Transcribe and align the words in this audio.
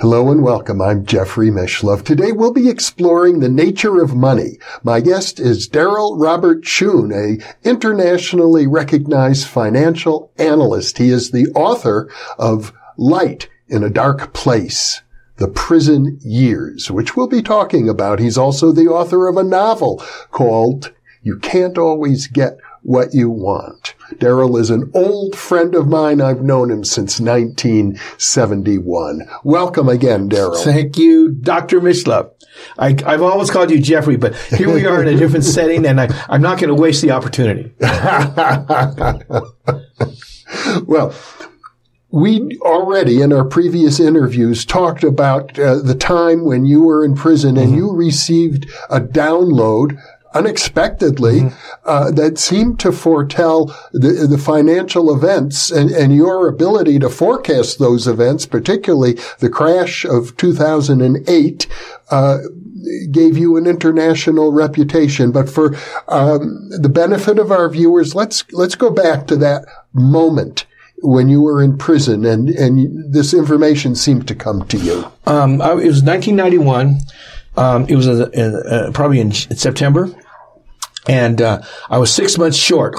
Hello 0.00 0.30
and 0.30 0.44
welcome. 0.44 0.80
I'm 0.80 1.04
Jeffrey 1.04 1.50
Mishlove. 1.50 2.04
Today 2.04 2.30
we'll 2.30 2.52
be 2.52 2.68
exploring 2.68 3.40
the 3.40 3.48
nature 3.48 4.00
of 4.00 4.14
money. 4.14 4.60
My 4.84 5.00
guest 5.00 5.40
is 5.40 5.68
Daryl 5.68 6.14
Robert 6.16 6.62
Schoon, 6.62 7.12
a 7.12 7.44
internationally 7.68 8.68
recognized 8.68 9.48
financial 9.48 10.30
analyst. 10.38 10.98
He 10.98 11.10
is 11.10 11.32
the 11.32 11.48
author 11.48 12.08
of 12.38 12.72
Light 12.96 13.48
in 13.66 13.82
a 13.82 13.90
Dark 13.90 14.32
Place. 14.32 15.02
The 15.38 15.48
Prison 15.48 16.20
Years, 16.20 16.92
which 16.92 17.16
we'll 17.16 17.26
be 17.26 17.42
talking 17.42 17.88
about. 17.88 18.20
He's 18.20 18.38
also 18.38 18.70
the 18.70 18.86
author 18.86 19.26
of 19.26 19.36
a 19.36 19.42
novel 19.42 20.00
called 20.30 20.92
You 21.22 21.40
Can't 21.40 21.76
Always 21.76 22.28
Get 22.28 22.58
what 22.88 23.12
you 23.12 23.28
want. 23.28 23.94
Daryl 24.14 24.58
is 24.58 24.70
an 24.70 24.90
old 24.94 25.36
friend 25.36 25.74
of 25.74 25.86
mine. 25.86 26.22
I've 26.22 26.40
known 26.40 26.70
him 26.70 26.84
since 26.84 27.20
1971. 27.20 29.28
Welcome 29.44 29.90
again, 29.90 30.30
Daryl. 30.30 30.64
Thank 30.64 30.96
you, 30.96 31.28
Dr. 31.28 31.82
Mishlove. 31.82 32.30
I, 32.78 32.96
have 33.06 33.20
always 33.20 33.50
called 33.50 33.70
you 33.70 33.78
Jeffrey, 33.78 34.16
but 34.16 34.34
here 34.34 34.72
we 34.72 34.86
are 34.86 35.02
in 35.02 35.08
a 35.14 35.18
different 35.18 35.44
setting, 35.54 35.84
and 35.84 36.00
I, 36.00 36.08
I'm 36.30 36.40
not 36.40 36.58
going 36.58 36.74
to 36.74 36.80
waste 36.80 37.02
the 37.02 37.10
opportunity. 37.10 37.74
well, 40.86 41.14
we 42.10 42.58
already 42.62 43.20
in 43.20 43.34
our 43.34 43.44
previous 43.44 44.00
interviews 44.00 44.64
talked 44.64 45.04
about 45.04 45.58
uh, 45.58 45.76
the 45.76 45.94
time 45.94 46.46
when 46.46 46.64
you 46.64 46.84
were 46.84 47.04
in 47.04 47.14
prison 47.14 47.58
and 47.58 47.68
mm-hmm. 47.68 47.76
you 47.76 47.92
received 47.92 48.66
a 48.88 48.98
download 48.98 50.00
unexpectedly 50.38 51.40
mm-hmm. 51.40 51.78
uh, 51.84 52.10
that 52.12 52.38
seemed 52.38 52.78
to 52.80 52.92
foretell 52.92 53.66
the, 53.92 54.26
the 54.30 54.38
financial 54.38 55.14
events 55.14 55.70
and, 55.70 55.90
and, 55.90 56.14
your 56.14 56.48
ability 56.48 56.98
to 56.98 57.08
forecast 57.08 57.78
those 57.78 58.06
events, 58.06 58.46
particularly 58.46 59.14
the 59.40 59.50
crash 59.50 60.04
of 60.04 60.36
2008. 60.36 61.66
Uh, 62.10 62.38
gave 63.10 63.36
you 63.36 63.56
an 63.56 63.66
international 63.66 64.52
reputation, 64.52 65.32
but 65.32 65.48
for 65.48 65.76
um, 66.06 66.70
the 66.70 66.88
benefit 66.88 67.38
of 67.38 67.50
our 67.50 67.68
viewers, 67.68 68.14
let's 68.14 68.50
let's 68.52 68.76
go 68.76 68.88
back 68.88 69.26
to 69.26 69.36
that 69.36 69.66
moment 69.92 70.64
when 71.02 71.28
you 71.28 71.42
were 71.42 71.62
in 71.62 71.76
prison 71.76 72.24
and 72.24 72.48
and 72.48 73.12
this 73.12 73.34
information 73.34 73.94
seemed 73.94 74.26
to 74.28 74.34
come 74.34 74.66
to 74.68 74.78
you. 74.78 75.04
Um, 75.26 75.54
it 75.60 75.90
was 75.90 76.02
1991. 76.02 76.98
Um, 77.56 77.86
it 77.88 77.96
was 77.96 78.06
a, 78.06 78.30
a, 78.34 78.88
a, 78.88 78.92
probably 78.92 79.20
in 79.20 79.32
September 79.32 80.14
and 81.08 81.40
uh, 81.40 81.62
I 81.88 81.98
was 81.98 82.12
six 82.12 82.36
months 82.36 82.56
short. 82.56 82.94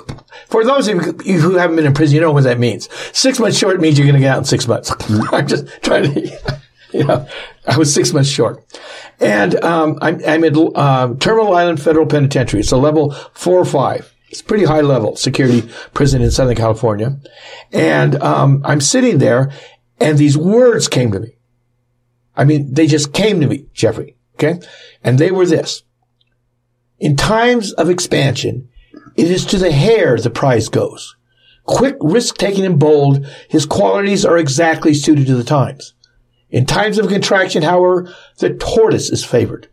For 0.47 0.65
those 0.65 0.87
of 0.87 1.25
you 1.25 1.39
who 1.39 1.55
haven't 1.55 1.75
been 1.75 1.85
in 1.85 1.93
prison, 1.93 2.15
you 2.15 2.21
know 2.21 2.31
what 2.31 2.43
that 2.43 2.59
means. 2.59 2.89
Six 3.15 3.39
months 3.39 3.57
short 3.57 3.79
means 3.79 3.97
you're 3.97 4.07
going 4.07 4.15
to 4.15 4.19
get 4.19 4.31
out 4.31 4.39
in 4.39 4.45
six 4.45 4.67
months. 4.67 4.91
I'm 5.31 5.47
just 5.47 5.67
trying 5.83 6.13
to, 6.13 6.59
you 6.91 7.03
know, 7.05 7.27
I 7.67 7.77
was 7.77 7.93
six 7.93 8.11
months 8.11 8.29
short. 8.29 8.65
And 9.19 9.63
um, 9.63 9.99
I'm, 10.01 10.21
I'm 10.25 10.43
at 10.43 10.57
uh, 10.57 11.13
Terminal 11.19 11.53
Island 11.53 11.81
Federal 11.81 12.07
Penitentiary. 12.07 12.61
It's 12.61 12.71
a 12.71 12.77
level 12.77 13.11
four 13.33 13.59
or 13.59 13.65
five. 13.65 14.13
It's 14.29 14.41
pretty 14.41 14.65
high 14.65 14.81
level 14.81 15.15
security 15.15 15.69
prison 15.93 16.21
in 16.21 16.31
Southern 16.31 16.55
California. 16.55 17.19
And 17.71 18.21
um, 18.21 18.61
I'm 18.65 18.81
sitting 18.81 19.19
there, 19.19 19.51
and 19.99 20.17
these 20.17 20.37
words 20.37 20.87
came 20.87 21.11
to 21.11 21.19
me. 21.19 21.35
I 22.35 22.45
mean, 22.45 22.73
they 22.73 22.87
just 22.87 23.13
came 23.13 23.41
to 23.41 23.47
me, 23.47 23.67
Jeffrey. 23.73 24.15
Okay? 24.35 24.59
And 25.03 25.19
they 25.19 25.29
were 25.31 25.45
this. 25.45 25.83
In 26.99 27.15
times 27.15 27.71
of 27.73 27.89
expansion, 27.89 28.67
it 29.15 29.31
is 29.31 29.45
to 29.45 29.57
the 29.57 29.71
hare 29.71 30.17
the 30.17 30.29
prize 30.29 30.67
goes. 30.67 31.15
Quick, 31.65 31.95
risk-taking, 32.01 32.65
and 32.65 32.79
bold, 32.79 33.25
his 33.47 33.65
qualities 33.65 34.25
are 34.25 34.37
exactly 34.37 34.93
suited 34.93 35.27
to 35.27 35.35
the 35.35 35.43
times. 35.43 35.93
In 36.49 36.65
times 36.65 36.97
of 36.97 37.07
contraction, 37.07 37.63
however, 37.63 38.13
the 38.39 38.55
tortoise 38.55 39.09
is 39.09 39.23
favored. 39.23 39.69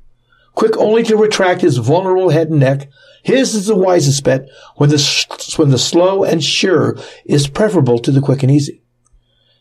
Quick 0.54 0.76
only 0.76 1.02
to 1.04 1.16
retract 1.16 1.62
his 1.62 1.78
vulnerable 1.78 2.30
head 2.30 2.48
and 2.48 2.60
neck, 2.60 2.88
his 3.22 3.54
is 3.54 3.66
the 3.66 3.74
wisest 3.74 4.22
bet 4.22 4.48
when 4.76 4.90
the, 4.90 5.54
when 5.56 5.70
the 5.70 5.78
slow 5.78 6.22
and 6.22 6.44
sure 6.44 6.96
is 7.24 7.48
preferable 7.48 7.98
to 7.98 8.12
the 8.12 8.20
quick 8.20 8.42
and 8.42 8.52
easy. 8.52 8.82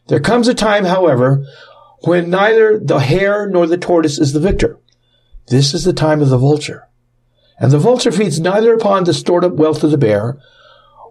There 0.07 0.19
comes 0.19 0.47
a 0.47 0.53
time, 0.53 0.85
however, 0.85 1.43
when 2.01 2.29
neither 2.29 2.79
the 2.79 2.99
hare 2.99 3.49
nor 3.49 3.65
the 3.65 3.77
tortoise 3.77 4.19
is 4.19 4.33
the 4.33 4.39
victor. 4.39 4.77
This 5.47 5.73
is 5.73 5.83
the 5.83 5.93
time 5.93 6.21
of 6.21 6.29
the 6.29 6.37
vulture. 6.37 6.87
And 7.59 7.71
the 7.71 7.79
vulture 7.79 8.11
feeds 8.11 8.39
neither 8.39 8.73
upon 8.73 9.03
the 9.03 9.13
stored 9.13 9.45
up 9.45 9.53
wealth 9.53 9.83
of 9.83 9.91
the 9.91 9.97
bear 9.97 10.37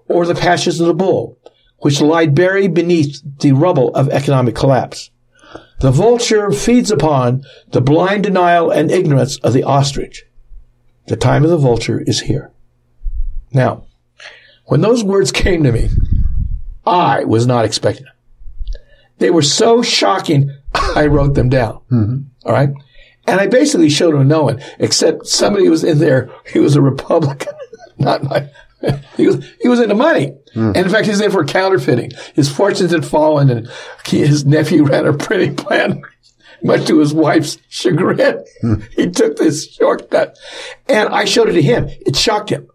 or 0.08 0.26
the 0.26 0.34
pastures 0.34 0.80
of 0.80 0.86
the 0.86 0.94
bull, 0.94 1.38
which 1.78 2.00
lie 2.00 2.26
buried 2.26 2.74
beneath 2.74 3.22
the 3.40 3.52
rubble 3.52 3.94
of 3.94 4.08
economic 4.10 4.54
collapse. 4.54 5.10
The 5.80 5.90
vulture 5.90 6.50
feeds 6.50 6.90
upon 6.90 7.44
the 7.70 7.80
blind 7.80 8.24
denial 8.24 8.70
and 8.70 8.90
ignorance 8.90 9.38
of 9.38 9.52
the 9.52 9.64
ostrich. 9.64 10.24
The 11.06 11.16
time 11.16 11.44
of 11.44 11.50
the 11.50 11.58
vulture 11.58 12.00
is 12.00 12.22
here. 12.22 12.52
Now, 13.52 13.86
when 14.66 14.80
those 14.80 15.04
words 15.04 15.30
came 15.30 15.62
to 15.62 15.72
me, 15.72 15.88
I 16.86 17.24
was 17.24 17.46
not 17.46 17.64
expecting 17.64 18.04
them. 18.04 18.14
They 19.18 19.30
were 19.30 19.42
so 19.42 19.82
shocking, 19.82 20.50
I 20.74 21.06
wrote 21.06 21.34
them 21.34 21.48
down. 21.48 21.80
Mm-hmm. 21.90 22.18
All 22.46 22.52
right. 22.52 22.70
And 23.26 23.40
I 23.40 23.46
basically 23.46 23.88
showed 23.88 24.14
him 24.14 24.28
no 24.28 24.44
one, 24.44 24.62
except 24.78 25.26
somebody 25.26 25.68
was 25.68 25.84
in 25.84 25.98
there. 25.98 26.30
He 26.46 26.58
was 26.58 26.76
a 26.76 26.82
Republican, 26.82 27.54
not 27.98 28.22
my. 28.22 28.48
He 29.16 29.26
was 29.26 29.50
he 29.62 29.68
was 29.68 29.80
into 29.80 29.94
money, 29.94 30.36
mm. 30.54 30.76
and 30.76 30.76
in 30.76 30.90
fact, 30.90 31.06
he's 31.06 31.20
in 31.20 31.30
for 31.30 31.42
counterfeiting. 31.44 32.10
His 32.34 32.50
fortunes 32.50 32.90
had 32.90 33.06
fallen, 33.06 33.48
and 33.48 33.70
he, 34.04 34.18
his 34.18 34.44
nephew 34.44 34.84
ran 34.88 35.06
a 35.06 35.14
printing 35.14 35.56
plant. 35.56 36.04
Much 36.62 36.86
to 36.86 36.98
his 36.98 37.14
wife's 37.14 37.58
chagrin, 37.68 38.44
mm. 38.62 38.82
he 38.92 39.10
took 39.10 39.36
this 39.36 39.72
shortcut, 39.72 40.36
and 40.86 41.08
I 41.08 41.24
showed 41.24 41.48
it 41.48 41.54
to 41.54 41.62
him. 41.62 41.88
It 42.04 42.16
shocked 42.16 42.50
him 42.50 42.68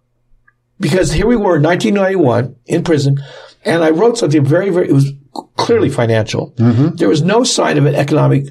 because 0.79 1.11
here 1.11 1.27
we 1.27 1.35
were 1.35 1.57
in 1.57 1.63
1991 1.63 2.55
in 2.65 2.83
prison, 2.83 3.17
and 3.63 3.83
I 3.83 3.89
wrote 3.89 4.17
something 4.17 4.43
very, 4.43 4.69
very. 4.69 4.89
It 4.89 4.93
was 4.93 5.11
clearly 5.57 5.89
financial. 5.89 6.53
Mm-hmm. 6.53 6.95
There 6.95 7.09
was 7.09 7.21
no 7.21 7.43
sign 7.43 7.77
of 7.77 7.85
an 7.85 7.95
economic 7.95 8.45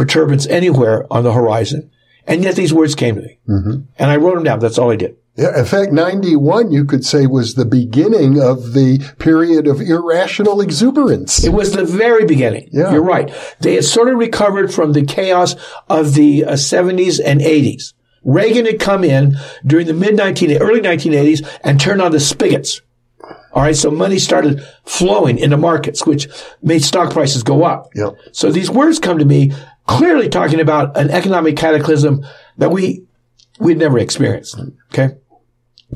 perturbance 0.00 0.46
anywhere 0.46 1.06
on 1.12 1.24
the 1.24 1.32
horizon. 1.34 1.90
And 2.26 2.42
yet 2.42 2.56
these 2.56 2.72
words 2.72 2.94
came 2.94 3.16
to 3.16 3.20
me. 3.20 3.38
Mm-hmm. 3.46 3.82
And 3.98 4.10
I 4.10 4.16
wrote 4.16 4.36
them 4.36 4.44
down. 4.44 4.58
That's 4.58 4.78
all 4.78 4.90
I 4.90 4.96
did. 4.96 5.14
Yeah, 5.36 5.58
in 5.58 5.66
fact, 5.66 5.92
91, 5.92 6.72
you 6.72 6.86
could 6.86 7.04
say, 7.04 7.26
was 7.26 7.54
the 7.54 7.66
beginning 7.66 8.40
of 8.40 8.72
the 8.72 8.98
period 9.18 9.66
of 9.66 9.82
irrational 9.82 10.62
exuberance. 10.62 11.44
It 11.44 11.52
was 11.52 11.72
the 11.72 11.84
very 11.84 12.24
beginning. 12.24 12.70
Yeah. 12.72 12.92
You're 12.92 13.02
right. 13.02 13.30
They 13.60 13.74
had 13.74 13.84
sort 13.84 14.08
of 14.08 14.16
recovered 14.16 14.72
from 14.72 14.94
the 14.94 15.04
chaos 15.04 15.54
of 15.90 16.14
the 16.14 16.46
uh, 16.46 16.52
70s 16.52 17.20
and 17.22 17.42
80s. 17.42 17.92
Reagan 18.24 18.64
had 18.64 18.80
come 18.80 19.04
in 19.04 19.36
during 19.66 19.86
the 19.86 19.92
mid 19.92 20.16
19 20.16 20.56
early 20.56 20.80
1980s 20.80 21.46
and 21.62 21.78
turned 21.78 22.00
on 22.00 22.12
the 22.12 22.20
spigots. 22.20 22.80
All 23.52 23.62
right. 23.62 23.76
So 23.76 23.90
money 23.90 24.18
started 24.18 24.62
flowing 24.84 25.38
into 25.38 25.56
markets, 25.56 26.06
which 26.06 26.28
made 26.62 26.84
stock 26.84 27.12
prices 27.12 27.42
go 27.42 27.64
up. 27.64 27.88
Yep. 27.94 28.14
So 28.32 28.52
these 28.52 28.70
words 28.70 28.98
come 28.98 29.18
to 29.18 29.24
me 29.24 29.52
clearly 29.86 30.28
talking 30.28 30.60
about 30.60 30.96
an 30.96 31.10
economic 31.10 31.56
cataclysm 31.56 32.24
that 32.58 32.70
we 32.70 33.04
we'd 33.58 33.78
never 33.78 33.98
experienced. 33.98 34.58
Okay, 34.92 35.16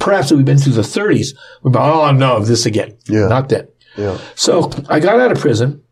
perhaps 0.01 0.33
we've 0.33 0.45
been 0.45 0.59
through 0.59 0.73
the 0.73 0.83
30s. 0.83 1.37
We're 1.63 1.69
about, 1.71 1.95
oh 1.95 2.13
no, 2.13 2.41
this 2.41 2.67
again. 2.67 2.97
Yeah, 3.07 3.29
not 3.29 3.49
then. 3.49 3.69
Yeah. 3.97 4.19
So 4.35 4.73
I 4.89 4.99
got 4.99 5.21
out 5.21 5.31
of 5.31 5.39
prison, 5.39 5.84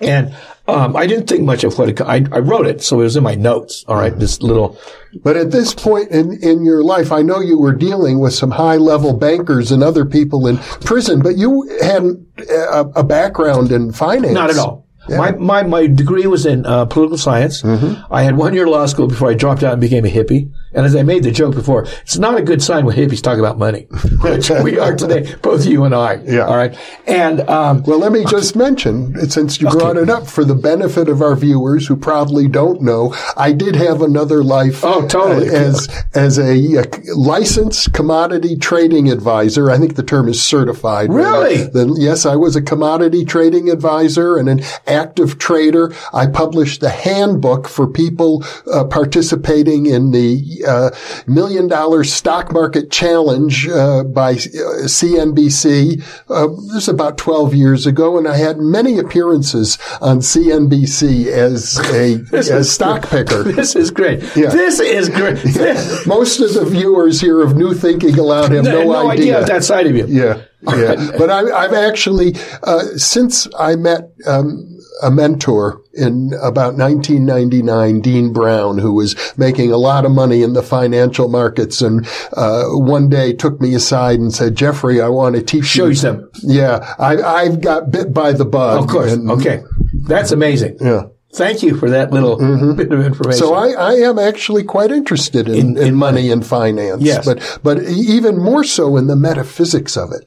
and 0.00 0.34
um, 0.68 0.96
I 0.96 1.06
didn't 1.06 1.28
think 1.28 1.42
much 1.42 1.64
of 1.64 1.78
what 1.78 1.88
it, 1.88 2.00
I, 2.00 2.24
I 2.32 2.38
wrote 2.38 2.66
it, 2.66 2.82
so 2.82 3.00
it 3.00 3.04
was 3.04 3.16
in 3.16 3.22
my 3.22 3.34
notes. 3.34 3.84
All 3.86 3.96
right, 3.96 4.16
this 4.16 4.42
little. 4.42 4.78
But 5.22 5.36
at 5.36 5.50
this 5.50 5.74
point 5.74 6.10
in, 6.10 6.42
in 6.42 6.64
your 6.64 6.82
life, 6.82 7.12
I 7.12 7.22
know 7.22 7.40
you 7.40 7.58
were 7.58 7.72
dealing 7.72 8.18
with 8.18 8.34
some 8.34 8.50
high 8.50 8.76
level 8.76 9.12
bankers 9.12 9.72
and 9.72 9.82
other 9.82 10.04
people 10.04 10.46
in 10.46 10.58
prison, 10.58 11.22
but 11.22 11.36
you 11.36 11.68
hadn't 11.82 12.26
a, 12.50 12.80
a 12.96 13.04
background 13.04 13.72
in 13.72 13.92
finance. 13.92 14.34
Not 14.34 14.50
at 14.50 14.58
all. 14.58 14.85
My, 15.08 15.32
my, 15.32 15.62
my 15.62 15.86
degree 15.86 16.26
was 16.26 16.46
in 16.46 16.66
uh, 16.66 16.84
political 16.86 17.18
science. 17.18 17.62
Mm-hmm. 17.62 18.12
I 18.12 18.22
had 18.22 18.36
one 18.36 18.54
year 18.54 18.64
of 18.64 18.70
law 18.70 18.86
school 18.86 19.06
before 19.08 19.30
I 19.30 19.34
dropped 19.34 19.62
out 19.62 19.72
and 19.72 19.80
became 19.80 20.04
a 20.04 20.08
hippie. 20.10 20.52
And 20.72 20.84
as 20.84 20.94
I 20.94 21.02
made 21.02 21.22
the 21.22 21.30
joke 21.30 21.54
before, 21.54 21.84
it's 22.02 22.18
not 22.18 22.36
a 22.38 22.42
good 22.42 22.62
sign 22.62 22.84
when 22.84 22.94
hippies 22.96 23.22
talk 23.22 23.38
about 23.38 23.56
money, 23.58 23.86
which 24.20 24.50
we 24.50 24.78
are 24.78 24.94
today, 24.94 25.34
both 25.42 25.64
you 25.64 25.84
and 25.84 25.94
I. 25.94 26.16
Yeah. 26.24 26.46
All 26.46 26.56
right. 26.56 26.76
And 27.06 27.40
um, 27.48 27.82
Well, 27.84 27.98
let 27.98 28.12
me 28.12 28.24
just 28.26 28.56
mention, 28.56 29.14
since 29.30 29.58
you 29.60 29.70
brought 29.70 29.96
it 29.96 30.10
up, 30.10 30.26
for 30.26 30.44
the 30.44 30.54
benefit 30.54 31.08
of 31.08 31.22
our 31.22 31.34
viewers 31.34 31.86
who 31.86 31.96
probably 31.96 32.46
don't 32.48 32.82
know, 32.82 33.14
I 33.36 33.52
did 33.52 33.74
have 33.76 34.02
another 34.02 34.44
life. 34.44 34.80
Oh, 34.84 35.06
totally. 35.08 35.48
uh, 35.48 35.52
As 35.52 35.88
as 36.14 36.38
a, 36.38 36.80
uh 36.80 36.84
licensed 37.14 37.92
commodity 37.92 38.56
trading 38.56 39.10
advisor, 39.10 39.70
I 39.70 39.78
think 39.78 39.96
the 39.96 40.02
term 40.02 40.28
is 40.28 40.42
certified. 40.42 41.10
Really? 41.12 41.64
Then 41.64 41.94
yes, 41.96 42.26
I 42.26 42.36
was 42.36 42.54
a 42.56 42.62
commodity 42.62 43.24
trading 43.24 43.70
advisor 43.70 44.36
and 44.36 44.48
an 44.48 44.60
active 44.96 45.38
trader. 45.38 45.92
I 46.12 46.26
published 46.26 46.80
the 46.80 46.90
handbook 46.90 47.68
for 47.68 47.86
people 47.86 48.44
uh, 48.72 48.84
participating 48.84 49.86
in 49.86 50.10
the 50.10 50.28
uh, 50.66 50.90
Million 51.26 51.68
Dollar 51.68 52.02
Stock 52.04 52.52
Market 52.52 52.90
Challenge 52.90 53.68
uh, 53.68 54.02
by 54.04 54.30
uh, 54.32 54.86
CNBC. 54.88 56.02
Uh, 56.28 56.48
this 56.72 56.82
is 56.84 56.88
about 56.88 57.18
12 57.18 57.54
years 57.54 57.86
ago, 57.86 58.16
and 58.18 58.26
I 58.26 58.36
had 58.36 58.58
many 58.58 58.98
appearances 58.98 59.78
on 60.00 60.18
CNBC 60.18 61.26
as 61.26 61.78
a, 61.92 62.24
a 62.58 62.64
stock 62.64 63.08
picker. 63.08 63.42
this 63.60 63.76
is 63.76 63.90
great. 63.90 64.20
Yeah. 64.36 64.48
This 64.50 64.80
is 64.80 65.08
great. 65.08 65.36
This- 65.56 66.06
Most 66.06 66.40
of 66.40 66.54
the 66.54 66.64
viewers 66.64 67.20
here 67.20 67.40
of 67.42 67.56
New 67.56 67.74
Thinking 67.74 68.18
Allowed 68.18 68.52
have 68.52 68.64
no, 68.64 68.82
no 68.84 69.10
idea 69.10 69.40
of 69.40 69.46
that 69.46 69.64
side 69.64 69.86
of 69.86 69.96
you. 69.96 70.06
yeah, 70.06 70.42
yeah. 70.62 71.12
But 71.18 71.30
I, 71.30 71.40
I've 71.50 71.72
actually, 71.72 72.34
uh, 72.62 72.82
since 72.96 73.48
I 73.58 73.76
met 73.76 74.10
um, 74.26 74.78
a 75.02 75.10
mentor 75.10 75.82
in 75.92 76.32
about 76.42 76.76
1999, 76.76 78.00
Dean 78.00 78.32
Brown, 78.32 78.78
who 78.78 78.94
was 78.94 79.14
making 79.36 79.72
a 79.72 79.76
lot 79.76 80.04
of 80.04 80.12
money 80.12 80.42
in 80.42 80.52
the 80.52 80.62
financial 80.62 81.28
markets, 81.28 81.82
and 81.82 82.06
uh, 82.34 82.64
one 82.68 83.08
day 83.08 83.32
took 83.32 83.60
me 83.60 83.74
aside 83.74 84.18
and 84.18 84.32
said, 84.34 84.56
"Jeffrey, 84.56 85.00
I 85.00 85.08
want 85.08 85.36
to 85.36 85.42
teach 85.42 85.66
Show 85.66 85.86
you 85.86 85.94
something. 85.94 86.28
Yeah, 86.42 86.94
I, 86.98 87.16
I've 87.16 87.60
got 87.60 87.90
bit 87.90 88.12
by 88.12 88.32
the 88.32 88.44
bug. 88.44 88.82
Of 88.84 88.88
course. 88.88 89.12
and- 89.12 89.30
okay. 89.30 89.62
That's 90.06 90.30
amazing. 90.30 90.76
Yeah. 90.80 91.04
Thank 91.34 91.62
you 91.62 91.76
for 91.76 91.90
that 91.90 92.12
little 92.12 92.36
bit 92.74 92.90
of 92.92 93.04
information. 93.04 93.38
So 93.38 93.52
I, 93.52 93.72
I 93.72 93.92
am 93.94 94.18
actually 94.18 94.62
quite 94.64 94.90
interested 94.90 95.48
in, 95.48 95.76
in, 95.76 95.94
money 95.94 96.30
and 96.30 96.46
finance, 96.46 97.02
Yes. 97.02 97.26
but 97.26 97.60
but 97.62 97.82
even 97.82 98.38
more 98.38 98.64
so 98.64 98.96
in 98.96 99.06
the 99.06 99.16
metaphysics 99.16 99.98
of 99.98 100.12
it. 100.12 100.24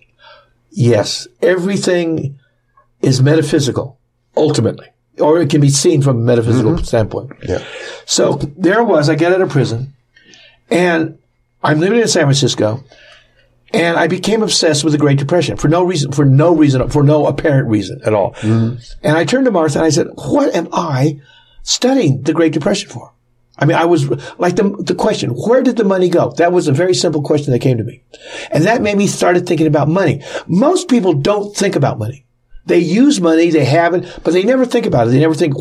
Yes, 0.69 1.27
everything 1.41 2.37
is 3.01 3.23
metaphysical, 3.23 3.98
ultimately, 4.35 4.87
or 5.19 5.41
it 5.41 5.49
can 5.49 5.61
be 5.61 5.69
seen 5.69 6.01
from 6.01 6.17
a 6.17 6.21
metaphysical 6.21 6.73
mm-hmm. 6.73 6.83
standpoint. 6.83 7.31
Yeah. 7.43 7.63
So 8.05 8.33
there 8.57 8.83
was, 8.83 9.09
I 9.09 9.15
get 9.15 9.33
out 9.33 9.41
of 9.41 9.49
prison, 9.49 9.93
and 10.69 11.17
I'm 11.63 11.79
living 11.79 11.99
in 11.99 12.07
San 12.07 12.23
Francisco, 12.23 12.83
and 13.73 13.97
I 13.97 14.07
became 14.07 14.41
obsessed 14.41 14.83
with 14.83 14.93
the 14.93 14.99
Great 14.99 15.19
Depression 15.19 15.57
for 15.57 15.67
no 15.67 15.83
reason, 15.83 16.11
for 16.11 16.25
no 16.25 16.55
reason, 16.55 16.89
for 16.89 17.03
no 17.03 17.27
apparent 17.27 17.69
reason 17.69 18.01
at 18.05 18.13
all. 18.13 18.33
Mm-hmm. 18.35 18.77
And 19.03 19.17
I 19.17 19.25
turned 19.25 19.45
to 19.45 19.51
Martha 19.51 19.79
and 19.79 19.85
I 19.85 19.89
said, 19.89 20.07
"What 20.15 20.55
am 20.55 20.69
I 20.73 21.19
studying 21.63 22.23
the 22.23 22.33
Great 22.33 22.53
Depression 22.53 22.89
for?" 22.89 23.13
I 23.59 23.65
mean, 23.65 23.75
I 23.75 23.85
was 23.85 24.09
like 24.39 24.55
the, 24.55 24.69
the 24.79 24.95
question, 24.95 25.31
where 25.31 25.61
did 25.61 25.75
the 25.75 25.83
money 25.83 26.07
go? 26.07 26.31
That 26.37 26.53
was 26.53 26.69
a 26.69 26.71
very 26.71 26.93
simple 26.93 27.21
question 27.21 27.51
that 27.51 27.59
came 27.59 27.77
to 27.77 27.83
me. 27.83 28.03
And 28.51 28.63
that 28.63 28.81
made 28.81 28.97
me 28.97 29.05
started 29.05 29.45
thinking 29.45 29.67
about 29.67 29.89
money. 29.89 30.23
Most 30.47 30.87
people 30.87 31.13
don't 31.13 31.53
think 31.53 31.75
about 31.75 31.99
money. 31.99 32.25
They 32.69 32.79
use 32.79 33.19
money, 33.19 33.49
they 33.49 33.65
have 33.65 33.95
it, 33.95 34.19
but 34.23 34.31
they 34.31 34.43
never 34.43 34.63
think 34.63 34.85
about 34.85 35.07
it. 35.07 35.09
They 35.09 35.19
never 35.19 35.33
think 35.33 35.55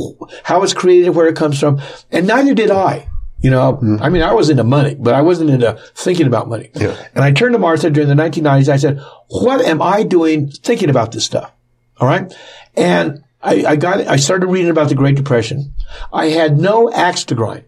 how 0.45 0.63
it's 0.63 0.75
created, 0.75 1.11
where 1.11 1.27
it 1.27 1.37
comes 1.37 1.59
from. 1.59 1.81
And 2.13 2.27
neither 2.27 2.53
did 2.55 2.71
I. 2.71 3.09
You 3.41 3.51
know, 3.51 3.75
mm-hmm. 3.75 4.03
I 4.03 4.11
mean, 4.11 4.23
I 4.23 4.35
was 4.35 4.51
into 4.51 4.63
money, 4.63 4.95
but 4.95 5.15
I 5.15 5.23
wasn't 5.23 5.49
into 5.49 5.81
thinking 5.95 6.27
about 6.27 6.49
money. 6.49 6.71
Yeah. 6.75 6.95
And 7.15 7.25
I 7.25 7.33
turned 7.33 7.55
to 7.55 7.59
Martha 7.59 7.89
during 7.89 8.11
the 8.11 8.15
1990s. 8.15 8.69
I 8.69 8.77
said, 8.77 9.01
what 9.29 9.65
am 9.65 9.81
I 9.81 10.03
doing 10.03 10.51
thinking 10.51 10.91
about 10.91 11.13
this 11.13 11.25
stuff? 11.25 11.51
All 11.99 12.07
right. 12.07 12.31
And 12.77 13.25
I, 13.41 13.65
I 13.65 13.77
got, 13.77 14.07
I 14.07 14.17
started 14.17 14.49
reading 14.49 14.71
about 14.71 14.91
the 14.91 14.95
Great 14.95 15.17
Depression. 15.17 15.73
I 16.13 16.27
had 16.27 16.59
no 16.59 16.93
axe 16.93 17.25
to 17.25 17.35
grind. 17.35 17.65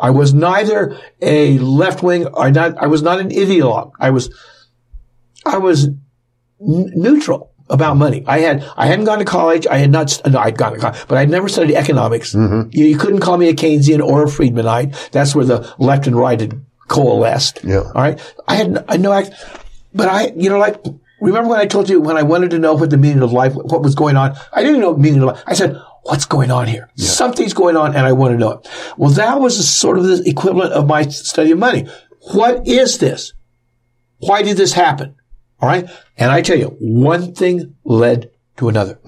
I 0.00 0.10
was 0.10 0.34
neither 0.34 0.98
a 1.22 1.58
left 1.58 2.02
wing 2.02 2.26
or 2.26 2.50
not, 2.50 2.76
I 2.78 2.88
was 2.88 3.02
not 3.02 3.20
an 3.20 3.28
ideologue. 3.28 3.92
I 4.00 4.10
was, 4.10 4.34
I 5.46 5.58
was 5.58 5.84
n- 5.84 5.98
neutral 6.58 7.53
about 7.70 7.96
money. 7.96 8.24
I 8.26 8.40
had, 8.40 8.62
I 8.76 8.86
hadn't 8.86 9.06
gone 9.06 9.18
to 9.18 9.24
college. 9.24 9.66
I 9.66 9.78
had 9.78 9.90
not, 9.90 10.20
no, 10.30 10.38
I'd 10.38 10.58
gone 10.58 10.74
to 10.74 10.78
college, 10.78 10.98
but 11.08 11.18
I'd 11.18 11.30
never 11.30 11.48
studied 11.48 11.76
economics. 11.76 12.34
Mm-hmm. 12.34 12.70
You, 12.72 12.84
you 12.84 12.98
couldn't 12.98 13.20
call 13.20 13.38
me 13.38 13.48
a 13.48 13.54
Keynesian 13.54 14.04
or 14.04 14.24
a 14.24 14.26
Friedmanite. 14.26 15.10
That's 15.10 15.34
where 15.34 15.44
the 15.44 15.74
left 15.78 16.06
and 16.06 16.16
right 16.16 16.38
had 16.38 16.64
coalesced. 16.88 17.64
Yeah. 17.64 17.78
All 17.78 17.92
right. 17.92 18.20
I 18.46 18.56
had, 18.56 18.84
I 18.88 18.96
know, 18.98 19.12
I, 19.12 19.30
but 19.94 20.08
I, 20.08 20.32
you 20.36 20.50
know, 20.50 20.58
like, 20.58 20.84
remember 21.20 21.48
when 21.48 21.60
I 21.60 21.66
told 21.66 21.88
you 21.88 22.00
when 22.00 22.18
I 22.18 22.22
wanted 22.22 22.50
to 22.50 22.58
know 22.58 22.74
what 22.74 22.90
the 22.90 22.98
meaning 22.98 23.22
of 23.22 23.32
life, 23.32 23.54
what 23.54 23.82
was 23.82 23.94
going 23.94 24.16
on? 24.16 24.36
I 24.52 24.62
didn't 24.62 24.80
know 24.80 24.92
the 24.92 25.00
meaning 25.00 25.22
of 25.22 25.28
life. 25.28 25.42
I 25.46 25.54
said, 25.54 25.80
what's 26.02 26.26
going 26.26 26.50
on 26.50 26.66
here? 26.66 26.90
Something's 26.96 27.54
going 27.54 27.78
on 27.78 27.96
and 27.96 28.04
I 28.04 28.12
want 28.12 28.32
to 28.32 28.38
know 28.38 28.52
it. 28.52 28.68
Well, 28.98 29.10
that 29.12 29.40
was 29.40 29.66
sort 29.66 29.96
of 29.96 30.04
the 30.04 30.22
equivalent 30.26 30.74
of 30.74 30.86
my 30.86 31.08
study 31.08 31.52
of 31.52 31.58
money. 31.58 31.88
What 32.32 32.66
is 32.68 32.98
this? 32.98 33.32
Why 34.18 34.42
did 34.42 34.58
this 34.58 34.74
happen? 34.74 35.16
All 35.64 35.70
right. 35.70 35.88
And 36.18 36.30
I 36.30 36.42
tell 36.42 36.58
you, 36.58 36.76
one 36.78 37.34
thing 37.34 37.74
led 37.84 38.30
to 38.58 38.68
another. 38.68 38.98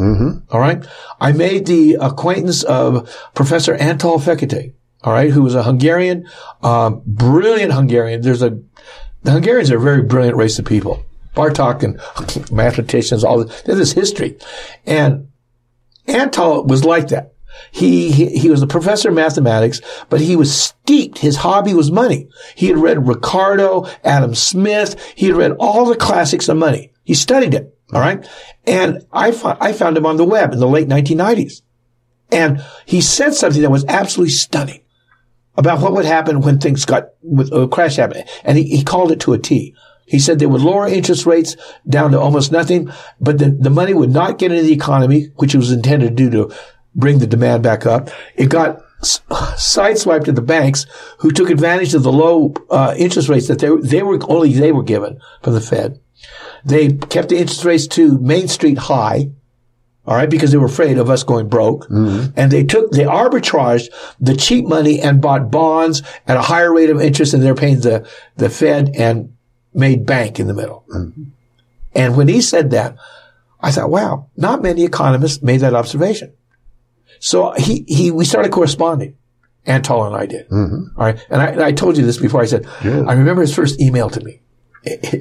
All 0.50 0.58
right. 0.58 0.82
I 1.20 1.32
made 1.32 1.66
the 1.66 1.98
acquaintance 2.00 2.62
of 2.62 3.14
Professor 3.34 3.76
Antal 3.76 4.18
Fekete. 4.18 4.72
All 5.04 5.12
right. 5.12 5.30
Who 5.30 5.42
was 5.42 5.54
a 5.54 5.64
Hungarian, 5.64 6.26
um, 6.62 7.02
brilliant 7.04 7.74
Hungarian. 7.74 8.22
There's 8.22 8.40
a, 8.40 8.58
the 9.22 9.32
Hungarians 9.32 9.70
are 9.70 9.76
a 9.76 9.80
very 9.80 10.02
brilliant 10.02 10.38
race 10.38 10.58
of 10.58 10.64
people. 10.64 11.04
Bartok 11.34 11.82
and 11.82 12.50
mathematicians, 12.50 13.22
all 13.22 13.44
this, 13.44 13.60
this 13.60 13.92
history. 13.92 14.38
And 14.86 15.28
Antal 16.08 16.66
was 16.66 16.86
like 16.86 17.08
that. 17.08 17.34
He, 17.70 18.10
he, 18.10 18.38
he 18.38 18.50
was 18.50 18.62
a 18.62 18.66
professor 18.66 19.08
of 19.08 19.14
mathematics, 19.14 19.80
but 20.08 20.20
he 20.20 20.36
was 20.36 20.54
steeped. 20.54 21.18
His 21.18 21.36
hobby 21.36 21.74
was 21.74 21.90
money. 21.90 22.28
He 22.54 22.68
had 22.68 22.78
read 22.78 23.06
Ricardo, 23.06 23.86
Adam 24.04 24.34
Smith. 24.34 25.00
He 25.14 25.26
had 25.26 25.36
read 25.36 25.52
all 25.58 25.86
the 25.86 25.96
classics 25.96 26.48
of 26.48 26.56
money. 26.56 26.92
He 27.04 27.14
studied 27.14 27.54
it. 27.54 27.72
All 27.92 28.00
right. 28.00 28.26
And 28.66 29.06
I, 29.12 29.30
fo- 29.30 29.56
I 29.60 29.72
found 29.72 29.96
him 29.96 30.06
on 30.06 30.16
the 30.16 30.24
web 30.24 30.52
in 30.52 30.58
the 30.58 30.66
late 30.66 30.88
1990s. 30.88 31.62
And 32.32 32.64
he 32.84 33.00
said 33.00 33.34
something 33.34 33.62
that 33.62 33.70
was 33.70 33.84
absolutely 33.86 34.32
stunning 34.32 34.82
about 35.56 35.80
what 35.80 35.92
would 35.92 36.04
happen 36.04 36.40
when 36.40 36.58
things 36.58 36.84
got 36.84 37.10
with 37.22 37.52
uh, 37.52 37.62
a 37.62 37.68
crash 37.68 37.96
happened. 37.96 38.24
And 38.44 38.58
he, 38.58 38.64
he 38.64 38.84
called 38.84 39.12
it 39.12 39.20
to 39.20 39.32
a 39.32 39.38
T. 39.38 39.74
He 40.06 40.18
said 40.18 40.38
they 40.38 40.46
would 40.46 40.60
lower 40.60 40.86
interest 40.86 41.26
rates 41.26 41.56
down 41.88 42.12
to 42.12 42.20
almost 42.20 42.52
nothing, 42.52 42.90
but 43.20 43.38
the, 43.38 43.50
the 43.50 43.70
money 43.70 43.92
would 43.92 44.10
not 44.10 44.38
get 44.38 44.52
into 44.52 44.62
the 44.62 44.72
economy, 44.72 45.32
which 45.36 45.54
it 45.54 45.58
was 45.58 45.72
intended 45.72 46.16
to 46.16 46.30
do 46.30 46.30
to 46.30 46.54
bring 46.96 47.20
the 47.20 47.26
demand 47.26 47.62
back 47.62 47.86
up. 47.86 48.10
It 48.34 48.48
got 48.48 48.82
sideswiped 49.02 50.24
to 50.24 50.32
the 50.32 50.42
banks 50.42 50.86
who 51.18 51.30
took 51.30 51.50
advantage 51.50 51.94
of 51.94 52.02
the 52.02 52.12
low 52.12 52.54
uh, 52.70 52.94
interest 52.98 53.28
rates 53.28 53.46
that 53.48 53.60
they, 53.60 53.70
they 53.82 54.02
were 54.02 54.18
only 54.28 54.52
they 54.52 54.72
were 54.72 54.82
given 54.82 55.20
from 55.42 55.52
the 55.52 55.60
Fed. 55.60 56.00
They 56.64 56.94
kept 56.94 57.28
the 57.28 57.36
interest 57.38 57.64
rates 57.64 57.86
to 57.88 58.18
Main 58.18 58.48
Street 58.48 58.78
high. 58.78 59.30
All 60.06 60.14
right, 60.14 60.30
because 60.30 60.52
they 60.52 60.56
were 60.56 60.66
afraid 60.66 60.98
of 60.98 61.10
us 61.10 61.24
going 61.24 61.48
broke. 61.48 61.88
And 62.36 62.52
they 62.52 62.62
took, 62.62 62.92
they 62.92 63.02
arbitraged 63.02 63.88
the 64.20 64.36
cheap 64.36 64.64
money 64.64 65.00
and 65.00 65.20
bought 65.20 65.50
bonds 65.50 66.00
at 66.28 66.36
a 66.36 66.42
higher 66.42 66.72
rate 66.72 66.90
of 66.90 67.00
interest 67.00 67.34
and 67.34 67.42
they're 67.42 67.56
paying 67.56 67.80
the, 67.80 68.08
the 68.36 68.48
Fed 68.48 68.94
and 68.96 69.34
made 69.74 70.06
bank 70.06 70.38
in 70.38 70.46
the 70.46 70.54
middle. 70.54 70.84
And 71.92 72.16
when 72.16 72.28
he 72.28 72.40
said 72.40 72.70
that, 72.70 72.96
I 73.60 73.72
thought, 73.72 73.90
wow, 73.90 74.28
not 74.36 74.62
many 74.62 74.84
economists 74.84 75.42
made 75.42 75.58
that 75.62 75.74
observation. 75.74 76.32
So 77.20 77.52
he, 77.56 77.84
he, 77.88 78.10
we 78.10 78.24
started 78.24 78.52
corresponding. 78.52 79.16
Antal 79.66 80.06
and 80.06 80.14
I 80.14 80.26
did. 80.26 80.48
Mm-hmm. 80.48 80.98
All 80.98 81.06
right. 81.06 81.26
And 81.28 81.42
I, 81.42 81.46
and 81.48 81.62
I 81.62 81.72
told 81.72 81.96
you 81.96 82.04
this 82.06 82.18
before. 82.18 82.40
I 82.40 82.46
said, 82.46 82.66
I 82.82 83.12
remember 83.14 83.40
his 83.42 83.54
first 83.54 83.80
email 83.80 84.08
to 84.10 84.20
me. 84.20 84.40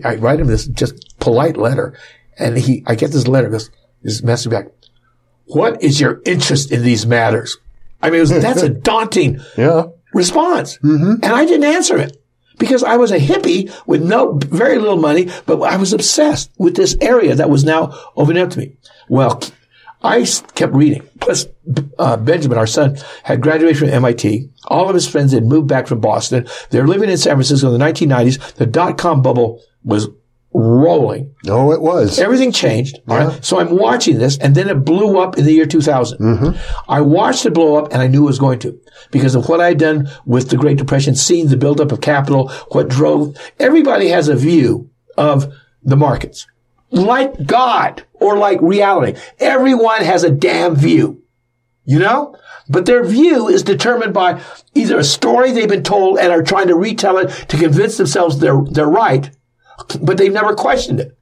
I 0.04 0.16
write 0.16 0.40
him 0.40 0.48
this 0.48 0.68
just 0.68 1.18
polite 1.20 1.58
letter 1.58 1.98
and 2.38 2.56
he, 2.58 2.84
I 2.86 2.94
get 2.96 3.12
this 3.12 3.28
letter, 3.28 3.50
this, 3.50 3.72
this 4.04 4.22
message 4.22 4.52
back. 4.52 4.68
What 5.46 5.82
is 5.82 6.00
your 6.00 6.22
interest 6.26 6.72
in 6.72 6.84
these 6.84 7.08
matters? 7.08 7.58
I 8.04 8.10
mean, 8.12 8.18
it 8.18 8.22
was, 8.22 8.30
that's 8.42 8.62
a 8.62 8.70
daunting 8.70 9.40
Yeah. 9.58 9.86
response. 10.14 10.78
Mm-hmm. 10.80 11.24
And 11.24 11.26
I 11.34 11.46
didn't 11.46 11.64
answer 11.74 11.98
it 11.98 12.22
because 12.60 12.84
I 12.84 12.98
was 12.98 13.10
a 13.12 13.18
hippie 13.18 13.74
with 13.88 14.04
no, 14.04 14.34
very 14.46 14.78
little 14.78 14.98
money, 14.98 15.30
but 15.48 15.60
I 15.64 15.78
was 15.78 15.92
obsessed 15.94 16.52
with 16.60 16.76
this 16.76 16.96
area 17.02 17.34
that 17.34 17.50
was 17.50 17.64
now 17.64 17.98
opening 18.16 18.44
up 18.44 18.52
to 18.52 18.60
me. 18.60 18.78
Well, 19.10 19.42
I 20.06 20.26
kept 20.54 20.74
reading. 20.74 21.08
Plus, 21.20 21.48
uh, 21.98 22.18
Benjamin, 22.18 22.58
our 22.58 22.68
son, 22.68 22.98
had 23.24 23.42
graduated 23.42 23.80
from 23.80 23.90
MIT. 23.90 24.50
All 24.68 24.88
of 24.88 24.94
his 24.94 25.08
friends 25.08 25.32
had 25.32 25.44
moved 25.44 25.68
back 25.68 25.88
from 25.88 26.00
Boston. 26.00 26.48
They're 26.70 26.88
living 26.88 27.10
in 27.10 27.18
San 27.18 27.34
Francisco 27.36 27.74
in 27.74 27.80
the 27.80 27.86
1990s. 27.86 28.54
The 28.56 28.66
dot-com 28.66 29.22
bubble 29.22 29.62
was 29.84 30.08
rolling. 30.54 31.36
No, 31.44 31.74
it 31.74 31.82
was. 31.82 32.18
Everything 32.18 32.52
changed. 32.52 33.00
All 33.10 33.18
right. 33.18 33.44
So 33.44 33.60
I'm 33.60 33.76
watching 33.78 34.20
this 34.20 34.38
and 34.38 34.56
then 34.56 34.70
it 34.70 34.86
blew 34.86 35.20
up 35.20 35.38
in 35.38 35.44
the 35.44 35.52
year 35.52 35.66
2000. 35.66 36.18
Mm-hmm. 36.18 36.90
I 36.90 37.02
watched 37.02 37.46
it 37.46 37.54
blow 37.54 37.76
up 37.76 37.92
and 37.92 38.02
I 38.02 38.08
knew 38.08 38.24
it 38.24 38.28
was 38.28 38.40
going 38.40 38.60
to 38.60 38.80
because 39.12 39.36
of 39.36 39.50
what 39.50 39.60
I 39.60 39.70
had 39.70 39.80
done 39.80 40.10
with 40.26 40.50
the 40.50 40.58
Great 40.58 40.78
Depression, 40.78 41.14
seeing 41.14 41.48
the 41.48 41.58
buildup 41.58 41.92
of 41.92 42.00
capital, 42.00 42.50
what 42.72 42.88
drove, 42.88 43.36
everybody 43.60 44.08
has 44.08 44.30
a 44.30 44.36
view 44.36 44.90
of 45.18 45.54
the 45.84 45.98
markets. 45.98 46.48
Like 46.96 47.46
God 47.46 48.04
or 48.14 48.38
like 48.38 48.60
reality. 48.62 49.20
Everyone 49.40 50.02
has 50.02 50.24
a 50.24 50.32
damn 50.32 50.76
view. 50.76 51.22
You 51.84 52.00
know? 52.00 52.36
But 52.68 52.86
their 52.86 53.04
view 53.04 53.48
is 53.48 53.64
determined 53.64 54.14
by 54.14 54.42
either 54.74 54.98
a 54.98 55.04
story 55.04 55.52
they've 55.52 55.70
been 55.70 55.84
told 55.84 56.18
and 56.18 56.32
are 56.32 56.42
trying 56.42 56.68
to 56.68 56.76
retell 56.76 57.18
it 57.20 57.30
to 57.50 57.58
convince 57.58 57.98
themselves 57.98 58.40
they're, 58.40 58.62
they're 58.72 58.90
right, 58.90 59.30
but 60.02 60.18
they've 60.18 60.34
never 60.34 60.56
questioned 60.56 61.00
it. 61.00 61.16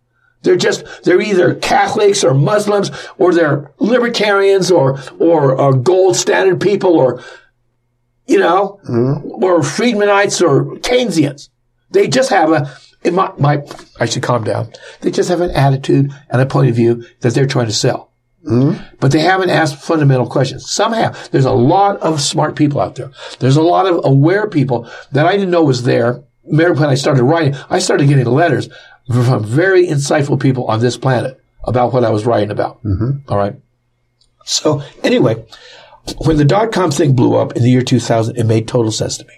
They're 0.43 0.55
just, 0.55 1.03
they're 1.03 1.21
either 1.21 1.55
Catholics 1.55 2.23
or 2.23 2.33
Muslims 2.33 2.91
or 3.17 3.33
they're 3.33 3.73
libertarians 3.79 4.71
or, 4.71 4.99
or, 5.19 5.59
or 5.59 5.73
gold 5.73 6.15
standard 6.15 6.61
people 6.61 6.95
or, 6.95 7.23
you 8.25 8.39
know, 8.39 8.79
mm-hmm. 8.87 9.43
or 9.43 9.61
Friedmanites 9.61 10.41
or 10.41 10.77
Keynesians. 10.79 11.49
They 11.91 12.07
just 12.07 12.29
have 12.29 12.51
a, 12.51 12.77
in 13.03 13.15
my, 13.15 13.31
my, 13.37 13.61
I 13.99 14.05
should 14.05 14.23
calm 14.23 14.43
down. 14.43 14.71
They 15.01 15.11
just 15.11 15.29
have 15.29 15.41
an 15.41 15.51
attitude 15.51 16.11
and 16.29 16.41
a 16.41 16.45
point 16.45 16.69
of 16.69 16.75
view 16.75 17.05
that 17.21 17.33
they're 17.33 17.47
trying 17.47 17.67
to 17.67 17.73
sell. 17.73 18.11
Hmm? 18.45 18.73
But 18.99 19.11
they 19.11 19.19
haven't 19.19 19.49
asked 19.49 19.81
fundamental 19.81 20.27
questions. 20.27 20.69
Some 20.69 20.93
have. 20.93 21.31
There's 21.31 21.45
a 21.45 21.51
lot 21.51 21.97
of 21.97 22.19
smart 22.19 22.55
people 22.55 22.81
out 22.81 22.95
there. 22.95 23.11
There's 23.39 23.55
a 23.55 23.61
lot 23.61 23.85
of 23.85 24.01
aware 24.03 24.47
people 24.49 24.89
that 25.13 25.25
I 25.25 25.33
didn't 25.33 25.51
know 25.51 25.63
was 25.63 25.83
there. 25.83 26.23
Remember 26.45 26.81
when 26.81 26.89
I 26.89 26.95
started 26.95 27.23
writing, 27.23 27.55
I 27.69 27.79
started 27.79 28.07
getting 28.07 28.25
letters 28.25 28.67
from 29.07 29.45
very 29.45 29.87
insightful 29.87 30.39
people 30.39 30.65
on 30.65 30.81
this 30.81 30.97
planet 30.97 31.39
about 31.63 31.93
what 31.93 32.03
I 32.03 32.09
was 32.09 32.25
writing 32.25 32.51
about. 32.51 32.83
Mm-hmm. 32.83 33.31
All 33.31 33.37
right. 33.37 33.55
So 34.43 34.83
anyway, 35.03 35.45
when 36.25 36.35
the 36.35 36.43
dot 36.43 36.73
com 36.73 36.91
thing 36.91 37.15
blew 37.15 37.37
up 37.37 37.53
in 37.53 37.63
the 37.63 37.69
year 37.69 37.81
2000, 37.81 38.35
it 38.35 38.43
made 38.43 38.67
total 38.67 38.91
sense 38.91 39.17
to 39.19 39.25
me. 39.25 39.33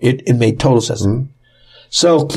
It, 0.00 0.28
it 0.28 0.34
made 0.34 0.58
total 0.58 0.80
sense 0.80 1.06
me. 1.06 1.28
So 1.94 2.28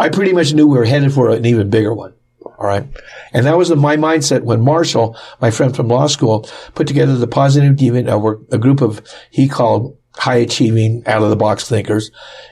I 0.00 0.08
pretty 0.08 0.32
much 0.32 0.52
knew 0.52 0.66
we 0.66 0.76
were 0.76 0.84
headed 0.84 1.14
for 1.14 1.30
an 1.30 1.46
even 1.46 1.70
bigger 1.70 1.94
one. 1.94 2.12
All 2.44 2.66
right. 2.66 2.84
And 3.32 3.46
that 3.46 3.56
was 3.56 3.70
my 3.70 3.96
mindset 3.96 4.42
when 4.42 4.60
Marshall, 4.60 5.16
my 5.40 5.52
friend 5.52 5.76
from 5.76 5.86
law 5.86 6.08
school, 6.08 6.50
put 6.74 6.88
together 6.88 7.16
the 7.16 7.28
Positive 7.28 7.76
Deviant, 7.76 8.20
we're 8.20 8.38
a 8.50 8.58
group 8.58 8.80
of, 8.80 9.00
he 9.30 9.48
called 9.48 9.96
high 10.16 10.38
achieving, 10.38 11.04
out 11.06 11.22
of 11.22 11.30
the 11.30 11.36
box 11.36 11.68
thinkers. 11.68 12.10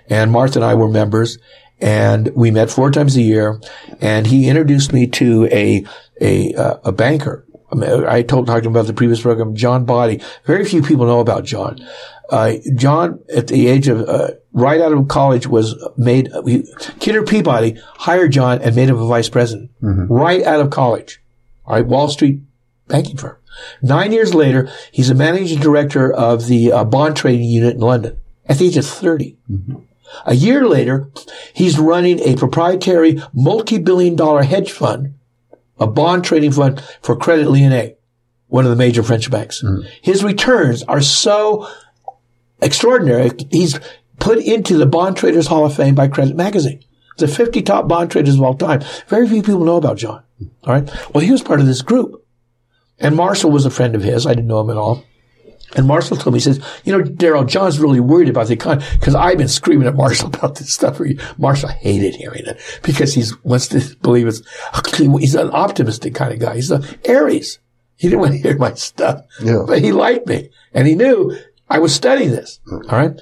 And 0.08 0.30
Martha 0.30 0.60
and 0.60 0.64
I 0.64 0.76
were 0.76 0.88
members 0.88 1.38
and 1.80 2.28
we 2.36 2.52
met 2.52 2.70
four 2.70 2.92
times 2.92 3.16
a 3.16 3.22
year 3.22 3.60
and 4.00 4.24
he 4.24 4.48
introduced 4.48 4.92
me 4.92 5.08
to 5.08 5.46
a, 5.46 5.84
a, 6.20 6.54
uh, 6.54 6.78
a 6.84 6.92
banker. 6.92 7.44
I, 7.72 8.18
I 8.18 8.22
told, 8.22 8.46
talked 8.46 8.64
about 8.64 8.86
the 8.86 8.94
previous 8.94 9.20
program, 9.20 9.56
John 9.56 9.84
Body. 9.84 10.22
Very 10.44 10.64
few 10.64 10.82
people 10.82 11.06
know 11.06 11.18
about 11.18 11.44
John. 11.44 11.84
Uh, 12.28 12.54
John, 12.74 13.20
at 13.34 13.46
the 13.46 13.68
age 13.68 13.88
of, 13.88 14.06
uh, 14.08 14.32
right 14.52 14.80
out 14.80 14.92
of 14.92 15.08
college 15.08 15.46
was 15.46 15.74
made, 15.96 16.30
we, 16.42 16.64
Kidder 17.00 17.22
Peabody 17.22 17.80
hired 17.94 18.32
John 18.32 18.60
and 18.60 18.76
made 18.76 18.88
him 18.88 18.98
a 18.98 19.06
vice 19.06 19.28
president. 19.28 19.70
Right 19.80 20.42
out 20.42 20.60
of 20.60 20.70
college. 20.70 21.22
All 21.64 21.76
right. 21.76 21.86
Wall 21.86 22.08
Street 22.08 22.40
banking 22.86 23.16
firm. 23.16 23.36
Nine 23.82 24.12
years 24.12 24.34
later, 24.34 24.68
he's 24.92 25.10
a 25.10 25.14
managing 25.14 25.58
director 25.60 26.12
of 26.12 26.46
the 26.46 26.70
uh, 26.72 26.84
bond 26.84 27.16
trading 27.16 27.48
unit 27.48 27.74
in 27.74 27.80
London 27.80 28.18
at 28.46 28.58
the 28.58 28.66
age 28.66 28.76
of 28.76 28.86
30. 28.86 29.36
A 30.26 30.34
year 30.34 30.66
later, 30.66 31.10
he's 31.52 31.78
running 31.78 32.20
a 32.20 32.36
proprietary 32.36 33.20
multi-billion 33.34 34.16
dollar 34.16 34.42
hedge 34.42 34.70
fund, 34.72 35.14
a 35.78 35.86
bond 35.86 36.24
trading 36.24 36.52
fund 36.52 36.82
for 37.02 37.16
Credit 37.16 37.48
Lyonnais, 37.48 37.96
one 38.46 38.64
of 38.64 38.70
the 38.70 38.76
major 38.76 39.02
French 39.02 39.30
banks. 39.30 39.62
His 40.00 40.22
returns 40.24 40.82
are 40.84 41.00
so 41.02 41.68
extraordinary. 42.60 43.30
He's 43.50 43.78
put 44.18 44.38
into 44.38 44.76
the 44.76 44.86
Bond 44.86 45.16
Traders 45.16 45.46
Hall 45.46 45.64
of 45.64 45.74
Fame 45.74 45.94
by 45.94 46.08
Credit 46.08 46.36
Magazine. 46.36 46.82
The 47.18 47.28
50 47.28 47.62
top 47.62 47.88
bond 47.88 48.12
traders 48.12 48.36
of 48.36 48.42
all 48.42 48.54
time. 48.54 48.80
Very 49.08 49.26
few 49.28 49.42
people 49.42 49.64
know 49.64 49.76
about 49.76 49.96
John. 49.96 50.22
All 50.64 50.72
right. 50.74 50.88
Well, 51.12 51.24
he 51.24 51.32
was 51.32 51.42
part 51.42 51.58
of 51.60 51.66
this 51.66 51.82
group. 51.82 52.24
And 53.00 53.16
Marshall 53.16 53.50
was 53.50 53.66
a 53.66 53.70
friend 53.70 53.94
of 53.96 54.02
his. 54.02 54.24
I 54.26 54.30
didn't 54.34 54.46
know 54.46 54.60
him 54.60 54.70
at 54.70 54.76
all. 54.76 55.04
And 55.76 55.86
Marshall 55.86 56.16
told 56.16 56.32
me, 56.34 56.38
he 56.38 56.44
says, 56.44 56.60
you 56.84 56.96
know, 56.96 57.04
Daryl, 57.04 57.46
John's 57.46 57.78
really 57.78 58.00
worried 58.00 58.28
about 58.28 58.46
the 58.46 58.54
economy 58.54 58.86
because 58.92 59.14
I've 59.14 59.36
been 59.36 59.48
screaming 59.48 59.86
at 59.88 59.94
Marshall 59.96 60.28
about 60.34 60.54
this 60.56 60.72
stuff. 60.72 61.00
Marshall 61.36 61.68
hated 61.70 62.14
hearing 62.14 62.46
it 62.46 62.60
because 62.84 63.14
he 63.14 63.24
wants 63.42 63.66
to 63.68 63.80
believe 64.00 64.26
it's, 64.28 64.40
he's 64.96 65.34
an 65.34 65.50
optimistic 65.50 66.14
kind 66.14 66.32
of 66.32 66.38
guy. 66.38 66.54
He's 66.54 66.70
an 66.70 66.84
Aries. 67.04 67.58
He 67.96 68.08
didn't 68.08 68.20
want 68.20 68.32
to 68.32 68.38
hear 68.38 68.56
my 68.56 68.74
stuff, 68.74 69.22
Yeah. 69.42 69.64
but 69.66 69.80
he 69.80 69.90
liked 69.90 70.26
me 70.28 70.50
and 70.72 70.86
he 70.86 70.94
knew 70.94 71.36
I 71.70 71.78
was 71.78 71.94
studying 71.94 72.30
this. 72.30 72.60
All 72.70 72.80
right. 72.90 73.12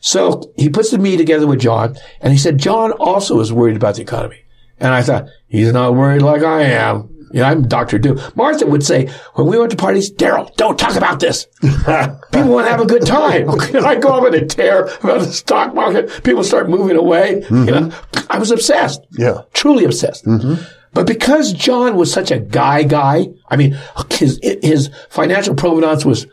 So 0.00 0.52
he 0.56 0.68
puts 0.68 0.90
the 0.90 0.98
me 0.98 1.16
together 1.16 1.46
with 1.46 1.60
John 1.60 1.96
and 2.20 2.32
he 2.32 2.38
said, 2.38 2.58
John 2.58 2.92
also 2.92 3.40
is 3.40 3.52
worried 3.52 3.76
about 3.76 3.94
the 3.94 4.02
economy. 4.02 4.44
And 4.78 4.92
I 4.92 5.02
thought, 5.02 5.28
he's 5.46 5.72
not 5.72 5.94
worried 5.94 6.22
like 6.22 6.42
I 6.42 6.62
am. 6.62 7.08
You 7.32 7.40
know, 7.40 7.46
I'm 7.46 7.66
Dr. 7.66 7.98
Doom. 7.98 8.20
Martha 8.36 8.66
would 8.66 8.84
say, 8.84 9.10
when 9.34 9.48
we 9.48 9.58
went 9.58 9.70
to 9.72 9.76
parties, 9.76 10.12
Daryl, 10.12 10.54
don't 10.56 10.78
talk 10.78 10.94
about 10.94 11.18
this. 11.20 11.46
People 11.62 12.50
want 12.50 12.66
to 12.66 12.70
have 12.70 12.80
a 12.80 12.86
good 12.86 13.04
time. 13.06 13.48
And 13.48 13.84
I 13.84 13.96
go 13.96 14.10
up 14.10 14.32
in 14.32 14.40
a 14.40 14.46
tear 14.46 14.84
about 14.84 15.20
the 15.20 15.32
stock 15.32 15.74
market. 15.74 16.22
People 16.22 16.44
start 16.44 16.68
moving 16.68 16.96
away. 16.96 17.36
You 17.36 17.40
mm-hmm. 17.40 17.88
know, 17.88 18.24
I 18.30 18.38
was 18.38 18.52
obsessed. 18.52 19.00
Yeah. 19.18 19.42
Truly 19.52 19.84
obsessed. 19.84 20.24
Mm-hmm. 20.26 20.62
But 20.92 21.08
because 21.08 21.52
John 21.52 21.96
was 21.96 22.12
such 22.12 22.30
a 22.30 22.38
guy 22.38 22.84
guy, 22.84 23.26
I 23.48 23.56
mean, 23.56 23.76
his, 24.10 24.38
his 24.62 24.90
financial 25.08 25.56
provenance 25.56 26.04
was, 26.04 26.28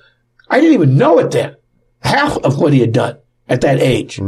I 0.49 0.59
didn't 0.59 0.75
even 0.75 0.97
know 0.97 1.17
it 1.17 1.31
then. 1.31 1.55
Half 2.01 2.37
of 2.37 2.59
what 2.59 2.73
he 2.73 2.79
had 2.79 2.91
done 2.91 3.17
at 3.47 3.61
that 3.61 3.79
age, 3.79 4.19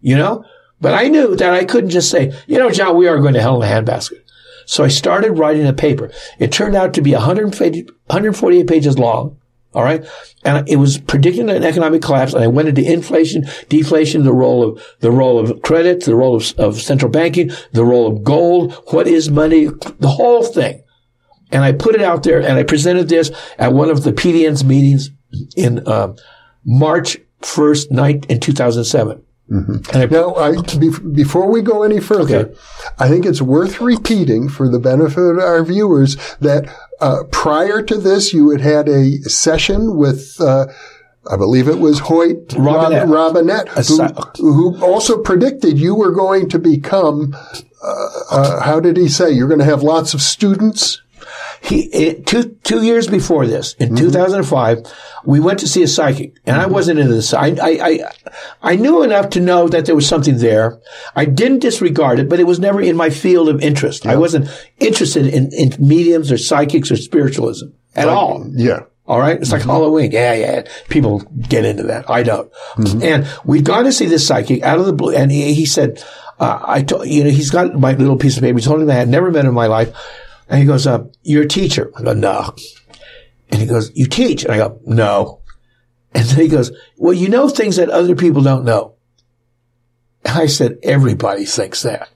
you 0.00 0.16
know? 0.16 0.44
But 0.80 0.94
I 0.94 1.08
knew 1.08 1.36
that 1.36 1.54
I 1.54 1.64
couldn't 1.64 1.90
just 1.90 2.10
say, 2.10 2.32
you 2.46 2.58
know, 2.58 2.70
John, 2.70 2.96
we 2.96 3.08
are 3.08 3.18
going 3.18 3.34
to 3.34 3.40
hell 3.40 3.62
in 3.62 3.68
a 3.68 3.72
handbasket. 3.72 4.22
So 4.66 4.84
I 4.84 4.88
started 4.88 5.32
writing 5.32 5.66
a 5.66 5.72
paper. 5.72 6.10
It 6.38 6.52
turned 6.52 6.76
out 6.76 6.92
to 6.94 7.02
be 7.02 7.12
148 7.12 8.66
pages 8.66 8.98
long. 8.98 9.38
All 9.72 9.84
right. 9.84 10.04
And 10.44 10.68
it 10.68 10.76
was 10.76 10.98
predicting 10.98 11.50
an 11.50 11.62
economic 11.62 12.02
collapse. 12.02 12.34
And 12.34 12.42
I 12.42 12.46
went 12.46 12.68
into 12.68 12.90
inflation, 12.90 13.46
deflation, 13.68 14.24
the 14.24 14.32
role 14.32 14.62
of, 14.62 14.82
the 15.00 15.10
role 15.10 15.38
of 15.38 15.62
credit, 15.62 16.04
the 16.04 16.16
role 16.16 16.36
of, 16.36 16.52
of 16.58 16.80
central 16.80 17.10
banking, 17.10 17.50
the 17.72 17.84
role 17.84 18.06
of 18.06 18.24
gold. 18.24 18.72
What 18.88 19.06
is 19.06 19.30
money? 19.30 19.66
The 19.66 20.08
whole 20.08 20.42
thing. 20.42 20.82
And 21.52 21.62
I 21.62 21.72
put 21.72 21.94
it 21.94 22.00
out 22.00 22.22
there 22.22 22.40
and 22.40 22.58
I 22.58 22.62
presented 22.62 23.08
this 23.08 23.30
at 23.58 23.72
one 23.72 23.90
of 23.90 24.02
the 24.02 24.12
PDN's 24.12 24.64
meetings 24.64 25.10
in, 25.56 25.86
uh, 25.86 26.14
March 26.66 27.16
1st 27.42 27.90
night 27.90 28.26
in 28.28 28.40
2007. 28.40 29.22
And 29.48 29.86
I, 29.94 30.06
Now, 30.06 30.34
I, 30.34 30.60
be, 30.76 30.90
before 31.12 31.48
we 31.48 31.62
go 31.62 31.84
any 31.84 32.00
further, 32.00 32.38
Okay. 32.48 32.54
I 32.98 33.08
think 33.08 33.24
it's 33.24 33.40
worth 33.40 33.80
repeating 33.80 34.48
for 34.48 34.68
the 34.68 34.80
benefit 34.80 35.20
of 35.20 35.38
our 35.38 35.62
viewers 35.64 36.16
that 36.40 36.68
uh, 37.00 37.22
prior 37.30 37.80
to 37.82 37.96
this, 37.96 38.32
you 38.34 38.50
had 38.50 38.60
had 38.60 38.88
a 38.88 39.18
session 39.22 39.96
with, 39.96 40.40
uh, 40.40 40.66
I 41.30 41.36
believe 41.36 41.68
it 41.68 41.78
was 41.78 42.00
Hoyt 42.00 42.54
Robinette. 42.58 43.06
Rob- 43.06 43.36
Robinette, 43.36 43.68
who, 43.68 44.02
who 44.52 44.84
also 44.84 45.22
predicted 45.22 45.78
you 45.78 45.94
were 45.94 46.10
going 46.12 46.48
to 46.48 46.58
become. 46.58 47.36
Uh, 47.84 48.08
uh, 48.32 48.60
how 48.62 48.80
did 48.80 48.96
he 48.96 49.06
say 49.08 49.30
you're 49.30 49.46
going 49.46 49.60
to 49.60 49.64
have 49.64 49.82
lots 49.84 50.12
of 50.12 50.20
students? 50.20 51.02
He 51.62 51.82
it, 51.86 52.26
two 52.26 52.56
two 52.62 52.82
years 52.82 53.06
before 53.06 53.46
this 53.46 53.74
in 53.74 53.88
mm-hmm. 53.88 54.06
2005 54.06 54.78
we 55.24 55.40
went 55.40 55.58
to 55.58 55.68
see 55.68 55.82
a 55.82 55.88
psychic 55.88 56.36
and 56.46 56.56
i 56.56 56.64
mm-hmm. 56.64 56.72
wasn't 56.72 56.98
into 56.98 57.12
this 57.12 57.32
I, 57.34 57.48
I 57.48 57.78
i 57.80 57.98
i 58.62 58.76
knew 58.76 59.02
enough 59.02 59.30
to 59.30 59.40
know 59.40 59.68
that 59.68 59.86
there 59.86 59.94
was 59.94 60.08
something 60.08 60.38
there 60.38 60.78
i 61.14 61.24
didn't 61.24 61.60
disregard 61.60 62.18
it 62.18 62.28
but 62.28 62.40
it 62.40 62.46
was 62.46 62.58
never 62.58 62.80
in 62.80 62.96
my 62.96 63.10
field 63.10 63.48
of 63.48 63.62
interest 63.62 64.06
i 64.06 64.16
wasn't 64.16 64.48
interested 64.78 65.26
in, 65.26 65.52
in 65.52 65.72
mediums 65.78 66.30
or 66.30 66.38
psychics 66.38 66.90
or 66.90 66.96
spiritualism 66.96 67.68
at 67.96 68.08
all 68.08 68.44
Yeah. 68.52 68.80
all 69.06 69.18
right. 69.18 69.40
It's 69.40 69.50
like 69.50 69.62
mm-hmm. 69.62 69.70
Halloween. 69.70 70.10
Yeah, 70.12 70.34
yeah. 70.34 70.62
People 70.88 71.20
get 71.48 71.64
into 71.64 71.84
that. 71.84 72.10
I 72.10 72.22
don't. 72.22 72.52
And 73.02 73.26
we'd 73.44 73.64
gone 73.64 73.84
to 73.84 73.92
see 73.92 74.06
this 74.06 74.26
psychic 74.26 74.62
out 74.62 74.78
of 74.78 74.84
the 74.84 74.92
blue. 74.92 75.14
And 75.14 75.32
he, 75.32 75.54
he 75.54 75.64
said, 75.64 76.02
uh, 76.38 76.60
I 76.62 76.82
told, 76.82 77.06
you 77.06 77.24
know, 77.24 77.30
he's 77.30 77.50
got 77.50 77.78
my 77.78 77.94
little 77.94 78.16
piece 78.16 78.36
of 78.36 78.42
paper. 78.42 78.58
He 78.58 78.64
told 78.64 78.82
him 78.82 78.90
I 78.90 78.94
had 78.94 79.08
never 79.08 79.30
met 79.30 79.44
him 79.44 79.50
in 79.50 79.54
my 79.54 79.66
life. 79.66 79.96
And 80.48 80.60
he 80.60 80.66
goes, 80.66 80.86
uh, 80.86 81.04
you're 81.22 81.44
a 81.44 81.48
teacher. 81.48 81.92
I 81.96 82.02
go, 82.02 82.12
no. 82.12 82.54
And 83.50 83.60
he 83.60 83.66
goes, 83.66 83.90
you 83.94 84.06
teach. 84.06 84.44
And 84.44 84.52
I 84.52 84.58
go, 84.58 84.80
no. 84.84 85.40
And 86.14 86.24
then 86.24 86.38
he 86.40 86.48
goes, 86.48 86.72
well, 86.96 87.12
you 87.12 87.28
know 87.28 87.48
things 87.48 87.76
that 87.76 87.90
other 87.90 88.16
people 88.16 88.42
don't 88.42 88.64
know. 88.64 88.94
And 90.24 90.38
I 90.38 90.46
said, 90.46 90.78
everybody 90.82 91.44
thinks 91.44 91.82
that, 91.82 92.08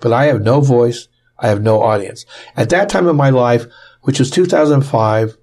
but 0.00 0.12
I 0.12 0.26
have 0.26 0.42
no 0.42 0.60
voice. 0.60 1.08
I 1.38 1.48
have 1.48 1.62
no 1.62 1.82
audience. 1.82 2.24
At 2.56 2.70
that 2.70 2.88
time 2.88 3.08
in 3.08 3.16
my 3.16 3.30
life, 3.30 3.66
which 4.02 4.18
was 4.18 4.30
2005, 4.30 5.36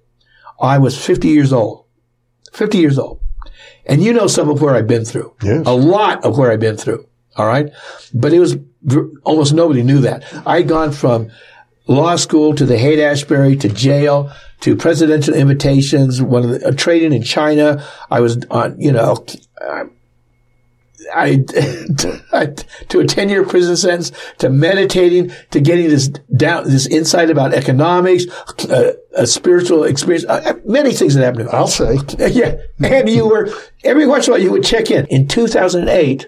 I 0.60 0.78
was 0.78 1.02
50 1.02 1.28
years 1.28 1.52
old. 1.52 1.84
50 2.52 2.78
years 2.78 2.98
old. 2.98 3.20
And 3.86 4.02
you 4.02 4.12
know 4.12 4.26
some 4.26 4.48
of 4.48 4.62
where 4.62 4.74
I've 4.74 4.86
been 4.86 5.04
through. 5.04 5.34
Yes. 5.42 5.66
A 5.66 5.74
lot 5.74 6.24
of 6.24 6.38
where 6.38 6.50
I've 6.50 6.60
been 6.60 6.76
through. 6.76 7.06
All 7.36 7.46
right. 7.46 7.70
But 8.12 8.32
it 8.32 8.38
was 8.38 8.56
almost 9.24 9.52
nobody 9.52 9.82
knew 9.82 10.00
that. 10.00 10.24
I'd 10.46 10.68
gone 10.68 10.92
from 10.92 11.30
law 11.86 12.16
school 12.16 12.54
to 12.54 12.64
the 12.64 12.78
Haight 12.78 12.98
Ashbury 12.98 13.56
to 13.56 13.68
jail 13.68 14.32
to 14.60 14.76
presidential 14.76 15.34
invitations, 15.34 16.22
one 16.22 16.44
of 16.44 16.50
the, 16.50 16.68
uh, 16.68 16.72
trading 16.72 17.12
in 17.12 17.22
China. 17.22 17.84
I 18.10 18.20
was 18.20 18.44
on, 18.50 18.80
you 18.80 18.92
know, 18.92 19.24
uh, 19.60 19.84
I, 21.14 21.36
to 22.88 23.00
a 23.00 23.06
10 23.06 23.28
year 23.28 23.44
prison 23.44 23.76
sentence, 23.76 24.10
to 24.38 24.48
meditating, 24.48 25.32
to 25.50 25.60
getting 25.60 25.88
this 25.88 26.08
down, 26.34 26.64
this 26.64 26.86
insight 26.86 27.28
about 27.28 27.52
economics, 27.52 28.24
uh, 28.70 28.94
a 29.14 29.26
spiritual 29.26 29.84
experience, 29.84 30.24
uh, 30.26 30.54
many 30.64 30.92
things 30.92 31.14
that 31.14 31.24
happened. 31.24 31.50
I'll 31.50 31.66
say. 31.68 31.98
Yeah. 32.18 32.56
And 32.82 33.08
you 33.08 33.28
were, 33.28 33.50
every 33.84 34.06
once 34.06 34.26
in 34.26 34.32
a 34.32 34.36
while 34.36 34.42
you 34.42 34.50
would 34.50 34.64
check 34.64 34.90
in. 34.90 35.06
In 35.06 35.28
2008, 35.28 36.26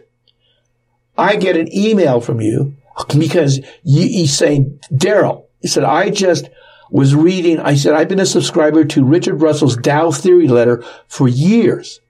I 1.16 1.36
get 1.36 1.56
an 1.56 1.74
email 1.74 2.20
from 2.20 2.40
you 2.40 2.76
because 3.18 3.58
you, 3.82 4.02
he's 4.02 4.36
saying, 4.36 4.78
Daryl, 4.92 5.45
he 5.66 5.68
said, 5.68 5.82
I 5.82 6.10
just 6.10 6.48
was 6.92 7.16
reading, 7.16 7.58
I 7.58 7.74
said, 7.74 7.94
I've 7.94 8.08
been 8.08 8.20
a 8.20 8.24
subscriber 8.26 8.84
to 8.84 9.04
Richard 9.04 9.42
Russell's 9.42 9.76
Dow 9.76 10.12
Theory 10.12 10.46
letter 10.46 10.84
for 11.08 11.26
years. 11.26 12.00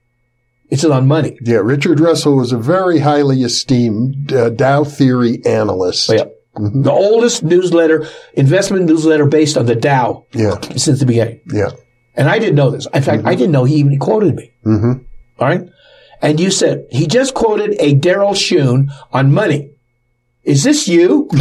It's 0.68 0.84
on 0.84 1.08
money. 1.08 1.38
Yeah, 1.40 1.60
Richard 1.60 1.98
Russell 1.98 2.36
was 2.36 2.52
a 2.52 2.58
very 2.58 2.98
highly 2.98 3.42
esteemed 3.42 4.30
uh, 4.30 4.50
Dow 4.50 4.84
theory 4.84 5.40
analyst. 5.46 6.10
Oh, 6.10 6.14
yeah. 6.16 6.24
Mm-hmm. 6.54 6.82
The 6.82 6.92
oldest 6.92 7.44
newsletter, 7.44 8.06
investment 8.34 8.84
newsletter 8.84 9.24
based 9.24 9.56
on 9.56 9.64
the 9.64 9.74
Dow. 9.74 10.26
Yeah. 10.34 10.60
Since 10.76 11.00
the 11.00 11.06
beginning. 11.06 11.40
Yeah. 11.50 11.70
And 12.14 12.28
I 12.28 12.38
didn't 12.38 12.56
know 12.56 12.68
this. 12.68 12.86
In 12.92 13.02
fact, 13.02 13.20
mm-hmm. 13.20 13.28
I 13.28 13.36
didn't 13.36 13.52
know 13.52 13.64
he 13.64 13.76
even 13.76 13.98
quoted 13.98 14.34
me. 14.34 14.52
Mm-hmm. 14.66 15.02
All 15.38 15.48
right. 15.48 15.66
And 16.20 16.38
you 16.38 16.50
said 16.50 16.88
he 16.90 17.06
just 17.06 17.32
quoted 17.32 17.74
a 17.78 17.94
Daryl 17.94 18.32
Schoon 18.34 18.90
on 19.12 19.32
money. 19.32 19.70
Is 20.46 20.62
this 20.62 20.86
you? 20.86 21.28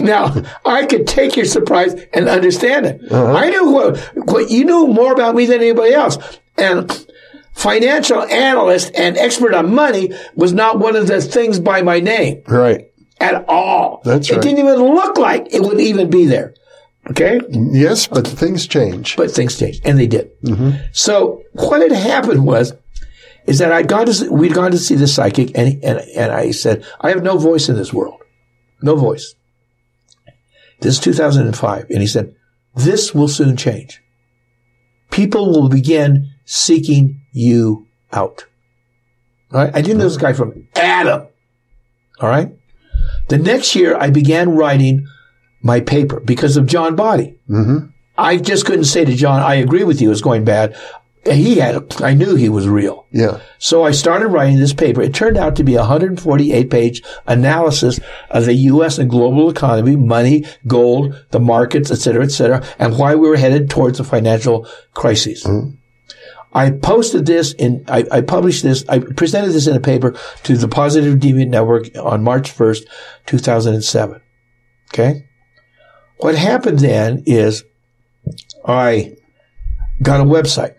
now, 0.00 0.34
I 0.64 0.84
could 0.84 1.06
take 1.06 1.36
your 1.36 1.44
surprise 1.44 1.94
and 2.12 2.28
understand 2.28 2.86
it. 2.86 3.00
Uh-huh. 3.08 3.32
I 3.32 3.50
knew 3.50 3.70
what, 3.70 3.98
what 4.28 4.50
you 4.50 4.64
knew 4.64 4.88
more 4.88 5.12
about 5.12 5.36
me 5.36 5.46
than 5.46 5.60
anybody 5.60 5.94
else. 5.94 6.18
And 6.58 6.90
financial 7.54 8.20
analyst 8.22 8.90
and 8.96 9.16
expert 9.16 9.54
on 9.54 9.72
money 9.72 10.12
was 10.34 10.52
not 10.52 10.80
one 10.80 10.96
of 10.96 11.06
the 11.06 11.20
things 11.20 11.60
by 11.60 11.82
my 11.82 12.00
name. 12.00 12.42
Right. 12.48 12.90
At 13.20 13.44
all. 13.48 14.02
That's 14.04 14.28
right. 14.28 14.38
It 14.38 14.42
didn't 14.42 14.58
even 14.58 14.80
look 14.80 15.18
like 15.18 15.54
it 15.54 15.62
would 15.62 15.80
even 15.80 16.10
be 16.10 16.26
there. 16.26 16.52
Okay? 17.10 17.40
Yes, 17.48 18.08
but 18.08 18.26
things 18.26 18.66
change. 18.66 19.16
But 19.16 19.30
things 19.30 19.56
change. 19.56 19.80
And 19.84 20.00
they 20.00 20.08
did. 20.08 20.32
Mm-hmm. 20.42 20.78
So 20.90 21.42
what 21.52 21.80
had 21.80 21.92
happened 21.92 22.44
was 22.44 22.72
is 23.46 23.58
that 23.58 23.72
I'd 23.72 23.88
gone 23.88 24.06
to, 24.06 24.30
we'd 24.30 24.54
gone 24.54 24.72
to 24.72 24.78
see 24.78 24.94
the 24.94 25.06
psychic 25.06 25.56
and, 25.56 25.82
and, 25.84 26.00
and 26.00 26.32
I 26.32 26.50
said, 26.50 26.84
I 27.00 27.10
have 27.10 27.22
no 27.22 27.38
voice 27.38 27.68
in 27.68 27.76
this 27.76 27.92
world. 27.92 28.20
No 28.82 28.96
voice. 28.96 29.34
This 30.80 30.94
is 30.94 31.00
2005. 31.00 31.86
And 31.90 32.00
he 32.00 32.06
said, 32.06 32.34
this 32.74 33.14
will 33.14 33.28
soon 33.28 33.56
change. 33.56 34.02
People 35.10 35.50
will 35.50 35.68
begin 35.68 36.30
seeking 36.44 37.22
you 37.32 37.86
out. 38.12 38.44
All 39.52 39.60
right. 39.60 39.74
I 39.74 39.80
didn't 39.80 39.98
know 39.98 40.04
this 40.04 40.16
guy 40.16 40.32
from 40.32 40.68
Adam. 40.74 41.28
All 42.20 42.28
right. 42.28 42.52
The 43.28 43.38
next 43.38 43.74
year 43.74 43.96
I 43.96 44.10
began 44.10 44.50
writing 44.50 45.06
my 45.62 45.80
paper 45.80 46.20
because 46.20 46.56
of 46.56 46.66
John 46.66 46.96
Body. 46.96 47.38
Mm-hmm. 47.48 47.90
I 48.18 48.36
just 48.38 48.66
couldn't 48.66 48.84
say 48.84 49.04
to 49.04 49.14
John, 49.14 49.42
I 49.42 49.56
agree 49.56 49.84
with 49.84 50.00
you, 50.00 50.10
it's 50.10 50.20
going 50.20 50.44
bad 50.44 50.76
he 51.32 51.56
had, 51.56 52.00
I 52.02 52.14
knew 52.14 52.34
he 52.34 52.48
was 52.48 52.68
real. 52.68 53.06
Yeah. 53.10 53.40
So 53.58 53.84
I 53.84 53.90
started 53.90 54.28
writing 54.28 54.58
this 54.58 54.72
paper. 54.72 55.02
It 55.02 55.14
turned 55.14 55.36
out 55.36 55.56
to 55.56 55.64
be 55.64 55.74
a 55.74 55.80
148 55.80 56.70
page 56.70 57.02
analysis 57.26 58.00
of 58.30 58.44
the 58.44 58.54
U.S. 58.54 58.98
and 58.98 59.10
global 59.10 59.50
economy, 59.50 59.96
money, 59.96 60.44
gold, 60.66 61.24
the 61.30 61.40
markets, 61.40 61.90
et 61.90 61.96
cetera, 61.96 62.24
et 62.24 62.30
cetera, 62.30 62.64
and 62.78 62.98
why 62.98 63.14
we 63.14 63.28
were 63.28 63.36
headed 63.36 63.70
towards 63.70 64.00
a 64.00 64.04
financial 64.04 64.68
crisis. 64.94 65.44
Mm-hmm. 65.44 65.76
I 66.52 66.70
posted 66.70 67.26
this 67.26 67.52
in, 67.52 67.84
I, 67.86 68.04
I, 68.10 68.20
published 68.22 68.62
this, 68.62 68.82
I 68.88 69.00
presented 69.00 69.52
this 69.52 69.66
in 69.66 69.76
a 69.76 69.80
paper 69.80 70.16
to 70.44 70.56
the 70.56 70.68
Positive 70.68 71.18
Deviant 71.18 71.48
Network 71.48 71.88
on 71.98 72.22
March 72.22 72.56
1st, 72.56 72.84
2007. 73.26 74.22
Okay. 74.94 75.28
What 76.18 76.34
happened 76.34 76.78
then 76.78 77.24
is 77.26 77.64
I 78.64 79.16
got 80.02 80.20
a 80.20 80.24
website 80.24 80.78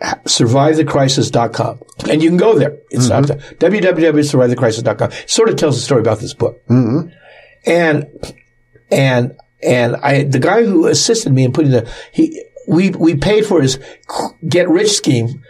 survivethecrisis.com. 0.00 1.80
And 2.08 2.22
you 2.22 2.28
can 2.28 2.36
go 2.36 2.58
there. 2.58 2.78
It's 2.90 3.08
mm-hmm. 3.08 3.56
www.survivethecrisis.com. 3.56 5.12
It 5.12 5.30
sort 5.30 5.48
of 5.48 5.56
tells 5.56 5.76
the 5.76 5.82
story 5.82 6.00
about 6.00 6.20
this 6.20 6.34
book. 6.34 6.64
Mm-hmm. 6.68 7.08
And, 7.66 8.06
and, 8.90 9.36
and 9.62 9.96
I, 9.96 10.24
the 10.24 10.38
guy 10.38 10.64
who 10.64 10.86
assisted 10.86 11.32
me 11.32 11.44
in 11.44 11.52
putting 11.52 11.72
the, 11.72 11.90
he, 12.12 12.44
we, 12.68 12.90
we 12.90 13.16
paid 13.16 13.44
for 13.44 13.60
his 13.60 13.78
get 14.48 14.68
rich 14.68 14.90
scheme 14.90 15.42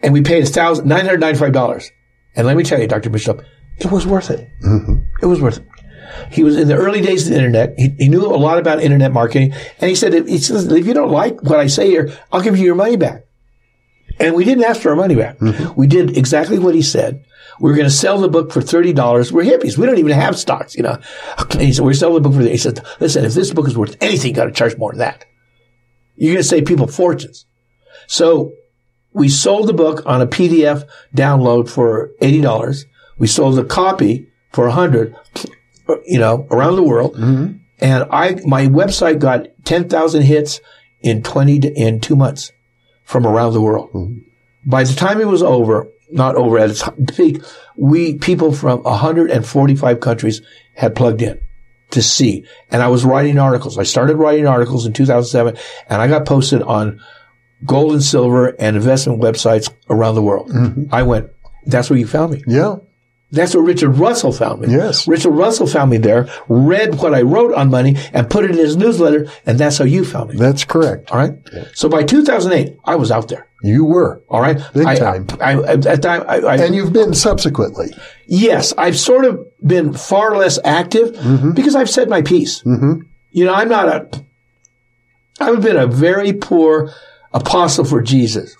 and 0.00 0.12
we 0.12 0.22
paid 0.22 0.44
a 0.44 0.46
thousand, 0.46 0.86
nine 0.86 1.04
hundred 1.04 1.20
ninety-five 1.20 1.52
dollars. 1.52 1.90
And 2.36 2.46
let 2.46 2.56
me 2.56 2.62
tell 2.62 2.80
you, 2.80 2.86
Dr. 2.86 3.10
Bishop, 3.10 3.42
it 3.78 3.90
was 3.90 4.06
worth 4.06 4.30
it. 4.30 4.48
Mm-hmm. 4.64 4.98
It 5.20 5.26
was 5.26 5.40
worth 5.40 5.58
it. 5.58 5.66
He 6.30 6.44
was 6.44 6.56
in 6.56 6.68
the 6.68 6.76
early 6.76 7.00
days 7.00 7.26
of 7.26 7.30
the 7.30 7.36
internet. 7.36 7.74
He, 7.76 7.94
he 7.98 8.08
knew 8.08 8.24
a 8.24 8.36
lot 8.36 8.58
about 8.58 8.80
internet 8.80 9.12
marketing. 9.12 9.52
And 9.80 9.88
he 9.88 9.94
said, 9.94 10.12
he 10.28 10.38
says, 10.38 10.70
if 10.70 10.86
you 10.86 10.94
don't 10.94 11.10
like 11.10 11.42
what 11.42 11.58
I 11.58 11.66
say 11.66 11.88
here, 11.88 12.12
I'll 12.30 12.42
give 12.42 12.56
you 12.56 12.64
your 12.64 12.74
money 12.74 12.96
back. 12.96 13.24
And 14.20 14.34
we 14.34 14.44
didn't 14.44 14.64
ask 14.64 14.80
for 14.80 14.90
our 14.90 14.96
money 14.96 15.14
back. 15.14 15.38
Mm-hmm. 15.38 15.74
We 15.74 15.86
did 15.86 16.16
exactly 16.16 16.58
what 16.58 16.74
he 16.74 16.82
said. 16.82 17.24
We 17.60 17.70
are 17.70 17.74
going 17.74 17.86
to 17.88 17.94
sell 17.94 18.18
the 18.18 18.28
book 18.28 18.52
for 18.52 18.60
$30. 18.60 19.32
We're 19.32 19.44
hippies. 19.44 19.76
We 19.76 19.86
don't 19.86 19.98
even 19.98 20.12
have 20.12 20.38
stocks, 20.38 20.76
you 20.76 20.82
know. 20.82 20.98
And 21.38 21.60
he 21.60 21.72
said, 21.72 21.84
we're 21.84 21.94
selling 21.94 22.22
the 22.22 22.28
book 22.28 22.38
for, 22.38 22.42
he 22.42 22.56
said, 22.56 22.84
listen, 23.00 23.24
if 23.24 23.34
this 23.34 23.52
book 23.52 23.66
is 23.66 23.76
worth 23.76 23.96
anything, 24.00 24.30
you 24.30 24.36
got 24.36 24.44
to 24.44 24.52
charge 24.52 24.76
more 24.76 24.92
than 24.92 25.00
that. 25.00 25.24
You're 26.16 26.34
going 26.34 26.42
to 26.42 26.48
save 26.48 26.66
people 26.66 26.86
fortunes. 26.86 27.46
So 28.06 28.52
we 29.12 29.28
sold 29.28 29.68
the 29.68 29.72
book 29.72 30.02
on 30.06 30.20
a 30.20 30.26
PDF 30.26 30.88
download 31.16 31.68
for 31.68 32.10
$80. 32.20 32.84
We 33.18 33.26
sold 33.26 33.56
the 33.56 33.64
copy 33.64 34.28
for 34.52 34.66
100, 34.66 35.14
you 36.06 36.18
know, 36.18 36.46
around 36.50 36.76
the 36.76 36.82
world. 36.82 37.14
Mm-hmm. 37.14 37.56
And 37.80 38.04
I, 38.10 38.40
my 38.44 38.66
website 38.66 39.20
got 39.20 39.46
10,000 39.64 40.22
hits 40.22 40.60
in 41.00 41.22
20, 41.22 41.68
in 41.76 42.00
two 42.00 42.16
months 42.16 42.52
from 43.08 43.26
around 43.26 43.54
the 43.54 43.60
world. 43.60 43.90
Mm-hmm. 43.94 44.18
By 44.66 44.84
the 44.84 44.94
time 44.94 45.18
it 45.18 45.26
was 45.26 45.42
over, 45.42 45.88
not 46.10 46.34
over 46.34 46.58
at 46.58 46.68
its 46.68 46.86
peak, 47.16 47.42
we, 47.74 48.18
people 48.18 48.52
from 48.52 48.82
145 48.82 50.00
countries 50.00 50.42
had 50.74 50.94
plugged 50.94 51.22
in 51.22 51.40
to 51.92 52.02
see. 52.02 52.44
And 52.70 52.82
I 52.82 52.88
was 52.88 53.06
writing 53.06 53.38
articles. 53.38 53.78
I 53.78 53.84
started 53.84 54.16
writing 54.16 54.46
articles 54.46 54.84
in 54.84 54.92
2007 54.92 55.56
and 55.88 56.02
I 56.02 56.06
got 56.06 56.26
posted 56.26 56.60
on 56.60 57.00
gold 57.64 57.92
and 57.94 58.02
silver 58.02 58.48
and 58.60 58.76
investment 58.76 59.22
websites 59.22 59.72
around 59.88 60.14
the 60.14 60.22
world. 60.22 60.50
Mm-hmm. 60.50 60.94
I 60.94 61.02
went, 61.02 61.30
that's 61.64 61.88
where 61.88 61.98
you 61.98 62.06
found 62.06 62.32
me. 62.32 62.42
Yeah. 62.46 62.76
That's 63.30 63.54
where 63.54 63.62
Richard 63.62 63.90
Russell 63.90 64.32
found 64.32 64.62
me. 64.62 64.68
Yes. 64.68 65.06
Richard 65.06 65.32
Russell 65.32 65.66
found 65.66 65.90
me 65.90 65.98
there, 65.98 66.28
read 66.48 66.94
what 66.94 67.14
I 67.14 67.22
wrote 67.22 67.52
on 67.52 67.68
money 67.68 67.96
and 68.14 68.28
put 68.30 68.44
it 68.44 68.52
in 68.52 68.56
his 68.56 68.76
newsletter. 68.76 69.30
And 69.44 69.58
that's 69.58 69.76
how 69.76 69.84
you 69.84 70.04
found 70.04 70.30
me. 70.30 70.36
That's 70.36 70.64
correct. 70.64 71.10
All 71.10 71.18
right. 71.18 71.32
Yeah. 71.52 71.64
So 71.74 71.90
by 71.90 72.04
2008, 72.04 72.78
I 72.84 72.94
was 72.94 73.10
out 73.10 73.28
there. 73.28 73.46
You 73.62 73.84
were. 73.84 74.22
All 74.28 74.40
right. 74.40 74.58
Big 74.72 74.86
I, 74.86 74.94
time. 74.94 75.26
I, 75.40 75.52
I, 75.52 75.72
at 75.72 76.02
time, 76.02 76.24
I, 76.26 76.56
and 76.56 76.74
you've 76.74 76.92
been 76.92 77.12
subsequently. 77.12 77.88
Yes. 78.26 78.72
I've 78.78 78.98
sort 78.98 79.26
of 79.26 79.46
been 79.60 79.92
far 79.92 80.36
less 80.36 80.58
active 80.64 81.10
mm-hmm. 81.10 81.52
because 81.52 81.74
I've 81.74 81.90
said 81.90 82.08
my 82.08 82.22
piece. 82.22 82.62
Mm-hmm. 82.62 83.02
You 83.30 83.44
know, 83.44 83.52
I'm 83.52 83.68
not 83.68 83.88
a, 83.88 84.24
I've 85.38 85.60
been 85.60 85.76
a 85.76 85.86
very 85.86 86.32
poor 86.32 86.94
apostle 87.34 87.84
for 87.84 88.00
Jesus 88.00 88.56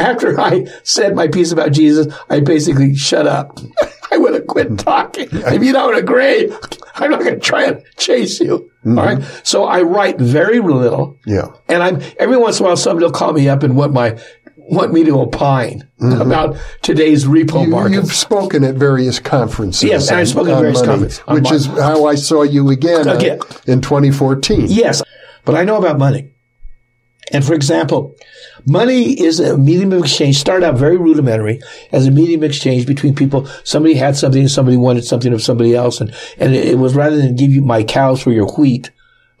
after 0.00 0.40
I 0.40 0.66
said 0.82 1.14
my 1.14 1.28
piece 1.28 1.52
about 1.52 1.72
Jesus, 1.72 2.12
I 2.28 2.40
basically 2.40 2.94
shut 2.94 3.26
up. 3.26 3.58
I 4.12 4.16
would 4.16 4.34
have 4.34 4.46
quit 4.46 4.78
talking. 4.78 5.28
If 5.30 5.62
you 5.62 5.72
don't 5.72 5.96
agree, 5.96 6.52
I'm 6.96 7.10
not 7.10 7.20
going 7.20 7.34
to 7.34 7.40
try 7.40 7.64
and 7.64 7.84
chase 7.96 8.40
you. 8.40 8.70
Mm-hmm. 8.84 8.98
All 8.98 9.04
right. 9.04 9.40
So 9.44 9.64
I 9.64 9.82
write 9.82 10.18
very 10.18 10.58
little. 10.58 11.18
Yeah. 11.26 11.48
And 11.68 11.82
I'm 11.82 12.02
every 12.18 12.36
once 12.36 12.58
in 12.58 12.64
a 12.64 12.68
while 12.68 12.76
somebody 12.76 13.04
will 13.04 13.12
call 13.12 13.32
me 13.32 13.48
up 13.48 13.62
and 13.62 13.76
want 13.76 13.92
my 13.92 14.18
want 14.56 14.92
me 14.92 15.04
to 15.04 15.20
opine 15.20 15.88
mm-hmm. 16.00 16.20
about 16.20 16.56
today's 16.82 17.24
repo 17.24 17.64
you, 17.64 17.70
market. 17.70 17.94
You've 17.94 18.12
spoken 18.12 18.64
at 18.64 18.76
various 18.76 19.18
conferences. 19.18 19.82
Yes, 19.82 20.10
I've 20.10 20.28
spoken 20.28 20.52
at 20.52 20.60
various 20.60 20.78
money, 20.78 21.08
conferences. 21.08 21.20
Which 21.26 21.52
is 21.52 21.66
how 21.66 22.06
I 22.06 22.14
saw 22.14 22.42
you 22.42 22.70
again, 22.70 23.08
uh, 23.08 23.14
again. 23.14 23.40
Uh, 23.40 23.72
in 23.72 23.80
2014. 23.80 24.66
Yes. 24.68 25.02
But 25.44 25.56
I 25.56 25.64
know 25.64 25.76
about 25.76 25.98
money. 25.98 26.32
And 27.32 27.44
for 27.44 27.54
example, 27.54 28.16
money 28.66 29.20
is 29.20 29.40
a 29.40 29.56
medium 29.56 29.92
of 29.92 30.00
exchange, 30.00 30.38
started 30.38 30.66
out 30.66 30.76
very 30.76 30.96
rudimentary 30.96 31.60
as 31.92 32.06
a 32.06 32.10
medium 32.10 32.42
of 32.42 32.50
exchange 32.50 32.86
between 32.86 33.14
people. 33.14 33.46
Somebody 33.64 33.94
had 33.94 34.16
something 34.16 34.40
and 34.40 34.50
somebody 34.50 34.76
wanted 34.76 35.04
something 35.04 35.32
of 35.32 35.42
somebody 35.42 35.74
else. 35.74 36.00
And, 36.00 36.14
and 36.38 36.54
it 36.54 36.78
was 36.78 36.94
rather 36.94 37.16
than 37.16 37.36
give 37.36 37.50
you 37.50 37.62
my 37.62 37.82
cows 37.82 38.22
for 38.22 38.32
your 38.32 38.46
wheat 38.54 38.90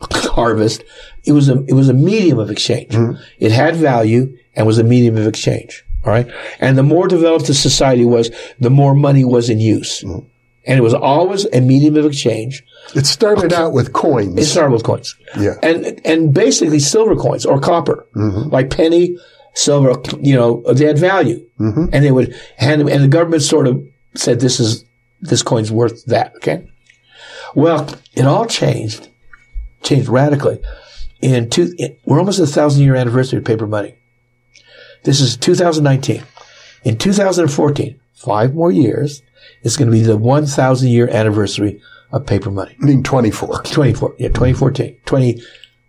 harvest, 0.00 0.84
it 1.24 1.32
was 1.32 1.48
a, 1.48 1.64
it 1.66 1.74
was 1.74 1.88
a 1.88 1.94
medium 1.94 2.38
of 2.38 2.50
exchange. 2.50 2.92
Mm-hmm. 2.92 3.22
It 3.38 3.52
had 3.52 3.76
value 3.76 4.36
and 4.54 4.66
was 4.66 4.78
a 4.78 4.84
medium 4.84 5.16
of 5.16 5.26
exchange. 5.26 5.84
All 6.04 6.12
right. 6.12 6.30
And 6.60 6.78
the 6.78 6.82
more 6.82 7.08
developed 7.08 7.46
the 7.46 7.54
society 7.54 8.04
was, 8.04 8.30
the 8.58 8.70
more 8.70 8.94
money 8.94 9.24
was 9.24 9.50
in 9.50 9.60
use. 9.60 10.02
And 10.02 10.78
it 10.78 10.82
was 10.82 10.94
always 10.94 11.46
a 11.52 11.60
medium 11.60 11.96
of 11.96 12.06
exchange. 12.06 12.62
It 12.94 13.06
started 13.06 13.52
out 13.52 13.72
with 13.72 13.92
coins. 13.92 14.36
It 14.38 14.46
started 14.46 14.72
with 14.72 14.82
coins. 14.82 15.14
Yeah. 15.38 15.54
And, 15.62 16.00
and 16.04 16.34
basically 16.34 16.80
silver 16.80 17.14
coins 17.14 17.46
or 17.46 17.60
copper, 17.60 18.06
mm-hmm. 18.16 18.48
like 18.50 18.70
penny, 18.70 19.16
silver, 19.54 20.00
you 20.20 20.34
know, 20.34 20.62
they 20.72 20.86
had 20.86 20.98
value. 20.98 21.46
Mm-hmm. 21.60 21.86
And 21.92 22.04
they 22.04 22.10
would 22.10 22.34
hand 22.56 22.80
them, 22.80 22.88
and 22.88 23.02
the 23.04 23.08
government 23.08 23.42
sort 23.42 23.66
of 23.66 23.82
said, 24.14 24.40
this 24.40 24.58
is, 24.58 24.84
this 25.20 25.42
coin's 25.42 25.70
worth 25.70 26.04
that. 26.06 26.34
Okay. 26.36 26.66
Well, 27.54 27.88
it 28.14 28.26
all 28.26 28.46
changed, 28.46 29.08
changed 29.82 30.08
radically. 30.08 30.60
In 31.20 31.50
two, 31.50 31.74
we're 32.04 32.18
almost 32.18 32.40
a 32.40 32.46
thousand 32.46 32.82
year 32.82 32.96
anniversary 32.96 33.38
of 33.38 33.44
paper 33.44 33.66
money. 33.66 33.94
This 35.04 35.20
is 35.20 35.36
2019. 35.36 36.22
In 36.84 36.96
2014, 36.96 38.00
five 38.14 38.54
more 38.54 38.72
years, 38.72 39.22
it's 39.62 39.76
going 39.76 39.90
to 39.90 39.96
be 39.96 40.02
the 40.02 40.16
1,000 40.16 40.88
year 40.88 41.08
anniversary 41.08 41.80
of 42.12 42.26
paper 42.26 42.50
money. 42.50 42.76
I 42.80 42.84
mean, 42.84 43.02
24. 43.02 43.62
24, 43.62 44.16
yeah, 44.18 44.28
2014, 44.28 44.96
20, 45.04 45.42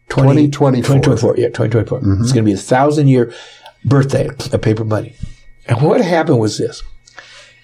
20, 0.09 0.49
2024. 0.49 0.81
2024, 0.81 1.37
yeah, 1.37 1.47
2024. 1.47 1.99
Mm-hmm. 1.99 2.21
It's 2.21 2.31
going 2.31 2.45
to 2.45 2.49
be 2.49 2.53
a 2.53 2.57
thousand 2.57 3.07
year 3.07 3.33
birthday 3.85 4.27
of 4.27 4.61
paper 4.61 4.85
money. 4.85 5.15
And 5.65 5.81
what 5.81 6.01
happened 6.01 6.39
was 6.39 6.57
this. 6.57 6.83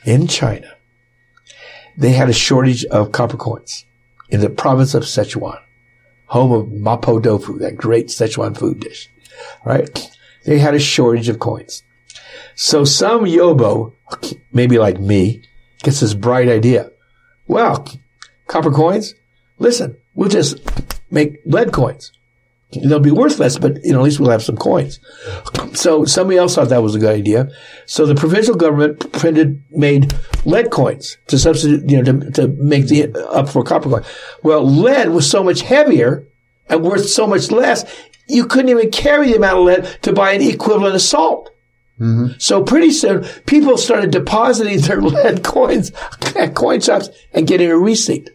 In 0.05 0.27
China, 0.27 0.71
they 1.97 2.11
had 2.11 2.29
a 2.29 2.33
shortage 2.33 2.85
of 2.85 3.11
copper 3.11 3.37
coins 3.37 3.85
in 4.29 4.39
the 4.39 4.49
province 4.49 4.93
of 4.93 5.03
Sichuan, 5.03 5.59
home 6.27 6.51
of 6.51 6.67
Mapo 6.67 7.21
Tofu, 7.21 7.57
that 7.59 7.75
great 7.75 8.07
Sichuan 8.07 8.57
food 8.57 8.79
dish, 8.79 9.09
right? 9.65 10.09
They 10.45 10.59
had 10.59 10.75
a 10.75 10.79
shortage 10.79 11.27
of 11.27 11.39
coins. 11.39 11.83
So 12.55 12.85
some 12.85 13.25
yobo, 13.25 13.93
maybe 14.51 14.77
like 14.77 14.99
me, 14.99 15.43
gets 15.83 15.99
this 15.99 16.13
bright 16.13 16.47
idea. 16.47 16.91
Well, 17.47 17.87
copper 18.47 18.71
coins? 18.71 19.13
Listen, 19.59 19.97
we'll 20.15 20.29
just 20.29 20.59
make 21.11 21.39
lead 21.45 21.71
coins. 21.71 22.11
They'll 22.71 22.99
be 22.99 23.11
worth 23.11 23.39
less, 23.39 23.57
but 23.57 23.83
you 23.85 23.93
know, 23.93 23.99
at 23.99 24.03
least 24.03 24.19
we'll 24.19 24.29
have 24.29 24.43
some 24.43 24.57
coins. 24.57 24.99
So 25.73 26.03
somebody 26.03 26.37
else 26.37 26.55
thought 26.55 26.67
that 26.69 26.83
was 26.83 26.95
a 26.95 26.99
good 26.99 27.15
idea. 27.15 27.49
So 27.85 28.05
the 28.05 28.15
provincial 28.15 28.55
government 28.55 29.13
printed, 29.13 29.63
made 29.71 30.13
lead 30.43 30.69
coins 30.69 31.17
to 31.27 31.39
substitute, 31.39 31.89
you 31.89 32.01
know, 32.01 32.19
to, 32.19 32.31
to 32.31 32.47
make 32.49 32.87
the 32.87 33.15
up 33.31 33.47
for 33.47 33.63
copper 33.63 33.89
coin. 33.89 34.03
Well, 34.43 34.69
lead 34.69 35.09
was 35.09 35.29
so 35.29 35.43
much 35.43 35.61
heavier 35.61 36.27
and 36.67 36.83
worth 36.83 37.07
so 37.07 37.25
much 37.25 37.51
less, 37.51 37.85
you 38.27 38.45
couldn't 38.45 38.69
even 38.69 38.91
carry 38.91 39.29
the 39.29 39.37
amount 39.37 39.59
of 39.59 39.65
lead 39.65 40.01
to 40.03 40.13
buy 40.13 40.33
an 40.33 40.41
equivalent 40.41 40.95
of 40.95 41.01
salt. 41.01 41.49
Mm-hmm. 41.99 42.33
So 42.37 42.63
pretty 42.63 42.91
soon, 42.91 43.23
people 43.45 43.77
started 43.77 44.11
depositing 44.11 44.79
their 44.81 45.01
lead 45.01 45.43
coins 45.43 45.91
at 46.35 46.53
coin 46.53 46.81
shops 46.81 47.09
and 47.33 47.47
getting 47.47 47.71
a 47.71 47.77
receipt. 47.77 48.29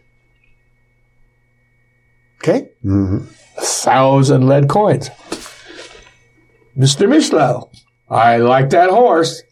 Okay? 2.43 2.71
Mm-hmm. 2.85 3.19
A 3.57 3.61
thousand 3.61 4.49
lead 4.49 4.69
coins. 4.69 5.11
Mr. 6.77 7.07
Mishlove, 7.07 7.69
I 8.09 8.39
like 8.39 8.71
that 8.71 8.91
horse. 8.91 9.43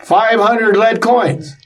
500 0.00 0.76
lead 0.76 1.00
coins. 1.00 1.56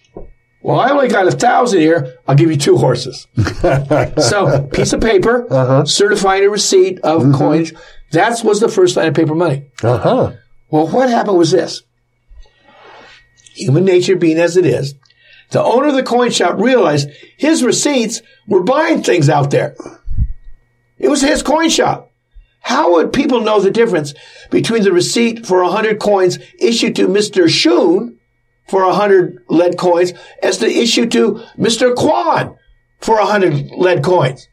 Well, 0.62 0.80
I 0.80 0.90
only 0.90 1.08
got 1.08 1.26
a 1.26 1.32
thousand 1.32 1.80
here. 1.80 2.16
I'll 2.26 2.34
give 2.34 2.50
you 2.50 2.56
two 2.56 2.76
horses. 2.76 3.26
so, 4.16 4.68
piece 4.72 4.92
of 4.92 5.00
paper, 5.00 5.46
uh-huh. 5.52 5.84
certifying 5.84 6.44
a 6.44 6.50
receipt 6.50 6.98
of 7.00 7.22
mm-hmm. 7.22 7.34
coins. 7.34 7.72
That 8.12 8.42
was 8.42 8.60
the 8.60 8.68
first 8.68 8.96
line 8.96 9.08
of 9.08 9.14
paper 9.14 9.34
money. 9.34 9.66
Uh 9.82 9.98
huh. 9.98 10.32
Well, 10.70 10.88
what 10.88 11.10
happened 11.10 11.38
was 11.38 11.50
this. 11.50 11.82
Human 13.54 13.84
nature 13.84 14.16
being 14.16 14.38
as 14.38 14.56
it 14.56 14.66
is, 14.66 14.94
the 15.50 15.62
owner 15.62 15.88
of 15.88 15.94
the 15.94 16.02
coin 16.02 16.30
shop 16.30 16.58
realized 16.58 17.10
his 17.36 17.62
receipts 17.62 18.22
were 18.46 18.62
buying 18.62 19.02
things 19.02 19.28
out 19.28 19.50
there. 19.50 19.76
It 20.98 21.08
was 21.08 21.20
his 21.20 21.42
coin 21.42 21.68
shop. 21.68 22.10
How 22.60 22.94
would 22.94 23.12
people 23.12 23.40
know 23.40 23.60
the 23.60 23.70
difference 23.70 24.12
between 24.50 24.82
the 24.82 24.92
receipt 24.92 25.46
for 25.46 25.62
a 25.62 25.68
hundred 25.68 26.00
coins 26.00 26.38
issued 26.58 26.96
to 26.96 27.06
Mr. 27.06 27.44
Schoon 27.44 28.16
for 28.68 28.82
a 28.82 28.92
hundred 28.92 29.38
lead 29.48 29.78
coins 29.78 30.12
as 30.42 30.58
the 30.58 30.66
issue 30.66 31.06
to 31.06 31.44
Mr. 31.56 31.94
Kwan 31.94 32.56
for 33.00 33.18
a 33.18 33.26
hundred 33.26 33.70
lead 33.76 34.02
coins? 34.02 34.48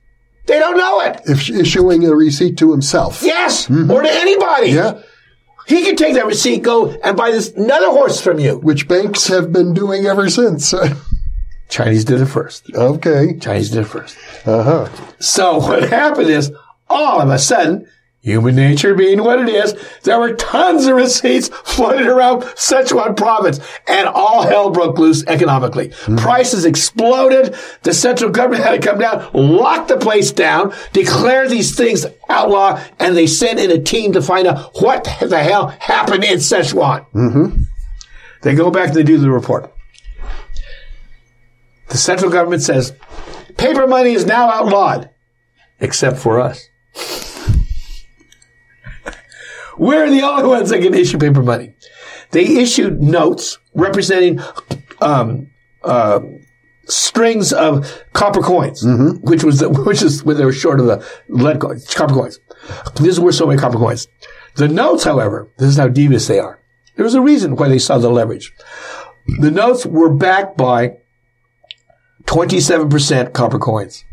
They 0.45 0.59
don't 0.59 0.77
know 0.77 0.99
it. 1.01 1.21
If 1.25 1.49
issuing 1.49 2.05
a 2.05 2.15
receipt 2.15 2.57
to 2.57 2.71
himself. 2.71 3.21
Yes, 3.23 3.67
mm-hmm. 3.67 3.89
or 3.89 4.03
to 4.03 4.11
anybody. 4.11 4.71
Yeah. 4.71 5.01
He 5.65 5.83
can 5.83 5.95
take 5.95 6.15
that 6.15 6.25
receipt, 6.25 6.61
go 6.61 6.89
and 6.89 7.15
buy 7.15 7.31
this 7.31 7.51
another 7.51 7.89
horse 7.89 8.19
from 8.19 8.37
you. 8.37 8.57
Which 8.57 8.87
banks 8.87 9.27
have 9.27 9.53
been 9.53 9.73
doing 9.73 10.05
ever 10.05 10.29
since. 10.29 10.73
Chinese 11.73 12.05
did 12.05 12.21
it 12.21 12.27
first. 12.27 12.69
okay. 12.75 13.35
Chinese 13.39 13.71
did 13.71 13.79
it 13.79 13.85
first. 13.85 14.15
Uh 14.45 14.61
huh. 14.61 14.89
So 15.19 15.57
what 15.57 15.89
happened 15.89 16.29
is, 16.29 16.51
all 16.87 17.19
of 17.19 17.29
a 17.29 17.39
sudden, 17.39 17.87
human 18.21 18.55
nature 18.55 18.93
being 18.93 19.23
what 19.23 19.39
it 19.39 19.49
is, 19.49 19.73
there 20.03 20.19
were 20.19 20.35
tons 20.35 20.85
of 20.85 20.95
receipts 20.95 21.47
floating 21.65 22.05
around 22.05 22.43
Sichuan 22.43 23.17
province, 23.17 23.59
and 23.87 24.07
all 24.07 24.43
hell 24.43 24.69
broke 24.69 24.99
loose 24.99 25.25
economically. 25.25 25.89
Prices 26.15 26.63
exploded. 26.63 27.55
The 27.81 27.93
central 27.93 28.29
government 28.29 28.63
had 28.63 28.79
to 28.79 28.87
come 28.87 28.99
down, 28.99 29.27
lock 29.33 29.87
the 29.87 29.97
place 29.97 30.31
down, 30.31 30.75
declare 30.91 31.49
these 31.49 31.75
things 31.75 32.05
outlaw, 32.29 32.79
and 32.99 33.17
they 33.17 33.25
sent 33.25 33.59
in 33.59 33.71
a 33.71 33.81
team 33.81 34.11
to 34.13 34.21
find 34.21 34.45
out 34.47 34.79
what 34.79 35.05
the 35.19 35.39
hell 35.41 35.69
happened 35.79 36.23
in 36.23 36.37
Sichuan. 36.37 37.07
Mm-hmm. 37.15 37.63
They 38.43 38.53
go 38.53 38.69
back 38.69 38.89
and 38.89 38.95
they 38.95 39.01
do 39.03 39.17
the 39.17 39.31
report. 39.31 39.73
The 41.89 41.97
central 41.97 42.31
government 42.31 42.61
says, 42.61 42.93
paper 43.57 43.87
money 43.87 44.13
is 44.13 44.25
now 44.25 44.49
outlawed, 44.49 45.09
except 45.79 46.17
for 46.17 46.39
us. 46.39 46.67
We're 49.77 50.09
the 50.09 50.21
only 50.21 50.47
ones 50.47 50.69
that 50.69 50.81
can 50.81 50.93
issue 50.93 51.17
paper 51.17 51.43
money. 51.43 51.75
They 52.31 52.45
issued 52.45 53.01
notes 53.01 53.57
representing 53.73 54.39
um, 55.01 55.51
uh, 55.83 56.19
strings 56.85 57.53
of 57.53 58.03
copper 58.13 58.41
coins, 58.41 58.83
which 59.21 59.43
was 59.43 59.59
the, 59.59 59.69
which 59.85 60.01
is 60.01 60.23
when 60.23 60.37
they 60.37 60.45
were 60.45 60.53
short 60.53 60.79
of 60.79 60.87
the 60.87 61.05
lead 61.29 61.59
coins, 61.59 61.91
copper 61.93 62.13
coins. 62.13 62.39
This 62.95 63.07
is 63.07 63.19
worth 63.19 63.35
so 63.35 63.45
many 63.45 63.59
copper 63.59 63.77
coins. 63.77 64.07
The 64.55 64.67
notes, 64.67 65.03
however, 65.03 65.49
this 65.57 65.69
is 65.69 65.77
how 65.77 65.87
devious 65.87 66.27
they 66.27 66.39
are. 66.39 66.59
There 66.95 67.05
was 67.05 67.15
a 67.15 67.21
reason 67.21 67.55
why 67.55 67.69
they 67.69 67.79
saw 67.79 67.97
the 67.97 68.09
leverage. 68.09 68.53
The 69.39 69.51
notes 69.51 69.85
were 69.85 70.13
backed 70.13 70.57
by 70.57 70.97
27% 72.25 73.33
copper 73.33 73.59
coins. 73.59 74.03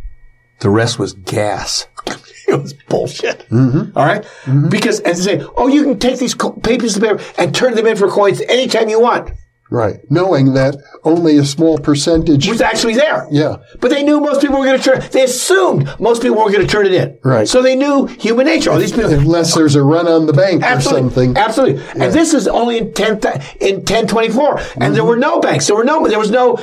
The 0.61 0.71
rest 0.71 0.99
was 0.99 1.15
gas. 1.15 1.87
it 2.49 2.61
was 2.61 2.75
bullshit. 2.75 3.47
Mm-hmm. 3.49 3.97
All 3.97 4.05
right? 4.05 4.23
Mm-hmm. 4.45 4.69
Because, 4.69 5.01
and 5.01 5.17
to 5.17 5.23
say, 5.23 5.43
oh, 5.57 5.69
you 5.69 5.85
can 5.85 5.99
take 5.99 6.19
these 6.19 6.35
co- 6.35 6.53
papers 6.53 6.97
of 6.97 7.03
paper 7.03 7.23
and 7.39 7.55
turn 7.55 7.75
them 7.75 7.87
in 7.87 7.97
for 7.97 8.09
coins 8.09 8.41
anytime 8.43 8.89
you 8.89 9.01
want. 9.01 9.33
Right. 9.71 10.01
Knowing 10.11 10.55
that 10.55 10.77
only 11.05 11.37
a 11.39 11.45
small 11.45 11.79
percentage. 11.79 12.49
was 12.49 12.61
actually 12.61 12.95
there. 12.95 13.29
Yeah. 13.31 13.59
But 13.81 13.91
they 13.91 14.03
knew 14.03 14.21
most 14.21 14.41
people 14.41 14.59
were 14.59 14.65
going 14.65 14.81
to 14.81 14.85
turn, 14.85 15.01
they 15.13 15.23
assumed 15.23 15.89
most 16.01 16.23
people 16.23 16.39
were 16.39 16.51
going 16.51 16.67
to 16.67 16.71
turn 16.71 16.87
it 16.87 16.93
in. 16.93 17.19
Right. 17.23 17.47
So 17.47 17.63
they 17.63 17.77
knew 17.77 18.07
human 18.07 18.47
nature. 18.47 18.73
All 18.73 18.79
these 18.79 18.91
people, 18.91 19.13
Unless 19.13 19.55
there's 19.55 19.77
a 19.77 19.83
run 19.83 20.09
on 20.09 20.27
the 20.27 20.33
bank 20.33 20.65
or 20.65 20.81
something. 20.81 21.37
Absolutely. 21.37 21.83
And 21.93 22.13
this 22.13 22.35
is 22.35 22.49
only 22.49 22.79
in 22.79 22.93
10, 22.93 23.13
in 23.61 23.77
1024. 23.77 24.59
And 24.59 24.95
there 24.95 25.03
mm-hmm. 25.03 25.07
were 25.07 25.17
no 25.17 25.41
banks. 25.41 25.69
There 25.69 25.77
were 25.77 25.85
no, 25.85 26.07
there 26.09 26.19
was 26.19 26.33
no 26.33 26.57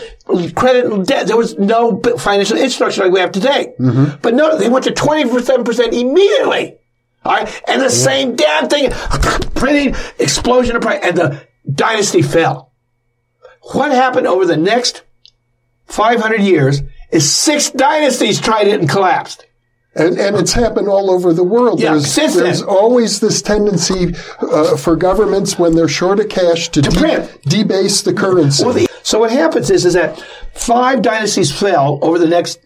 credit 0.55 0.85
and 0.85 1.05
debt. 1.07 1.27
There 1.27 1.37
was 1.37 1.57
no 1.57 2.01
financial 2.17 2.57
infrastructure 2.57 3.03
like 3.03 3.13
we 3.13 3.21
have 3.21 3.31
today. 3.31 3.73
Mm-hmm. 3.79 4.17
But 4.21 4.33
no, 4.33 4.57
they 4.57 4.67
went 4.67 4.83
to 4.83 4.91
27% 4.91 5.93
immediately. 5.93 6.77
All 7.23 7.33
right. 7.33 7.61
And 7.69 7.81
the 7.81 7.89
same 7.89 8.35
damn 8.35 8.67
thing, 8.67 8.91
printing, 9.55 9.95
explosion 10.19 10.75
of 10.75 10.81
price, 10.81 10.99
and 11.03 11.17
the 11.17 11.47
dynasty 11.73 12.21
fell. 12.21 12.67
What 13.73 13.91
happened 13.91 14.27
over 14.27 14.45
the 14.45 14.57
next 14.57 15.03
500 15.87 16.41
years 16.41 16.81
is 17.11 17.29
six 17.29 17.69
dynasties 17.71 18.39
tried 18.39 18.67
it 18.67 18.79
and 18.79 18.89
collapsed. 18.89 19.45
And, 19.95 20.17
and 20.19 20.35
it's 20.35 20.53
happened 20.53 20.87
all 20.87 21.09
over 21.09 21.33
the 21.33 21.43
world. 21.43 21.79
Yeah, 21.79 21.93
there's 21.93 22.35
there's 22.35 22.61
always 22.61 23.19
this 23.19 23.41
tendency 23.41 24.13
uh, 24.39 24.77
for 24.77 24.95
governments 24.95 25.57
when 25.57 25.75
they're 25.75 25.87
short 25.87 26.19
of 26.19 26.29
cash 26.29 26.69
to, 26.69 26.81
de- 26.83 26.91
print. 26.91 27.41
debase 27.43 28.03
the 28.03 28.13
currency. 28.13 28.63
Well, 28.63 28.75
the, 28.75 28.87
so 29.01 29.19
what 29.19 29.31
happens 29.31 29.71
is, 29.71 29.85
is 29.85 29.93
that 29.95 30.19
five 30.53 31.01
dynasties 31.01 31.51
fell 31.51 31.97
over 32.03 32.19
the 32.19 32.27
next 32.27 32.59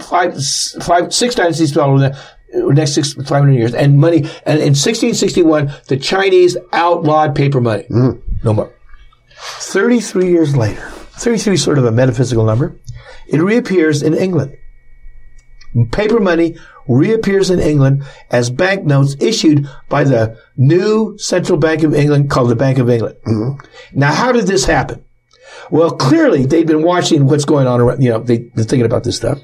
five, 0.00 0.34
five, 0.82 1.14
six 1.14 1.34
dynasties 1.34 1.72
fell 1.72 1.88
over 1.88 2.00
the 2.00 2.72
next 2.74 2.92
six, 2.92 3.14
500 3.14 3.52
years, 3.52 3.74
and 3.74 3.98
money, 3.98 4.18
and 4.44 4.58
in 4.58 4.74
1661, 4.74 5.72
the 5.88 5.96
Chinese 5.96 6.58
outlawed 6.74 7.34
paper 7.34 7.62
money. 7.62 7.86
No 7.88 8.52
more. 8.52 8.74
33 9.42 10.28
years 10.30 10.56
later, 10.56 10.88
33 11.18 11.54
is 11.54 11.62
sort 11.62 11.78
of 11.78 11.84
a 11.84 11.92
metaphysical 11.92 12.44
number, 12.44 12.80
it 13.26 13.40
reappears 13.40 14.02
in 14.02 14.14
England. 14.14 14.56
paper 15.90 16.20
money 16.20 16.56
reappears 16.86 17.50
in 17.50 17.58
England 17.58 18.04
as 18.30 18.50
banknotes 18.50 19.16
issued 19.20 19.68
by 19.88 20.04
the 20.04 20.38
new 20.56 21.16
Central 21.18 21.58
Bank 21.58 21.82
of 21.82 21.94
England 21.94 22.30
called 22.30 22.50
the 22.50 22.56
Bank 22.56 22.78
of 22.78 22.88
England. 22.88 23.16
Mm-hmm. 23.26 23.98
Now, 23.98 24.12
how 24.12 24.32
did 24.32 24.46
this 24.46 24.64
happen? 24.64 25.04
Well, 25.70 25.92
clearly 25.92 26.44
they'd 26.46 26.66
been 26.66 26.82
watching 26.82 27.26
what's 27.26 27.44
going 27.44 27.66
on 27.66 27.80
around, 27.80 28.02
you 28.02 28.10
know, 28.10 28.18
they've 28.18 28.54
been 28.54 28.64
thinking 28.64 28.86
about 28.86 29.04
this 29.04 29.16
stuff. 29.16 29.38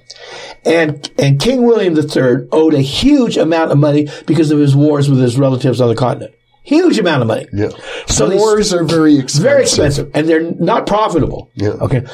And, 0.64 1.11
and 1.18 1.40
King 1.40 1.64
William 1.64 1.96
III 1.96 2.48
owed 2.52 2.74
a 2.74 2.82
huge 2.82 3.37
amount 3.37 3.72
of 3.72 3.78
money 3.78 4.08
because 4.26 4.50
of 4.50 4.58
his 4.58 4.76
wars 4.76 5.08
with 5.08 5.20
his 5.20 5.38
relatives 5.38 5.80
on 5.80 5.88
the 5.88 5.94
continent. 5.94 6.34
Huge 6.68 6.98
amount 6.98 7.22
of 7.22 7.28
money. 7.28 7.46
Yeah. 7.50 7.70
So 8.09 8.28
Wars 8.37 8.74
are 8.74 8.85
very 8.85 9.18
expensive. 9.18 9.42
very 9.42 9.62
expensive, 9.62 10.11
and 10.12 10.28
they're 10.28 10.50
not 10.52 10.87
profitable. 10.87 11.50
Yeah. 11.54 11.70
Okay. 11.70 12.04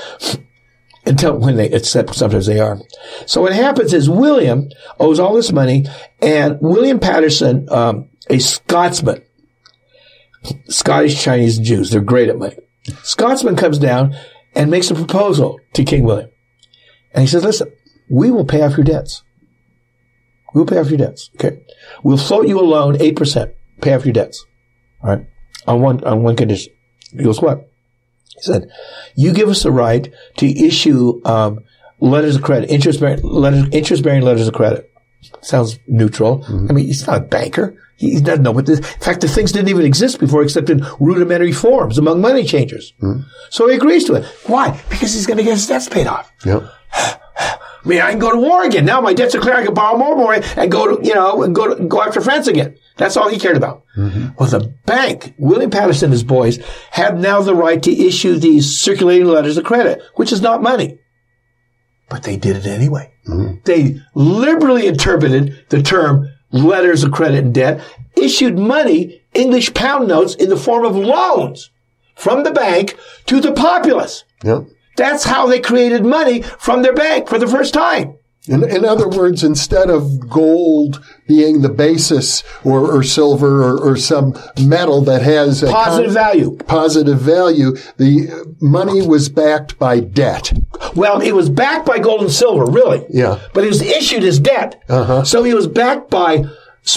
Until 1.04 1.38
when 1.38 1.56
they, 1.56 1.68
except 1.70 2.14
sometimes 2.14 2.46
they 2.46 2.60
are. 2.60 2.78
So 3.26 3.40
what 3.40 3.52
happens 3.52 3.92
is 3.92 4.08
William 4.08 4.68
owes 5.00 5.18
all 5.18 5.34
this 5.34 5.50
money, 5.50 5.86
and 6.22 6.58
William 6.60 7.00
Paterson, 7.00 7.68
um, 7.68 8.08
a 8.30 8.38
Scotsman, 8.38 9.24
Scottish, 10.68 11.20
Chinese, 11.20 11.58
Jews, 11.58 11.90
they're 11.90 12.00
great 12.00 12.28
at 12.28 12.38
money. 12.38 12.56
Scotsman 13.02 13.56
comes 13.56 13.78
down 13.78 14.14
and 14.54 14.70
makes 14.70 14.88
a 14.92 14.94
proposal 14.94 15.58
to 15.72 15.82
King 15.82 16.04
William, 16.04 16.30
and 17.12 17.22
he 17.22 17.26
says, 17.26 17.42
"Listen, 17.42 17.72
we 18.08 18.30
will 18.30 18.44
pay 18.44 18.62
off 18.62 18.76
your 18.76 18.84
debts. 18.84 19.24
We'll 20.54 20.64
pay 20.64 20.78
off 20.78 20.90
your 20.90 20.98
debts. 20.98 21.30
Okay, 21.34 21.60
we'll 22.04 22.18
float 22.18 22.46
you 22.46 22.60
a 22.60 22.62
loan 22.62 22.96
eight 23.00 23.16
percent. 23.16 23.50
Pay 23.80 23.94
off 23.94 24.04
your 24.04 24.12
debts. 24.12 24.44
All 25.02 25.10
right, 25.10 25.26
on 25.66 25.80
one 25.80 26.04
on 26.04 26.22
one 26.22 26.36
condition." 26.36 26.72
He 27.12 27.22
goes, 27.24 27.40
"What?" 27.40 27.68
He 28.36 28.42
said, 28.42 28.68
"You 29.16 29.32
give 29.32 29.48
us 29.48 29.62
the 29.62 29.72
right 29.72 30.12
to 30.38 30.46
issue 30.66 31.20
um, 31.24 31.60
letters 32.00 32.36
of 32.36 32.42
credit, 32.42 32.70
interest 32.70 33.00
bearing 33.00 33.22
letters, 33.22 33.66
interest 33.72 34.02
bearing 34.02 34.22
letters 34.22 34.48
of 34.48 34.54
credit." 34.54 34.90
Sounds 35.40 35.78
neutral. 35.86 36.44
I 36.68 36.72
mean, 36.72 36.84
he's 36.86 37.06
not 37.06 37.16
a 37.16 37.20
banker. 37.20 37.76
He 37.96 38.14
he 38.14 38.20
doesn't 38.20 38.42
know 38.42 38.50
what 38.52 38.66
this. 38.66 38.78
In 38.78 39.00
fact, 39.00 39.20
the 39.22 39.28
things 39.28 39.52
didn't 39.52 39.68
even 39.68 39.86
exist 39.86 40.20
before, 40.20 40.42
except 40.42 40.68
in 40.68 40.84
rudimentary 41.00 41.52
forms 41.52 41.96
among 41.96 42.20
money 42.20 42.44
changers. 42.44 42.92
So 43.50 43.68
he 43.68 43.76
agrees 43.76 44.04
to 44.04 44.14
it. 44.14 44.24
Why? 44.46 44.78
Because 44.90 45.14
he's 45.14 45.26
going 45.26 45.38
to 45.38 45.44
get 45.44 45.54
his 45.54 45.66
debts 45.66 45.88
paid 45.88 46.06
off. 46.06 46.30
Yeah. 46.44 46.68
I 47.84 47.88
mean, 47.88 48.00
I 48.00 48.10
can 48.10 48.18
go 48.18 48.32
to 48.32 48.38
war 48.38 48.64
again. 48.64 48.84
Now 48.84 49.00
my 49.00 49.12
debts 49.12 49.34
are 49.34 49.40
clear. 49.40 49.54
I 49.54 49.64
can 49.64 49.74
borrow 49.74 49.98
more 49.98 50.16
money 50.16 50.44
and 50.56 50.72
go 50.72 50.96
to, 50.96 51.06
you 51.06 51.14
know, 51.14 51.42
and 51.42 51.54
go 51.54 51.74
to, 51.74 51.84
go 51.84 52.02
after 52.02 52.20
France 52.20 52.46
again. 52.46 52.76
That's 52.96 53.16
all 53.16 53.28
he 53.28 53.38
cared 53.38 53.56
about. 53.56 53.84
Mm-hmm. 53.96 54.28
Well, 54.38 54.48
the 54.48 54.74
bank, 54.86 55.34
William 55.38 55.70
Paterson 55.70 56.06
and 56.06 56.12
his 56.12 56.24
boys, 56.24 56.64
have 56.92 57.18
now 57.18 57.42
the 57.42 57.54
right 57.54 57.82
to 57.82 57.92
issue 57.92 58.36
these 58.36 58.78
circulating 58.78 59.26
letters 59.26 59.58
of 59.58 59.64
credit, 59.64 60.02
which 60.14 60.32
is 60.32 60.40
not 60.40 60.62
money. 60.62 60.98
But 62.08 62.22
they 62.22 62.36
did 62.36 62.56
it 62.56 62.66
anyway. 62.66 63.12
Mm-hmm. 63.28 63.56
They 63.64 64.00
liberally 64.14 64.86
interpreted 64.86 65.66
the 65.68 65.82
term 65.82 66.30
letters 66.52 67.02
of 67.02 67.12
credit 67.12 67.44
and 67.44 67.54
debt, 67.54 67.82
issued 68.16 68.58
money, 68.58 69.22
English 69.34 69.74
pound 69.74 70.08
notes 70.08 70.34
in 70.34 70.48
the 70.48 70.56
form 70.56 70.84
of 70.84 70.96
loans 70.96 71.70
from 72.14 72.44
the 72.44 72.52
bank 72.52 72.96
to 73.26 73.40
the 73.40 73.52
populace. 73.52 74.24
Yeah. 74.42 74.60
That's 74.96 75.24
how 75.24 75.46
they 75.46 75.60
created 75.60 76.04
money 76.04 76.42
from 76.42 76.82
their 76.82 76.94
bank 76.94 77.28
for 77.28 77.38
the 77.38 77.46
first 77.48 77.74
time. 77.74 78.18
In, 78.46 78.62
in 78.62 78.84
other 78.84 79.08
words, 79.08 79.42
instead 79.42 79.88
of 79.88 80.28
gold 80.28 81.02
being 81.26 81.62
the 81.62 81.70
basis 81.70 82.44
or, 82.62 82.80
or 82.94 83.02
silver 83.02 83.62
or, 83.62 83.78
or 83.78 83.96
some 83.96 84.34
metal 84.60 85.00
that 85.02 85.22
has 85.22 85.62
a 85.62 85.70
Positive 85.70 86.12
value. 86.12 86.54
positive 86.66 87.18
value, 87.18 87.74
the 87.96 88.54
money 88.60 89.00
was 89.00 89.30
backed 89.30 89.78
by 89.78 90.00
debt. 90.00 90.52
Well, 90.94 91.22
it 91.22 91.32
was 91.32 91.48
backed 91.48 91.86
by 91.86 91.98
gold 91.98 92.20
and 92.20 92.30
silver, 92.30 92.66
really. 92.70 93.06
Yeah. 93.08 93.40
But 93.54 93.64
it 93.64 93.68
was 93.68 93.80
issued 93.80 94.24
as 94.24 94.38
debt. 94.38 94.82
Uh-huh. 94.90 95.24
So 95.24 95.42
it 95.44 95.54
was 95.54 95.66
backed 95.66 96.10
by 96.10 96.44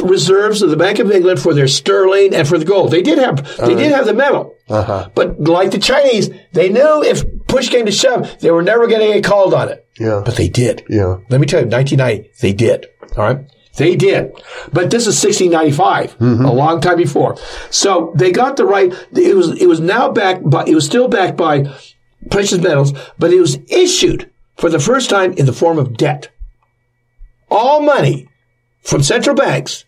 reserves 0.03 0.61
of 0.61 0.69
the 0.69 0.75
Bank 0.75 0.99
of 0.99 1.09
England 1.11 1.39
for 1.39 1.53
their 1.53 1.69
sterling 1.69 2.35
and 2.35 2.45
for 2.45 2.57
the 2.57 2.65
gold. 2.65 2.91
They 2.91 3.01
did 3.01 3.19
have, 3.19 3.55
they 3.57 3.73
did 3.73 3.93
have 3.93 4.05
the 4.05 4.13
metal. 4.13 4.53
Uh-huh. 4.67 5.09
But 5.15 5.39
like 5.39 5.71
the 5.71 5.79
Chinese, 5.79 6.29
they 6.51 6.67
knew 6.67 7.03
if 7.03 7.23
push 7.47 7.69
came 7.69 7.85
to 7.85 7.91
shove, 7.91 8.39
they 8.39 8.51
were 8.51 8.61
never 8.61 8.87
going 8.87 9.01
to 9.01 9.13
get 9.13 9.23
called 9.23 9.53
on 9.53 9.69
it. 9.69 9.87
Yeah. 9.99 10.21
But 10.23 10.35
they 10.35 10.49
did. 10.49 10.83
Yeah. 10.89 11.17
Let 11.29 11.41
me 11.41 11.47
tell 11.47 11.61
you, 11.61 11.67
1990, 11.67 12.31
they 12.41 12.53
did. 12.53 12.87
All 13.15 13.23
right. 13.23 13.39
They 13.77 13.95
did. 13.95 14.33
But 14.73 14.89
this 14.89 15.05
is 15.05 15.23
1695, 15.23 16.17
mm-hmm. 16.17 16.45
a 16.45 16.51
long 16.51 16.81
time 16.81 16.97
before. 16.97 17.37
So 17.69 18.11
they 18.15 18.31
got 18.31 18.57
the 18.57 18.65
right. 18.65 18.91
It 19.13 19.35
was, 19.35 19.61
it 19.61 19.67
was 19.67 19.79
now 19.79 20.11
backed 20.11 20.49
by, 20.49 20.65
it 20.65 20.73
was 20.73 20.85
still 20.85 21.07
backed 21.07 21.37
by 21.37 21.71
precious 22.31 22.59
metals, 22.59 22.93
but 23.19 23.31
it 23.31 23.39
was 23.39 23.59
issued 23.69 24.31
for 24.57 24.69
the 24.69 24.79
first 24.79 25.09
time 25.09 25.33
in 25.33 25.45
the 25.45 25.53
form 25.53 25.77
of 25.77 25.95
debt. 25.95 26.29
All 27.49 27.81
money 27.81 28.27
from 28.81 29.03
central 29.03 29.35
banks 29.35 29.85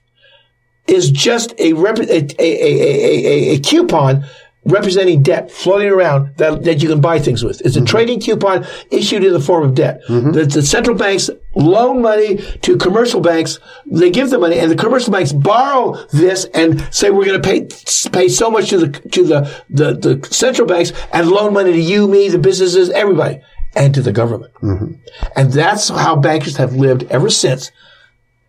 is 0.87 1.09
just 1.09 1.53
a, 1.59 1.73
rep- 1.73 1.99
a, 1.99 2.01
a, 2.01 2.35
a, 2.39 3.51
a, 3.51 3.55
a 3.55 3.59
coupon 3.59 4.25
representing 4.65 5.23
debt 5.23 5.49
floating 5.51 5.89
around 5.89 6.35
that, 6.37 6.63
that 6.63 6.81
you 6.81 6.89
can 6.89 7.01
buy 7.01 7.19
things 7.19 7.43
with. 7.43 7.61
It's 7.61 7.75
a 7.75 7.79
mm-hmm. 7.79 7.85
trading 7.85 8.19
coupon 8.19 8.65
issued 8.91 9.23
in 9.23 9.33
the 9.33 9.39
form 9.39 9.63
of 9.63 9.73
debt. 9.73 10.01
Mm-hmm. 10.07 10.31
The, 10.31 10.45
the 10.45 10.61
central 10.61 10.97
banks 10.97 11.29
loan 11.55 12.01
money 12.01 12.37
to 12.37 12.77
commercial 12.77 13.21
banks. 13.21 13.59
They 13.85 14.11
give 14.11 14.29
the 14.29 14.37
money 14.37 14.59
and 14.59 14.69
the 14.69 14.75
commercial 14.75 15.13
banks 15.13 15.31
borrow 15.31 16.05
this 16.07 16.45
and 16.53 16.81
say, 16.93 17.09
we're 17.09 17.25
going 17.25 17.41
to 17.41 17.47
pay, 17.47 17.67
pay 18.11 18.27
so 18.27 18.51
much 18.51 18.69
to 18.69 18.77
the, 18.85 18.99
to 19.09 19.23
the, 19.23 19.63
the, 19.69 19.93
the 19.95 20.27
central 20.29 20.67
banks 20.67 20.91
and 21.13 21.29
loan 21.29 21.53
money 21.53 21.71
to 21.71 21.79
you, 21.79 22.07
me, 22.07 22.29
the 22.29 22.39
businesses, 22.39 22.89
everybody 22.89 23.41
and 23.75 23.93
to 23.93 24.01
the 24.01 24.11
government. 24.11 24.53
Mm-hmm. 24.55 24.93
And 25.35 25.51
that's 25.51 25.89
how 25.89 26.15
bankers 26.15 26.57
have 26.57 26.73
lived 26.73 27.03
ever 27.09 27.29
since 27.29 27.71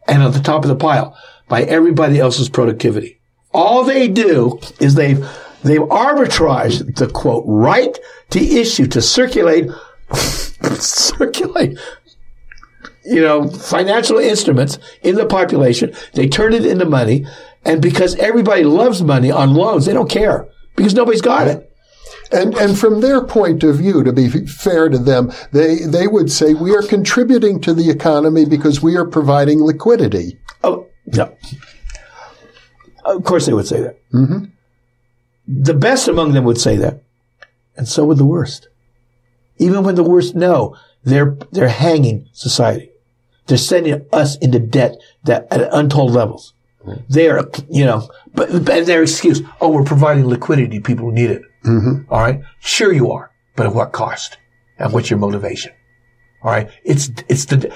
and 0.08 0.22
at 0.22 0.32
the 0.32 0.40
top 0.40 0.64
of 0.64 0.68
the 0.68 0.76
pile 0.76 1.16
by 1.48 1.62
everybody 1.62 2.18
else's 2.18 2.48
productivity. 2.48 3.20
All 3.52 3.84
they 3.84 4.08
do 4.08 4.60
is 4.78 4.94
they've 4.94 5.24
they've 5.62 5.80
arbitraged 5.80 6.96
the 6.96 7.08
quote 7.08 7.44
right 7.46 7.98
to 8.30 8.40
issue 8.40 8.86
to 8.86 9.02
circulate 9.02 9.70
circulate 10.12 11.78
you 13.04 13.20
know 13.20 13.48
financial 13.48 14.18
instruments 14.18 14.78
in 15.02 15.16
the 15.16 15.26
population. 15.26 15.94
They 16.14 16.28
turn 16.28 16.52
it 16.52 16.64
into 16.64 16.84
money, 16.84 17.26
and 17.64 17.82
because 17.82 18.14
everybody 18.16 18.64
loves 18.64 19.02
money 19.02 19.30
on 19.30 19.54
loans, 19.54 19.86
they 19.86 19.92
don't 19.92 20.10
care 20.10 20.48
because 20.76 20.94
nobody's 20.94 21.22
got 21.22 21.48
it. 21.48 21.66
And, 22.32 22.54
and 22.54 22.78
from 22.78 23.00
their 23.00 23.24
point 23.24 23.64
of 23.64 23.76
view, 23.76 24.04
to 24.04 24.12
be 24.12 24.28
fair 24.28 24.88
to 24.88 24.98
them, 24.98 25.32
they, 25.52 25.78
they 25.78 26.06
would 26.06 26.30
say 26.30 26.54
we 26.54 26.74
are 26.74 26.82
contributing 26.82 27.60
to 27.62 27.74
the 27.74 27.90
economy 27.90 28.44
because 28.44 28.80
we 28.80 28.96
are 28.96 29.04
providing 29.04 29.60
liquidity. 29.60 30.38
Oh, 30.62 30.86
no. 31.06 31.34
Of 33.04 33.24
course 33.24 33.46
they 33.46 33.52
would 33.52 33.66
say 33.66 33.80
that. 33.80 34.10
Mm-hmm. 34.12 34.44
The 35.52 35.74
best 35.74 36.06
among 36.06 36.32
them 36.32 36.44
would 36.44 36.58
say 36.58 36.76
that. 36.76 37.02
And 37.76 37.88
so 37.88 38.04
would 38.04 38.18
the 38.18 38.24
worst. 38.24 38.68
Even 39.58 39.82
when 39.82 39.96
the 39.96 40.04
worst 40.04 40.34
know, 40.34 40.76
they're, 41.02 41.36
they're 41.50 41.68
hanging 41.68 42.28
society. 42.32 42.90
They're 43.46 43.58
sending 43.58 44.06
us 44.12 44.36
into 44.36 44.60
debt 44.60 44.96
that 45.24 45.48
at 45.50 45.68
untold 45.72 46.12
levels. 46.12 46.54
They 47.08 47.28
are, 47.28 47.50
you 47.68 47.84
know, 47.84 48.08
but, 48.34 48.64
but 48.64 48.86
their 48.86 49.02
excuse, 49.02 49.42
oh, 49.60 49.70
we're 49.70 49.84
providing 49.84 50.26
liquidity 50.26 50.78
to 50.78 50.82
people 50.82 51.06
who 51.06 51.12
need 51.12 51.30
it. 51.30 51.42
Mm-hmm. 51.64 52.12
All 52.12 52.20
right. 52.20 52.40
Sure 52.60 52.92
you 52.92 53.10
are, 53.10 53.30
but 53.56 53.66
at 53.66 53.74
what 53.74 53.92
cost? 53.92 54.38
And 54.78 54.92
what's 54.92 55.10
your 55.10 55.18
motivation? 55.18 55.72
All 56.42 56.50
right. 56.50 56.70
It's, 56.84 57.10
it's 57.28 57.46
the, 57.46 57.74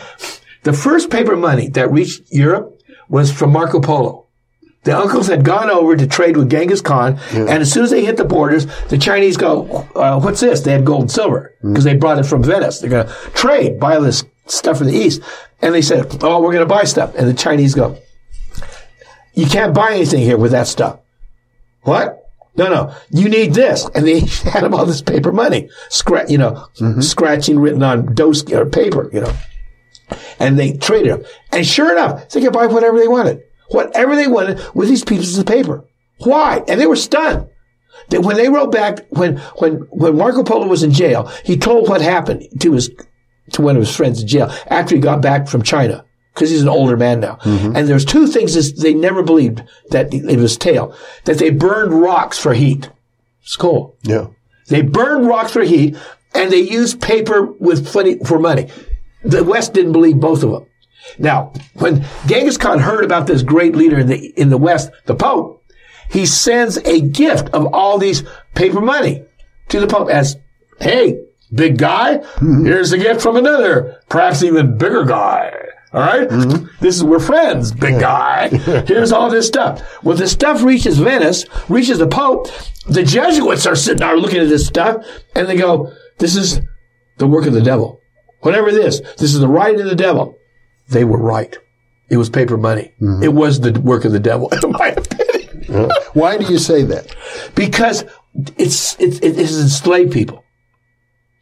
the 0.62 0.72
first 0.72 1.10
paper 1.10 1.36
money 1.36 1.68
that 1.70 1.90
reached 1.90 2.22
Europe 2.30 2.80
was 3.08 3.30
from 3.30 3.52
Marco 3.52 3.80
Polo. 3.80 4.23
The 4.84 4.96
uncles 4.96 5.28
had 5.28 5.44
gone 5.44 5.70
over 5.70 5.96
to 5.96 6.06
trade 6.06 6.36
with 6.36 6.50
Genghis 6.50 6.82
Khan, 6.82 7.18
and 7.32 7.48
as 7.48 7.72
soon 7.72 7.84
as 7.84 7.90
they 7.90 8.04
hit 8.04 8.16
the 8.16 8.24
borders, 8.24 8.66
the 8.88 8.98
Chinese 8.98 9.36
go, 9.36 9.86
uh, 9.94 10.20
"What's 10.20 10.40
this?" 10.40 10.60
They 10.60 10.72
had 10.72 10.84
gold 10.84 11.02
and 11.02 11.10
silver 11.10 11.54
because 11.62 11.84
they 11.84 11.94
brought 11.94 12.18
it 12.18 12.26
from 12.26 12.42
Venice. 12.42 12.80
They're 12.80 12.90
going 12.90 13.06
to 13.06 13.12
trade, 13.34 13.80
buy 13.80 13.98
this 13.98 14.24
stuff 14.46 14.78
from 14.78 14.88
the 14.88 14.96
east, 14.96 15.22
and 15.62 15.74
they 15.74 15.82
said, 15.82 16.18
"Oh, 16.22 16.40
we're 16.40 16.52
going 16.52 16.68
to 16.68 16.74
buy 16.74 16.84
stuff." 16.84 17.14
And 17.16 17.26
the 17.26 17.34
Chinese 17.34 17.74
go, 17.74 17.96
"You 19.32 19.46
can't 19.46 19.74
buy 19.74 19.92
anything 19.92 20.20
here 20.20 20.36
with 20.36 20.52
that 20.52 20.66
stuff." 20.66 20.98
What? 21.82 22.20
No, 22.56 22.68
no. 22.68 22.94
You 23.10 23.28
need 23.28 23.54
this, 23.54 23.88
and 23.94 24.06
they 24.06 24.20
had 24.50 24.64
them 24.64 24.74
all 24.74 24.86
this 24.86 25.02
paper 25.02 25.32
money, 25.32 25.70
scratch, 25.88 26.30
you 26.30 26.38
know, 26.38 26.68
scratching 27.00 27.58
written 27.58 27.82
on 27.82 28.14
dough 28.14 28.34
or 28.52 28.66
paper, 28.66 29.10
you 29.12 29.22
know 29.22 29.32
and 30.38 30.58
they 30.58 30.72
traded 30.72 31.12
them. 31.12 31.24
And 31.52 31.66
sure 31.66 31.92
enough, 31.92 32.28
they 32.30 32.40
could 32.40 32.52
buy 32.52 32.66
whatever 32.66 32.98
they 32.98 33.08
wanted, 33.08 33.42
whatever 33.68 34.16
they 34.16 34.26
wanted 34.26 34.60
with 34.74 34.88
these 34.88 35.04
pieces 35.04 35.38
of 35.38 35.46
paper. 35.46 35.84
Why? 36.18 36.62
And 36.68 36.80
they 36.80 36.86
were 36.86 36.96
stunned. 36.96 37.48
That 38.08 38.22
when 38.22 38.36
they 38.36 38.48
wrote 38.48 38.72
back, 38.72 39.06
when 39.10 39.38
when 39.58 39.74
when 39.90 40.16
Marco 40.16 40.42
Polo 40.42 40.66
was 40.66 40.82
in 40.82 40.92
jail, 40.92 41.26
he 41.44 41.56
told 41.56 41.88
what 41.88 42.00
happened 42.00 42.48
to 42.60 42.72
his 42.72 42.90
to 43.52 43.62
one 43.62 43.76
of 43.76 43.80
his 43.80 43.94
friends 43.94 44.20
in 44.20 44.28
jail 44.28 44.52
after 44.66 44.94
he 44.94 45.00
got 45.00 45.22
back 45.22 45.48
from 45.48 45.62
China 45.62 46.04
because 46.34 46.50
he's 46.50 46.62
an 46.62 46.68
older 46.68 46.96
man 46.96 47.20
now. 47.20 47.36
Mm-hmm. 47.36 47.76
And 47.76 47.88
there's 47.88 48.04
two 48.04 48.26
things 48.26 48.54
that 48.54 48.80
they 48.82 48.92
never 48.92 49.22
believed 49.22 49.62
that 49.90 50.12
it 50.12 50.38
was 50.38 50.56
tale 50.56 50.96
that 51.24 51.38
they 51.38 51.50
burned 51.50 51.92
rocks 51.92 52.38
for 52.38 52.54
heat. 52.54 52.90
It's 53.42 53.56
cool. 53.56 53.96
Yeah. 54.02 54.28
They 54.68 54.82
burned 54.82 55.26
rocks 55.26 55.52
for 55.52 55.62
heat 55.62 55.96
and 56.34 56.50
they 56.50 56.60
used 56.60 57.00
paper 57.00 57.44
with 57.44 57.88
funny 57.88 58.18
for 58.24 58.38
money. 58.38 58.70
The 59.22 59.44
West 59.44 59.72
didn't 59.72 59.92
believe 59.92 60.18
both 60.18 60.42
of 60.42 60.50
them. 60.50 60.66
Now, 61.18 61.52
when 61.74 62.04
Genghis 62.26 62.56
Khan 62.56 62.78
heard 62.78 63.04
about 63.04 63.26
this 63.26 63.42
great 63.42 63.76
leader 63.76 63.98
in 63.98 64.06
the, 64.06 64.26
in 64.40 64.48
the 64.48 64.58
West, 64.58 64.90
the 65.06 65.14
Pope, 65.14 65.62
he 66.10 66.26
sends 66.26 66.76
a 66.78 67.00
gift 67.00 67.48
of 67.50 67.72
all 67.72 67.98
these 67.98 68.22
paper 68.54 68.80
money 68.80 69.24
to 69.68 69.80
the 69.80 69.86
Pope 69.86 70.10
as, 70.10 70.36
hey, 70.80 71.20
big 71.52 71.78
guy, 71.78 72.18
mm-hmm. 72.18 72.64
here's 72.64 72.92
a 72.92 72.98
gift 72.98 73.22
from 73.22 73.36
another, 73.36 74.00
perhaps 74.08 74.42
even 74.42 74.78
bigger 74.78 75.04
guy. 75.04 75.52
All 75.94 76.00
right? 76.00 76.28
Mm-hmm. 76.28 76.66
This 76.80 76.96
is, 76.96 77.04
we're 77.04 77.20
friends, 77.20 77.70
big 77.70 78.00
guy. 78.00 78.48
Here's 78.88 79.12
all 79.12 79.30
this 79.30 79.46
stuff. 79.46 79.80
When 80.02 80.16
the 80.16 80.26
stuff 80.26 80.64
reaches 80.64 80.98
Venice, 80.98 81.44
reaches 81.68 81.98
the 81.98 82.08
Pope, 82.08 82.48
the 82.88 83.04
Jesuits 83.04 83.64
are 83.64 83.76
sitting 83.76 84.00
there 84.00 84.16
looking 84.16 84.40
at 84.40 84.48
this 84.48 84.66
stuff 84.66 85.06
and 85.36 85.46
they 85.46 85.56
go, 85.56 85.92
this 86.18 86.34
is 86.34 86.60
the 87.18 87.28
work 87.28 87.46
of 87.46 87.52
the 87.52 87.62
devil. 87.62 88.00
Whatever 88.40 88.70
it 88.70 88.74
is, 88.74 89.02
this 89.02 89.32
is 89.32 89.38
the 89.38 89.46
right 89.46 89.78
of 89.78 89.86
the 89.86 89.94
devil. 89.94 90.36
They 90.88 91.04
were 91.04 91.18
right. 91.18 91.56
It 92.10 92.16
was 92.16 92.28
paper 92.28 92.56
money. 92.56 92.92
Mm-hmm. 93.00 93.22
It 93.22 93.32
was 93.32 93.60
the 93.60 93.72
work 93.80 94.04
of 94.04 94.12
the 94.12 94.20
devil, 94.20 94.48
in 94.62 94.72
my 94.72 94.88
opinion. 94.88 95.90
Why 96.12 96.36
do 96.36 96.44
you 96.46 96.58
say 96.58 96.82
that? 96.82 97.14
because 97.54 98.04
it's, 98.56 98.98
it, 98.98 99.22
it 99.22 99.36
has 99.36 99.60
enslaved 99.60 100.12
people. 100.12 100.44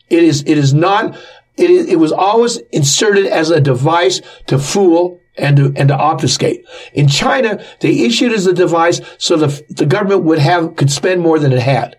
It 0.08 0.22
is, 0.22 0.42
it 0.42 0.58
is 0.58 0.74
not, 0.74 1.16
it, 1.56 1.70
is, 1.70 1.86
it 1.88 1.98
was 1.98 2.12
always 2.12 2.58
inserted 2.70 3.26
as 3.26 3.50
a 3.50 3.60
device 3.60 4.20
to 4.46 4.58
fool 4.58 5.20
and 5.36 5.56
to, 5.56 5.72
and 5.76 5.88
to 5.88 5.96
obfuscate. 5.96 6.64
In 6.92 7.08
China, 7.08 7.64
they 7.80 8.00
issued 8.00 8.32
as 8.32 8.46
a 8.46 8.52
device 8.52 9.00
so 9.18 9.36
the, 9.36 9.62
the 9.70 9.86
government 9.86 10.24
would 10.24 10.38
have, 10.38 10.76
could 10.76 10.90
spend 10.90 11.22
more 11.22 11.38
than 11.38 11.52
it 11.52 11.60
had. 11.60 11.96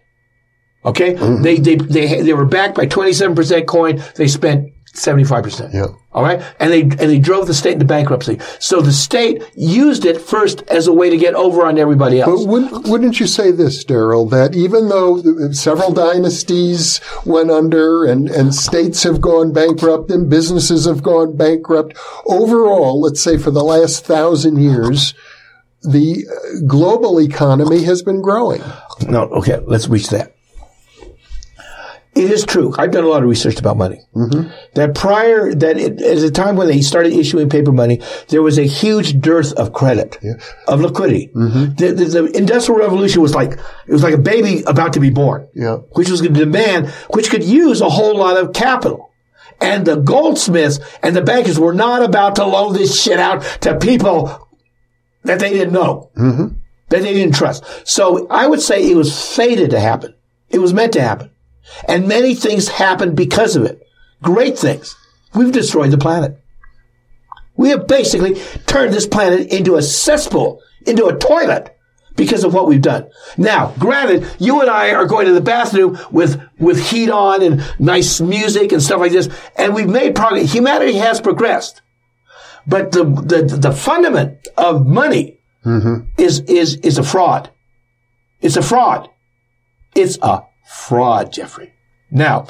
Okay? 0.86 1.16
Mm-hmm. 1.16 1.44
They, 1.44 1.58
they, 1.58 1.76
they, 1.76 2.22
they 2.22 2.34
were 2.34 2.46
backed 2.46 2.76
by 2.76 2.86
27% 2.86 3.66
coin. 3.66 4.04
They 4.16 4.28
spent 4.28 4.73
75%. 4.94 5.74
Yeah. 5.74 5.88
All 6.12 6.22
right. 6.22 6.42
And 6.60 6.72
they, 6.72 6.82
and 6.82 6.98
they 6.98 7.20
drove 7.20 7.48
the 7.48 7.54
state 7.54 7.74
into 7.74 7.86
bankruptcy. 7.86 8.40
So 8.60 8.80
the 8.80 8.94
state 8.94 9.44
used 9.56 10.06
it 10.06 10.22
first 10.22 10.62
as 10.70 10.86
a 10.86 10.94
way 10.94 11.10
to 11.10 11.18
get 11.18 11.34
over 11.34 11.66
on 11.66 11.80
everybody 11.80 12.22
else. 12.22 12.44
But 12.44 12.50
wouldn't, 12.50 12.88
wouldn't 12.88 13.20
you 13.20 13.26
say 13.26 13.52
this, 13.52 13.84
Daryl, 13.84 14.30
that 14.30 14.56
even 14.56 14.90
though 14.90 15.52
several 15.52 15.92
dynasties 15.92 17.02
went 17.26 17.50
under 17.50 18.06
and, 18.06 18.30
and 18.30 18.54
states 18.54 19.02
have 19.02 19.20
gone 19.20 19.52
bankrupt 19.52 20.12
and 20.12 20.30
businesses 20.30 20.86
have 20.86 21.02
gone 21.02 21.36
bankrupt, 21.36 21.98
overall, 22.28 23.02
let's 23.02 23.22
say 23.22 23.38
for 23.38 23.50
the 23.50 23.64
last 23.64 24.06
thousand 24.06 24.62
years, 24.62 25.16
the 25.82 26.26
uh, 26.30 26.66
global 26.68 27.20
economy 27.20 27.84
has 27.84 28.04
been 28.04 28.22
growing. 28.22 28.62
No, 29.08 29.24
okay, 29.24 29.58
let's 29.66 29.88
reach 29.88 30.10
that. 30.10 30.36
It 32.16 32.30
is 32.30 32.46
true. 32.46 32.76
I've 32.78 32.92
done 32.92 33.04
a 33.04 33.08
lot 33.08 33.24
of 33.24 33.30
research 33.30 33.58
about 33.60 33.76
money. 33.76 34.00
Mm-hmm. 34.16 34.50
That 34.76 34.94
prior, 34.94 35.54
that 35.56 35.78
it, 35.78 36.00
at 36.00 36.20
the 36.20 36.30
time 36.30 36.56
when 36.56 36.68
they 36.68 36.82
started 36.82 37.12
issuing 37.12 37.50
paper 37.50 37.72
money, 37.72 38.02
there 38.30 38.44
was 38.44 38.60
a 38.60 38.68
huge 38.68 39.20
dearth 39.20 39.52
of 39.54 39.74
credit, 39.74 40.20
of 40.68 40.82
liquidity. 40.82 41.32
Mm-hmm. 41.34 41.74
The, 41.74 41.92
the, 41.92 42.06
the 42.06 42.38
Industrial 42.38 42.80
Revolution 42.80 43.24
was 43.24 43.34
like, 43.34 43.54
it 43.88 43.92
was 43.92 44.04
like 44.04 44.14
a 44.14 44.20
baby 44.20 44.62
about 44.68 44.94
to 44.94 45.00
be 45.00 45.10
born, 45.10 45.48
Yeah. 45.56 45.78
which 45.94 46.10
was 46.10 46.22
going 46.22 46.36
to 46.36 46.40
demand, 46.40 46.90
which 47.16 47.32
could 47.32 47.44
use 47.44 47.82
a 47.82 47.90
whole 47.90 48.16
lot 48.16 48.38
of 48.38 48.54
capital. 48.54 49.10
And 49.60 49.86
the 49.86 49.96
goldsmiths 49.96 50.80
and 51.02 51.16
the 51.16 51.22
bankers 51.22 51.58
were 51.60 51.74
not 51.74 52.04
about 52.04 52.36
to 52.36 52.46
loan 52.46 52.74
this 52.74 53.02
shit 53.02 53.20
out 53.20 53.42
to 53.62 53.78
people 53.80 54.50
that 55.24 55.40
they 55.40 55.52
didn't 55.52 55.74
know, 55.74 56.12
mm-hmm. 56.16 56.58
that 56.90 57.02
they 57.02 57.14
didn't 57.14 57.34
trust. 57.34 57.64
So 57.88 58.28
I 58.30 58.46
would 58.46 58.62
say 58.62 58.88
it 58.88 58.96
was 58.96 59.36
fated 59.36 59.72
to 59.72 59.80
happen. 59.80 60.14
It 60.50 60.60
was 60.60 60.74
meant 60.74 60.94
to 60.94 61.02
happen. 61.02 61.32
And 61.88 62.08
many 62.08 62.36
things 62.36 62.68
happened 62.68 63.16
because 63.16 63.56
of 63.56 63.64
it. 63.64 63.82
Great 64.22 64.58
things. 64.58 64.96
We've 65.34 65.52
destroyed 65.52 65.92
the 65.92 65.98
planet. 65.98 66.40
We 67.56 67.70
have 67.70 67.88
basically 67.88 68.36
turned 68.66 68.94
this 68.94 69.08
planet 69.08 69.52
into 69.52 69.76
a 69.76 69.82
cesspool, 69.82 70.62
into 70.86 71.06
a 71.06 71.18
toilet 71.18 71.78
because 72.16 72.44
of 72.44 72.54
what 72.54 72.68
we've 72.68 72.82
done. 72.82 73.10
Now, 73.38 73.74
granted, 73.80 74.28
you 74.40 74.62
and 74.62 74.70
I 74.70 74.94
are 74.94 75.06
going 75.06 75.26
to 75.26 75.34
the 75.34 75.42
bathroom 75.42 75.98
with, 76.12 76.42
with 76.60 76.90
heat 76.90 77.10
on 77.10 77.42
and 77.42 77.64
nice 77.80 78.22
music 78.22 78.72
and 78.72 78.82
stuff 78.82 79.00
like 79.00 79.12
this, 79.12 79.30
and 79.56 79.74
we've 79.74 79.90
made 79.90 80.16
progress. 80.16 80.54
Humanity 80.54 80.98
has 80.98 81.20
progressed. 81.22 81.82
But 82.66 82.92
the, 82.92 83.04
the, 83.04 83.58
the 83.58 83.72
fundament 83.72 84.48
of 84.58 84.86
money 84.86 85.42
mm-hmm. 85.66 86.08
is, 86.18 86.42
is, 86.42 86.76
is 86.78 86.98
a 86.98 87.04
fraud. 87.04 87.50
It's 88.42 88.58
a 88.58 88.62
fraud. 88.62 89.10
It's 89.96 90.18
a 90.22 90.44
fraud, 90.66 91.32
Jeffrey. 91.34 91.74
Now, 92.12 92.48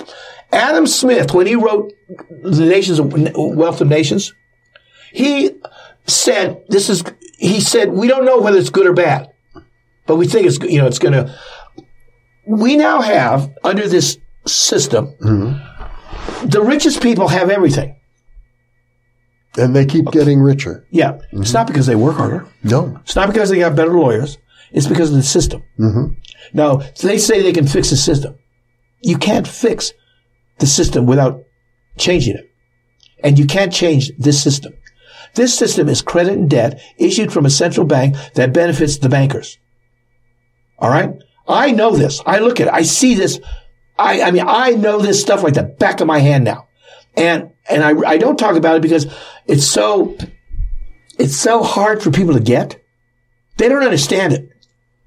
Adam 0.52 0.88
Smith, 0.88 1.34
when 1.34 1.48
he 1.48 1.56
wrote 1.56 1.94
The 2.30 2.66
Nations 2.66 3.00
of 3.00 3.14
Wealth 3.14 3.82
of 3.82 3.88
Nations, 3.88 4.34
he 5.12 5.52
said, 6.06 6.64
this 6.68 6.90
is, 6.90 7.04
he 7.38 7.60
said, 7.60 7.92
we 7.92 8.08
don't 8.08 8.26
know 8.26 8.42
whether 8.42 8.58
it's 8.58 8.70
good 8.70 8.88
or 8.88 8.94
bad, 8.94 9.30
but 10.06 10.18
we 10.18 10.28
think 10.28 10.48
it's, 10.48 10.60
you 10.60 10.80
know, 10.80 10.88
it's 10.88 11.00
going 11.00 11.14
to, 11.14 11.34
we 12.46 12.76
now 12.76 13.02
have 13.02 13.52
under 13.64 13.88
this 13.88 14.18
system, 14.46 15.16
mm-hmm. 15.22 16.48
the 16.48 16.62
richest 16.62 17.02
people 17.02 17.30
have 17.30 17.50
everything. 17.50 17.96
And 19.58 19.76
they 19.76 19.86
keep 19.86 20.12
getting 20.12 20.40
richer. 20.40 20.86
Yeah. 20.90 21.20
It's 21.32 21.50
mm-hmm. 21.50 21.54
not 21.54 21.68
because 21.68 21.86
they 21.86 21.96
work 21.96 22.18
harder. 22.18 22.48
No. 22.64 23.00
It's 23.04 23.16
not 23.16 23.28
because 23.28 23.50
they 23.50 23.60
got 23.60 23.76
better 23.76 23.94
lawyers. 23.94 24.40
It's 24.74 24.88
because 24.88 25.12
of 25.12 25.16
the 25.16 25.24
system. 25.24 25.64
Mm-hmm. 25.80 26.14
Now, 26.54 26.78
they 27.02 27.18
say 27.20 27.42
they 27.42 27.54
can 27.54 27.68
fix 27.68 27.92
the 27.92 27.96
system. 27.96 28.38
You 29.02 29.18
can't 29.18 29.48
fix 29.48 29.94
the 30.58 30.66
system 30.66 31.06
without 31.06 31.44
changing 31.98 32.36
it. 32.36 32.52
And 33.24 33.38
you 33.38 33.46
can't 33.46 33.72
change 33.72 34.12
this 34.18 34.42
system. 34.42 34.74
This 35.36 35.58
system 35.58 35.88
is 35.90 36.02
credit 36.02 36.34
and 36.34 36.50
debt 36.50 36.82
issued 36.98 37.32
from 37.32 37.46
a 37.46 37.50
central 37.50 37.86
bank 37.86 38.16
that 38.34 38.54
benefits 38.54 38.98
the 38.98 39.10
bankers. 39.10 39.58
All 40.80 40.90
right? 40.90 41.14
I 41.48 41.72
know 41.72 41.96
this. 41.96 42.22
I 42.26 42.40
look 42.40 42.60
at 42.60 42.68
it. 42.68 42.74
I 42.74 42.82
see 42.82 43.16
this. 43.16 43.40
I, 43.98 44.24
I 44.24 44.32
mean, 44.32 44.44
I 44.46 44.72
know 44.72 45.00
this 45.00 45.22
stuff 45.22 45.44
like 45.44 45.54
the 45.54 45.64
back 45.64 46.02
of 46.02 46.08
my 46.08 46.20
hand 46.20 46.44
now. 46.44 46.68
And, 47.16 47.52
and 47.70 47.84
I, 47.84 47.96
I 48.10 48.18
don't 48.18 48.38
talk 48.38 48.56
about 48.56 48.78
it 48.78 48.82
because 48.82 49.06
it's 49.46 49.66
so, 49.66 50.18
it's 51.20 51.38
so 51.38 51.62
hard 51.62 52.02
for 52.02 52.10
people 52.10 52.34
to 52.34 52.40
get. 52.40 52.84
They 53.58 53.70
don't 53.70 53.84
understand 53.84 54.34
it. 54.34 54.50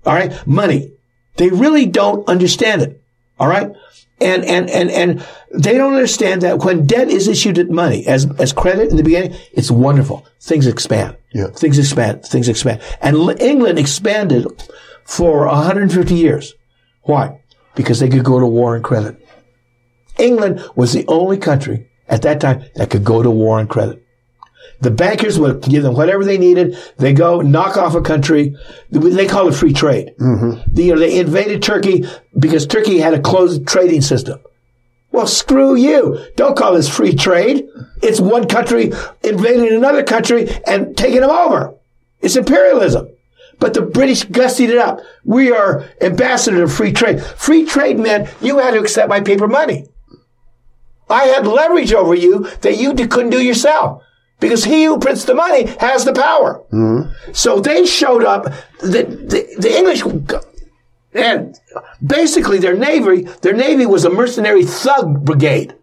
All 0.07 0.15
right. 0.15 0.47
Money. 0.47 0.93
They 1.37 1.51
really 1.51 1.87
don't 1.87 2.27
understand 2.29 2.83
it. 2.83 3.03
All 3.39 3.49
right. 3.49 3.71
And, 4.19 4.45
and, 4.47 4.71
and, 4.71 4.91
and 4.91 5.27
they 5.53 5.77
don't 5.77 5.93
understand 5.93 6.41
that 6.43 6.61
when 6.61 6.87
debt 6.87 7.09
is 7.09 7.29
issued 7.29 7.59
at 7.59 7.69
money 7.69 8.07
as, 8.07 8.27
as 8.39 8.53
credit 8.55 8.91
in 8.91 8.97
the 8.97 9.03
beginning, 9.03 9.37
it's 9.53 9.71
wonderful. 9.71 10.27
Things 10.41 10.67
expand. 10.67 11.17
Yeah. 11.35 11.49
Things 11.49 11.79
expand. 11.79 12.25
Things 12.25 12.49
expand. 12.49 12.81
And 13.03 13.17
L- 13.17 13.43
England 13.43 13.79
expanded 13.79 14.47
for 15.05 15.47
150 15.47 16.15
years. 16.15 16.55
Why? 17.03 17.41
Because 17.75 18.01
they 18.01 18.09
could 18.09 18.25
go 18.25 18.41
to 18.41 18.47
war 18.47 18.75
on 18.75 18.83
credit. 18.83 19.23
England 20.19 20.65
was 20.75 20.95
the 20.95 21.05
only 21.09 21.37
country 21.37 21.91
at 22.09 22.23
that 22.23 22.41
time 22.41 22.65
that 22.77 22.89
could 22.89 23.05
go 23.05 23.23
to 23.23 23.31
war 23.31 23.59
on 23.59 23.69
credit. 23.69 24.06
The 24.81 24.91
bankers 24.91 25.39
would 25.39 25.63
give 25.63 25.83
them 25.83 25.95
whatever 25.95 26.25
they 26.25 26.39
needed. 26.39 26.77
They 26.99 27.13
go 27.15 27.41
knock 27.41 27.77
off 27.77 27.95
a 27.95 28.01
country. 28.03 28.55
They 28.91 29.27
call 29.27 29.49
it 29.49 29.55
free 29.55 29.73
trade. 29.73 30.15
Mm-hmm. 30.21 30.75
The- 30.75 30.83
you 30.85 30.95
know, 30.95 31.01
they 31.01 31.19
invaded 31.19 31.63
Turkey 31.63 32.05
because 32.39 32.67
Turkey 32.67 32.99
had 32.99 33.15
a 33.15 33.21
closed 33.21 33.67
trading 33.67 34.03
system. 34.03 34.41
Well, 35.13 35.27
screw 35.27 35.77
you. 35.77 36.19
Don't 36.37 36.57
call 36.59 36.75
this 36.75 36.95
free 36.95 37.15
trade. 37.15 37.67
It's 38.03 38.21
one 38.21 38.47
country 38.49 38.93
invading 39.25 39.73
another 39.75 40.03
country 40.03 40.49
and 40.67 40.95
taking 40.97 41.23
them 41.23 41.31
over. 41.31 41.75
It's 42.21 42.37
imperialism. 42.37 43.09
But 43.59 43.73
the 43.73 43.81
British 43.81 44.25
gussied 44.27 44.69
it 44.69 44.77
up. 44.77 45.01
We 45.25 45.51
are 45.53 45.87
ambassador 46.03 46.65
of 46.65 46.73
free 46.75 46.93
trade. 46.93 47.23
Free 47.23 47.65
trade 47.65 47.99
meant 47.99 48.29
you 48.43 48.59
had 48.59 48.73
to 48.73 48.81
accept 48.81 49.09
my 49.09 49.21
paper 49.21 49.49
money. 49.49 49.87
I 51.09 51.25
had 51.27 51.47
leverage 51.47 51.95
over 51.95 52.15
you 52.15 52.41
that 52.61 52.77
you 52.77 52.93
couldn't 52.95 53.31
do 53.31 53.41
yourself. 53.43 54.03
Because 54.39 54.65
he 54.65 54.85
who 54.85 54.99
prints 54.99 55.25
the 55.25 55.35
money 55.35 55.67
has 55.81 56.05
the 56.05 56.13
power. 56.13 56.63
Mm-hmm. 56.71 57.33
So 57.33 57.61
they 57.61 57.87
showed 57.87 58.25
up, 58.25 58.45
the, 58.81 59.05
the, 59.05 59.57
the 59.59 59.77
English, 59.77 60.03
and 61.15 61.59
basically 62.05 62.59
their 62.59 62.77
navy, 62.77 63.23
their 63.41 63.55
navy 63.55 63.87
was 63.87 64.05
a 64.05 64.11
mercenary 64.11 64.65
thug 64.65 65.25
brigade. 65.25 65.75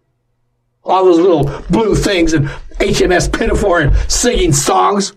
All 0.84 1.04
those 1.04 1.18
little 1.18 1.44
blue 1.70 1.94
things 1.94 2.32
and 2.32 2.46
HMS 2.78 3.32
Pinafore 3.32 3.80
and 3.80 3.96
singing 4.10 4.52
songs. 4.52 5.14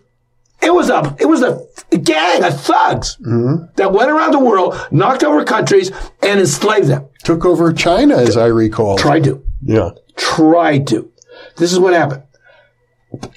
It 0.62 0.74
was 0.74 0.90
a, 0.90 1.16
it 1.20 1.26
was 1.26 1.44
a 1.44 1.68
gang 1.98 2.44
of 2.44 2.60
thugs 2.60 3.18
mm-hmm. 3.18 3.66
that 3.76 3.94
went 3.94 4.10
around 4.10 4.32
the 4.32 4.40
world, 4.40 4.76
knocked 4.92 5.24
over 5.24 5.44
countries, 5.44 5.92
and 6.24 6.40
enslaved 6.40 6.88
them. 6.88 7.08
Took 7.24 7.46
over 7.46 7.72
China, 7.74 8.18
as 8.18 8.38
I 8.38 8.48
recall. 8.48 8.98
Tried 8.98 9.26
to 9.26 9.44
Yeah. 9.62 9.92
tried 10.16 10.88
to. 10.88 11.12
This 11.58 11.72
is 11.72 11.80
what 11.80 11.94
happened. 11.94 12.24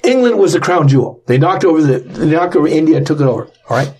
England 0.03 0.37
was 0.37 0.53
the 0.53 0.59
crown 0.59 0.87
jewel. 0.87 1.21
They 1.27 1.37
knocked 1.37 1.63
over 1.63 1.81
the, 1.81 1.99
they 1.99 2.31
knocked 2.31 2.55
over 2.55 2.67
India 2.67 3.01
took 3.01 3.19
it 3.19 3.25
over. 3.25 3.49
All 3.69 3.77
right. 3.77 3.93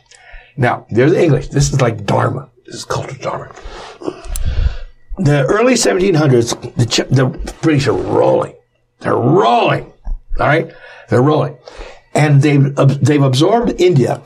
Now, 0.58 0.86
they're 0.90 1.10
the 1.10 1.22
English. 1.24 1.50
This 1.50 1.72
is 1.72 1.82
like 1.82 2.06
Dharma. 2.06 2.50
This 2.66 2.76
is 2.76 2.86
cultural 2.86 3.18
Dharma. 3.22 3.54
The 5.18 5.46
early 5.46 5.74
1700s, 5.74 6.76
the, 6.76 6.86
Ch- 6.86 7.10
the 7.10 7.28
British 7.62 7.88
are 7.88 7.94
rolling. 7.94 8.56
They're 9.00 9.16
rolling. 9.16 9.94
All 10.40 10.48
right. 10.48 10.72
They're 11.10 11.22
rolling. 11.22 11.58
And 12.14 12.42
they've, 12.42 12.76
they've 12.76 13.22
absorbed 13.22 13.80
India 13.80 14.22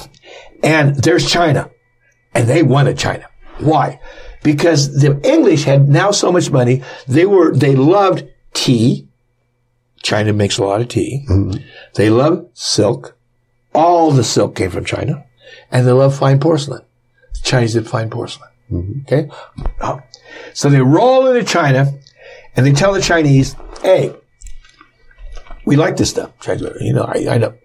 and 0.64 0.96
there's 0.96 1.30
China 1.30 1.70
and 2.34 2.48
they 2.48 2.64
wanted 2.64 2.98
China. 2.98 3.28
Why? 3.60 4.00
Because 4.44 5.02
the 5.02 5.20
English 5.24 5.64
had 5.64 5.88
now 5.88 6.12
so 6.12 6.32
much 6.32 6.52
money. 6.52 6.84
They 7.08 7.26
were, 7.26 7.56
they 7.56 7.76
loved 7.76 8.26
tea. 8.54 9.08
China 10.06 10.34
makes 10.34 10.60
a 10.60 10.64
lot 10.64 10.82
of 10.82 10.88
tea. 10.88 11.26
Mm-hmm. 11.28 11.66
They 11.96 12.12
love 12.12 12.48
silk. 12.54 13.18
All 13.74 14.12
the 14.12 14.24
silk 14.24 14.56
came 14.56 14.70
from 14.70 14.86
China 14.86 15.26
and 15.72 15.88
they 15.88 15.92
love 15.92 16.16
fine 16.16 16.40
porcelain. 16.40 16.84
The 17.34 17.40
Chinese 17.42 17.74
did 17.74 17.88
fine 17.88 18.12
porcelain. 18.12 18.52
Mm-hmm. 18.72 19.02
Okay. 19.02 19.30
Oh. 19.82 20.00
So 20.54 20.70
they 20.70 20.80
roll 20.80 21.26
into 21.28 21.44
China 21.44 21.92
and 22.56 22.66
they 22.68 22.72
tell 22.72 22.94
the 22.94 23.02
Chinese, 23.02 23.56
hey, 23.82 24.16
we 25.66 25.76
like 25.76 25.98
this 25.98 26.12
stuff. 26.12 26.40
Chinese, 26.40 26.70
you 26.82 26.94
know, 26.94 27.06
I, 27.06 27.26
I 27.28 27.38
know. 27.40 27.56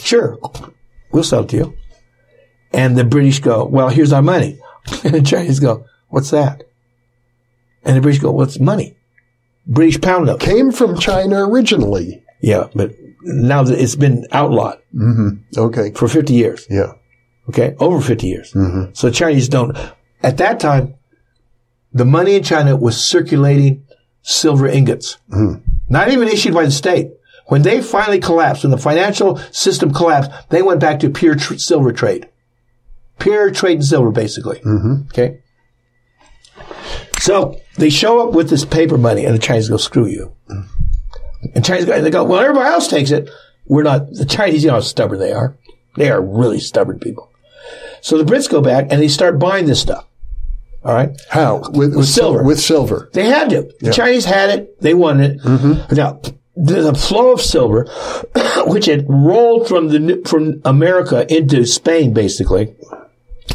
Sure. 0.00 0.38
We'll 1.12 1.24
sell 1.24 1.42
it 1.42 1.50
to 1.50 1.56
you. 1.56 1.76
And 2.72 2.96
the 2.96 3.04
British 3.04 3.40
go, 3.40 3.66
well, 3.66 3.90
here's 3.90 4.14
our 4.14 4.22
money. 4.22 4.58
And 5.04 5.14
the 5.14 5.20
Chinese 5.22 5.60
go, 5.60 5.84
what's 6.08 6.30
that? 6.30 6.62
And 7.84 7.96
the 7.98 8.00
British 8.00 8.22
go, 8.22 8.30
what's 8.30 8.58
money? 8.58 8.95
British 9.66 10.00
pound 10.00 10.26
note. 10.26 10.40
Came 10.40 10.72
from 10.72 10.98
China 10.98 11.48
originally. 11.48 12.22
Yeah, 12.40 12.68
but 12.74 12.92
now 13.22 13.62
that 13.62 13.80
it's 13.80 13.96
been 13.96 14.26
outlawed 14.30 14.78
mm-hmm. 14.94 15.58
Okay. 15.58 15.92
for 15.92 16.08
50 16.08 16.32
years. 16.32 16.66
Yeah. 16.70 16.92
Okay. 17.48 17.74
Over 17.78 18.00
50 18.00 18.26
years. 18.26 18.52
Mm-hmm. 18.52 18.92
So 18.92 19.10
Chinese 19.10 19.48
don't, 19.48 19.76
at 20.22 20.36
that 20.38 20.60
time, 20.60 20.94
the 21.92 22.04
money 22.04 22.36
in 22.36 22.42
China 22.42 22.76
was 22.76 23.02
circulating 23.02 23.86
silver 24.22 24.66
ingots. 24.66 25.18
Mm-hmm. 25.30 25.64
Not 25.88 26.10
even 26.10 26.28
issued 26.28 26.54
by 26.54 26.64
the 26.64 26.70
state. 26.70 27.10
When 27.46 27.62
they 27.62 27.80
finally 27.80 28.18
collapsed, 28.18 28.64
when 28.64 28.72
the 28.72 28.78
financial 28.78 29.38
system 29.52 29.92
collapsed, 29.92 30.30
they 30.50 30.62
went 30.62 30.80
back 30.80 30.98
to 31.00 31.10
pure 31.10 31.36
tr- 31.36 31.54
silver 31.56 31.92
trade. 31.92 32.28
Pure 33.20 33.52
trade 33.52 33.76
in 33.76 33.82
silver, 33.82 34.10
basically. 34.10 34.60
Okay. 35.10 35.40
So 37.20 37.60
they 37.76 37.90
show 37.90 38.26
up 38.26 38.34
with 38.34 38.50
this 38.50 38.64
paper 38.64 38.98
money 38.98 39.24
and 39.24 39.34
the 39.34 39.38
Chinese 39.38 39.68
go, 39.68 39.76
screw 39.76 40.06
you. 40.06 40.32
And 41.54 41.64
Chinese 41.64 41.86
go, 41.86 42.00
they 42.00 42.10
go, 42.10 42.24
well, 42.24 42.40
everybody 42.40 42.68
else 42.68 42.88
takes 42.88 43.10
it. 43.10 43.30
We're 43.66 43.82
not, 43.82 44.10
the 44.12 44.26
Chinese, 44.26 44.62
you 44.62 44.68
know 44.68 44.74
how 44.74 44.80
stubborn 44.80 45.18
they 45.18 45.32
are. 45.32 45.56
They 45.96 46.10
are 46.10 46.20
really 46.20 46.60
stubborn 46.60 46.98
people. 46.98 47.30
So 48.00 48.18
the 48.18 48.24
Brits 48.24 48.50
go 48.50 48.60
back 48.60 48.88
and 48.90 49.00
they 49.00 49.08
start 49.08 49.38
buying 49.38 49.66
this 49.66 49.80
stuff. 49.80 50.06
All 50.84 50.94
right. 50.94 51.20
How? 51.30 51.62
With, 51.70 51.96
with 51.96 52.06
silver. 52.06 52.44
With 52.44 52.60
silver. 52.60 53.10
They 53.12 53.26
had 53.26 53.50
to. 53.50 53.72
The 53.80 53.92
Chinese 53.92 54.24
had 54.24 54.50
it. 54.50 54.80
They 54.80 54.94
wanted 54.94 55.32
it. 55.32 55.40
Mm-hmm. 55.42 55.94
Now, 55.96 56.20
the, 56.54 56.80
the 56.82 56.94
flow 56.94 57.32
of 57.32 57.40
silver, 57.40 57.86
which 58.66 58.86
had 58.86 59.04
rolled 59.08 59.68
from 59.68 59.88
the 59.88 60.22
from 60.26 60.62
America 60.64 61.26
into 61.32 61.66
Spain, 61.66 62.14
basically. 62.14 62.76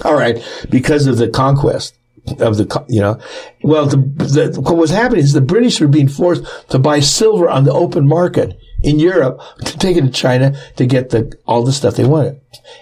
All 0.03 0.13
right, 0.13 0.43
because 0.69 1.07
of 1.07 1.17
the 1.17 1.29
conquest 1.29 1.95
of 2.39 2.57
the, 2.57 2.85
you 2.87 3.01
know, 3.01 3.19
well, 3.63 3.87
the, 3.87 3.97
the 3.97 4.61
what 4.61 4.77
was 4.77 4.91
happening 4.91 5.23
is 5.23 5.33
the 5.33 5.41
British 5.41 5.79
were 5.81 5.87
being 5.87 6.07
forced 6.07 6.43
to 6.69 6.79
buy 6.79 6.99
silver 6.99 7.49
on 7.49 7.63
the 7.63 7.73
open 7.73 8.07
market 8.07 8.57
in 8.83 8.99
Europe 8.99 9.41
to 9.65 9.77
take 9.77 9.97
it 9.97 10.01
to 10.01 10.11
China 10.11 10.55
to 10.75 10.85
get 10.85 11.09
the 11.09 11.33
all 11.45 11.63
the 11.63 11.71
stuff 11.71 11.95
they 11.95 12.05
wanted, 12.05 12.39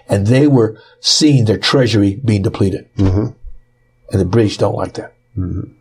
and 0.07 0.27
they 0.27 0.47
were 0.47 0.79
seeing 0.99 1.45
their 1.45 1.57
treasury 1.57 2.21
being 2.23 2.41
depleted, 2.41 2.93
mm-hmm. 2.95 3.33
and 4.11 4.21
the 4.21 4.25
British 4.25 4.57
don't 4.57 4.75
like 4.75 4.93
that. 4.95 5.13
Mm-hmm. 5.37 5.73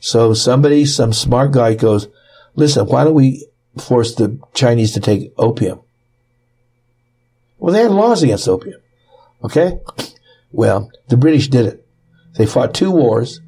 So 0.00 0.34
somebody, 0.34 0.84
some 0.84 1.14
smart 1.14 1.52
guy 1.52 1.74
goes, 1.74 2.08
listen, 2.56 2.86
why 2.86 3.04
don't 3.04 3.14
we 3.14 3.46
force 3.78 4.14
the 4.14 4.38
Chinese 4.52 4.92
to 4.92 5.00
take 5.00 5.32
opium? 5.38 5.80
Well, 7.58 7.72
they 7.72 7.82
had 7.82 7.90
laws 7.90 8.22
against 8.22 8.46
opium. 8.46 8.82
Okay? 9.42 9.78
Well, 10.52 10.90
the 11.08 11.16
British 11.16 11.48
did 11.48 11.64
it. 11.64 11.83
They 12.36 12.46
fought 12.46 12.74
two 12.74 12.90
wars, 12.90 13.40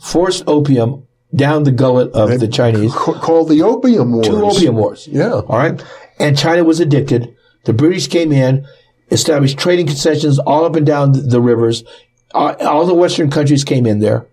forced 0.00 0.44
opium 0.46 1.06
down 1.34 1.64
the 1.64 1.72
gullet 1.72 2.12
of 2.12 2.38
the 2.40 2.48
Chinese. 2.48 2.92
Ca- 2.94 3.20
called 3.20 3.48
the 3.48 3.62
Opium 3.62 4.12
Wars. 4.12 4.26
Two 4.26 4.44
opium 4.44 4.76
wars. 4.76 5.08
Yeah. 5.08 5.32
All 5.32 5.58
right. 5.58 5.82
And 6.18 6.38
China 6.38 6.64
was 6.64 6.80
addicted. 6.80 7.34
The 7.64 7.72
British 7.72 8.08
came 8.08 8.32
in, 8.32 8.66
established 9.10 9.58
trading 9.58 9.86
concessions 9.86 10.38
all 10.38 10.64
up 10.64 10.76
and 10.76 10.86
down 10.86 11.12
the, 11.12 11.40
rivers. 11.40 11.82
Uh, 12.34 12.54
all 12.60 12.86
the 12.86 12.94
Western 12.94 13.30
countries 13.30 13.64
came 13.64 13.86
in 13.86 14.00
there. 14.00 14.26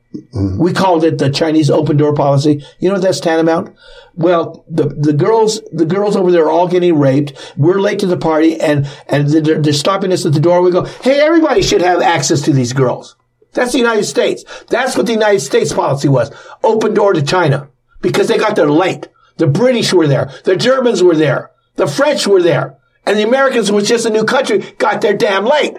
We 0.59 0.73
called 0.73 1.05
it 1.05 1.19
the 1.19 1.29
Chinese 1.29 1.69
open 1.69 1.95
door 1.95 2.13
policy. 2.13 2.63
You 2.79 2.89
know 2.89 2.95
what 2.95 3.01
that's 3.01 3.21
tantamount? 3.21 3.73
Well, 4.13 4.65
the, 4.69 4.89
the 4.89 5.13
girls, 5.13 5.61
the 5.71 5.85
girls 5.85 6.17
over 6.17 6.31
there 6.31 6.45
are 6.45 6.51
all 6.51 6.67
getting 6.67 6.99
raped. 6.99 7.53
We're 7.55 7.79
late 7.79 7.99
to 7.99 8.07
the 8.07 8.17
party 8.17 8.59
and, 8.59 8.89
and 9.07 9.29
they're, 9.29 9.61
they're 9.61 9.71
stopping 9.71 10.11
us 10.11 10.25
at 10.25 10.33
the 10.33 10.41
door. 10.41 10.61
We 10.61 10.71
go, 10.71 10.83
Hey, 10.83 11.21
everybody 11.21 11.61
should 11.61 11.81
have 11.81 12.01
access 12.01 12.41
to 12.41 12.51
these 12.53 12.73
girls. 12.73 13.15
That's 13.53 13.73
the 13.73 13.79
United 13.79 14.05
States. 14.05 14.43
That's 14.69 14.95
what 14.95 15.05
the 15.05 15.13
United 15.13 15.41
States 15.41 15.73
policy 15.73 16.07
was. 16.07 16.31
Open 16.63 16.93
door 16.93 17.13
to 17.13 17.21
China 17.21 17.69
because 18.01 18.27
they 18.27 18.37
got 18.37 18.55
there 18.55 18.69
late. 18.69 19.07
The 19.37 19.47
British 19.47 19.93
were 19.93 20.07
there. 20.07 20.31
The 20.43 20.55
Germans 20.55 21.03
were 21.03 21.15
there. 21.15 21.51
The 21.75 21.87
French 21.87 22.27
were 22.27 22.41
there. 22.41 22.77
And 23.05 23.17
the 23.17 23.23
Americans 23.23 23.71
was 23.71 23.87
just 23.87 24.05
a 24.05 24.09
new 24.09 24.23
country 24.23 24.59
got 24.77 25.01
there 25.01 25.17
damn 25.17 25.45
late. 25.45 25.77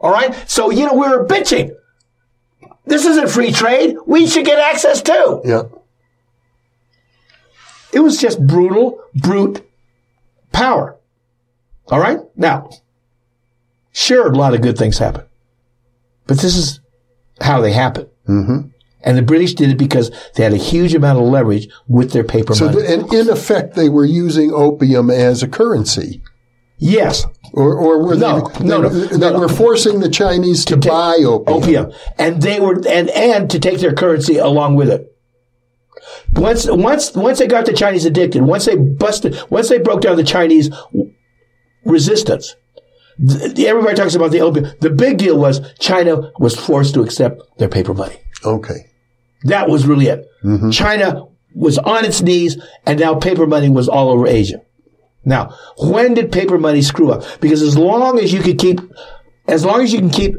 All 0.00 0.12
right. 0.12 0.34
So, 0.48 0.70
you 0.70 0.86
know, 0.86 0.94
we 0.94 1.08
were 1.08 1.26
bitching. 1.26 1.74
This 2.86 3.04
isn't 3.04 3.28
free 3.28 3.52
trade. 3.52 3.96
We 4.06 4.26
should 4.26 4.46
get 4.46 4.58
access 4.58 5.02
too. 5.02 5.42
Yeah. 5.44 5.64
It 7.92 8.00
was 8.00 8.18
just 8.18 8.44
brutal, 8.46 9.02
brute 9.14 9.66
power. 10.52 10.96
All 11.88 11.98
right. 11.98 12.18
Now, 12.36 12.70
sure, 13.92 14.30
a 14.30 14.36
lot 14.36 14.54
of 14.54 14.62
good 14.62 14.78
things 14.78 14.98
happen, 14.98 15.24
but 16.26 16.38
this 16.38 16.56
is 16.56 16.80
how 17.40 17.60
they 17.60 17.72
happen. 17.72 18.06
Mm-hmm. 18.28 18.68
And 19.02 19.16
the 19.16 19.22
British 19.22 19.54
did 19.54 19.70
it 19.70 19.78
because 19.78 20.10
they 20.34 20.42
had 20.42 20.52
a 20.52 20.56
huge 20.56 20.92
amount 20.94 21.18
of 21.20 21.24
leverage 21.26 21.68
with 21.86 22.12
their 22.12 22.24
paper 22.24 22.54
So, 22.54 22.66
money. 22.66 22.82
the, 22.82 22.92
and 22.94 23.12
in 23.14 23.30
effect, 23.30 23.74
they 23.74 23.88
were 23.88 24.04
using 24.04 24.52
opium 24.52 25.08
as 25.10 25.42
a 25.42 25.48
currency. 25.48 26.20
yes, 26.78 27.24
Or, 27.52 27.74
or 27.76 28.02
were 28.04 28.16
No, 28.16 28.48
they, 28.48 28.64
no, 28.64 28.88
they, 28.88 28.98
no, 28.98 29.06
they 29.18 29.30
no. 29.32 29.38
were 29.40 29.48
forcing 29.48 30.00
the 30.00 30.08
Chinese 30.10 30.64
to, 30.66 30.76
take 30.76 30.90
buy 30.90 31.14
opium. 31.24 31.56
opium, 31.62 31.92
and 32.18 32.42
they 32.42 32.58
were 32.60 32.74
and 32.88 33.08
and 33.10 33.48
to 33.50 33.58
take 33.60 33.78
their 33.80 33.94
currency 33.94 34.36
along 34.36 34.74
with 34.74 34.90
it. 34.90 35.14
Once 36.34 36.66
once 36.68 37.14
once 37.14 37.38
they 37.38 37.46
got 37.46 37.66
the 37.66 37.72
Chinese 37.72 38.04
addicted, 38.04 38.42
once 38.42 38.66
they 38.66 38.76
busted, 38.76 39.38
once 39.48 39.68
they 39.68 39.78
broke 39.78 40.00
down 40.02 40.16
the 40.16 40.24
Chinese 40.24 40.70
resistance, 41.84 42.54
everybody 43.20 43.96
talks 43.96 44.14
about 44.14 44.30
the 44.30 44.40
opium. 44.40 44.70
The 44.80 44.90
big 44.90 45.18
deal 45.18 45.38
was 45.38 45.60
China 45.78 46.30
was 46.38 46.54
forced 46.54 46.94
to 46.94 47.02
accept 47.02 47.42
their 47.58 47.68
paper 47.68 47.94
money. 47.94 48.18
Okay. 48.44 48.90
That 49.44 49.68
was 49.68 49.86
really 49.86 50.06
it. 50.06 50.26
Mm-hmm. 50.44 50.70
China 50.70 51.26
was 51.54 51.78
on 51.78 52.04
its 52.04 52.22
knees, 52.22 52.60
and 52.86 53.00
now 53.00 53.14
paper 53.14 53.46
money 53.46 53.68
was 53.68 53.88
all 53.88 54.10
over 54.10 54.26
Asia. 54.26 54.60
Now, 55.24 55.54
when 55.78 56.14
did 56.14 56.32
paper 56.32 56.58
money 56.58 56.82
screw 56.82 57.10
up? 57.10 57.24
Because 57.40 57.62
as 57.62 57.76
long 57.76 58.18
as 58.18 58.32
you 58.32 58.40
could 58.40 58.58
keep, 58.58 58.80
as 59.46 59.64
long 59.64 59.82
as 59.82 59.92
you 59.92 59.98
can 59.98 60.10
keep 60.10 60.36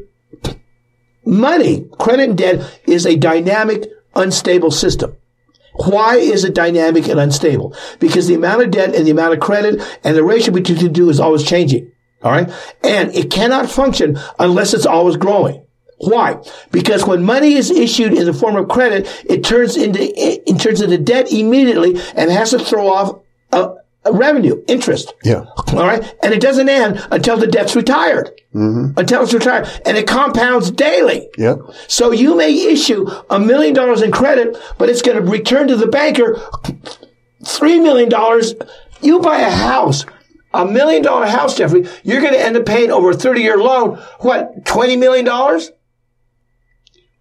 money, 1.26 1.88
credit 2.00 2.30
and 2.30 2.38
debt 2.38 2.80
is 2.86 3.06
a 3.06 3.16
dynamic, 3.16 3.88
unstable 4.16 4.72
system. 4.72 5.16
Why 5.76 6.16
is 6.16 6.44
it 6.44 6.56
dynamic 6.56 7.08
and 7.08 7.20
unstable? 7.20 7.76
Because 8.00 8.28
the 8.28 8.36
amount 8.36 8.64
of 8.64 8.72
debt 8.72 8.96
and 8.96 9.06
the 9.06 9.12
amount 9.12 9.34
of 9.34 9.40
credit 9.40 9.82
and 10.04 10.16
the 10.16 10.24
ratio 10.24 10.54
between 10.54 10.80
the 10.80 10.90
two 10.90 11.10
is 11.10 11.20
always 11.20 11.44
changing. 11.44 11.92
All 12.22 12.32
right. 12.32 12.52
And 12.84 13.14
it 13.16 13.32
cannot 13.32 13.70
function 13.70 14.20
unless 14.38 14.74
it's 14.74 14.86
always 14.86 15.18
growing. 15.18 15.66
Why? 16.00 16.42
Because 16.72 17.06
when 17.06 17.24
money 17.24 17.54
is 17.54 17.70
issued 17.70 18.14
in 18.14 18.26
the 18.26 18.34
form 18.34 18.56
of 18.56 18.70
credit, 18.70 19.08
it 19.28 19.44
turns 19.44 19.76
into, 19.76 20.00
it 20.02 20.60
turns 20.60 20.82
into 20.82 20.98
debt 20.98 21.32
immediately 21.32 22.00
and 22.16 22.32
has 22.32 22.52
to 22.52 22.60
throw 22.60 22.88
off 22.88 23.22
a, 23.52 23.74
a 24.06 24.14
revenue, 24.14 24.64
interest. 24.68 25.14
Yeah. 25.24 25.46
All 25.74 25.86
right. 25.86 26.16
And 26.24 26.34
it 26.34 26.42
doesn't 26.42 26.70
end 26.70 27.06
until 27.12 27.38
the 27.38 27.48
debt's 27.48 27.76
retired. 27.76 28.32
Mm-hmm. 28.56 28.98
Until 28.98 29.24
it's 29.24 29.34
retired. 29.34 29.68
And 29.86 29.98
it 29.98 30.08
compounds 30.08 30.72
daily. 30.72 31.28
Yep. 31.38 31.60
So 31.90 32.12
you 32.12 32.36
may 32.36 32.54
issue 32.72 33.06
a 33.30 33.40
million 33.40 33.74
dollars 33.74 34.02
in 34.02 34.12
credit, 34.12 34.58
but 34.78 34.90
it's 34.90 35.02
going 35.02 35.18
to 35.18 35.30
return 35.30 35.68
to 35.68 35.76
the 35.76 35.88
banker 35.88 36.42
three 37.46 37.80
million 37.80 38.08
dollars. 38.10 38.54
You 39.02 39.20
buy 39.20 39.40
a 39.40 39.50
house, 39.52 40.06
a 40.54 40.66
million 40.66 41.02
dollar 41.02 41.26
house, 41.26 41.56
Jeffrey, 41.56 41.88
you're 42.04 42.22
going 42.22 42.34
to 42.34 42.44
end 42.44 42.58
up 42.58 42.66
paying 42.66 42.92
over 42.92 43.12
a 43.12 43.16
30 43.16 43.42
year 43.42 43.58
loan, 43.58 43.98
what, 44.20 44.64
$20 44.66 44.98
million? 45.00 45.26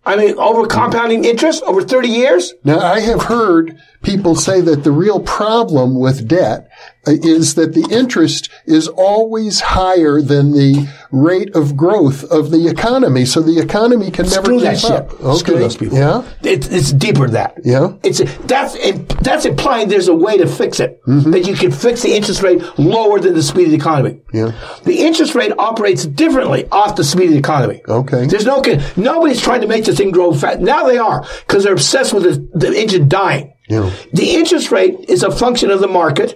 I 0.09 0.17
mean, 0.17 0.39
over 0.39 0.67
compounding 0.67 1.25
interest 1.25 1.63
over 1.65 1.83
30 1.83 2.09
years? 2.09 2.55
Now, 2.65 2.79
I 2.79 3.01
have 3.01 3.23
heard 3.25 3.79
people 4.03 4.35
say 4.35 4.61
that 4.63 4.85
the 4.85 4.91
real 4.91 5.21
problem 5.21 5.99
with 5.99 6.27
debt 6.27 6.71
uh, 7.07 7.13
is 7.23 7.57
that 7.57 7.75
the 7.75 7.87
interest 7.91 8.49
is 8.65 8.89
always 8.89 9.61
higher 9.61 10.21
than 10.23 10.53
the 10.53 10.89
rate 11.11 11.55
of 11.55 11.77
growth 11.77 12.25
of 12.25 12.51
the 12.51 12.69
economy. 12.69 13.25
So 13.25 13.41
the 13.41 13.59
economy 13.59 14.11
can 14.11 14.27
never 14.27 14.45
Screw 14.45 14.61
that 14.61 14.77
keep 14.77 14.83
shit. 14.83 14.91
up. 14.93 15.37
Screw 15.37 15.59
those 15.59 15.77
people. 15.77 15.99
Yeah. 15.99 16.23
It's, 16.43 16.69
it's 16.69 16.93
deeper 16.93 17.25
than 17.25 17.33
that. 17.33 17.59
Yeah. 17.65 17.95
It's 18.03 18.21
that's 18.45 18.77
that's 19.21 19.45
implying 19.45 19.89
there's 19.89 20.09
a 20.09 20.15
way 20.15 20.39
to 20.39 20.47
fix 20.47 20.81
it. 20.81 21.03
Mm-hmm. 21.05 21.31
That 21.33 21.47
you 21.47 21.55
can 21.55 21.71
fix 21.71 22.03
the 22.03 22.15
interest 22.15 22.43
rate 22.43 22.63
lower 22.79 23.19
than 23.19 23.35
the 23.35 23.43
speed 23.43 23.65
of 23.65 23.71
the 23.71 23.77
economy. 23.77 24.21
Yeah. 24.33 24.53
The 24.85 25.01
interest 25.01 25.35
rate 25.35 25.53
operates 25.59 26.07
differently 26.07 26.69
off 26.71 26.97
the 26.97 27.05
speed 27.05 27.27
of 27.27 27.33
the 27.33 27.39
economy. 27.39 27.83
Okay. 27.89 28.27
There's 28.27 28.47
no 28.47 28.63
nobody's 28.97 29.41
trying 29.41 29.63
to 29.63 29.67
make 29.67 29.85
the 29.85 29.95
thing 29.99 30.11
grow 30.11 30.33
fast. 30.33 30.61
Now 30.61 30.87
they 30.87 30.97
are 30.99 31.27
because 31.47 31.65
they're 31.65 31.75
obsessed 31.75 32.15
with 32.15 32.23
the, 32.23 32.59
the 32.59 32.75
engine 32.75 33.09
dying. 33.09 33.53
Yeah. 33.69 33.93
The 34.13 34.35
interest 34.35 34.71
rate 34.71 34.99
is 35.09 35.23
a 35.23 35.31
function 35.31 35.71
of 35.71 35.81
the 35.81 35.89
market 35.89 36.35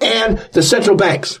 and 0.00 0.38
the 0.52 0.62
central 0.62 0.96
banks. 0.96 1.38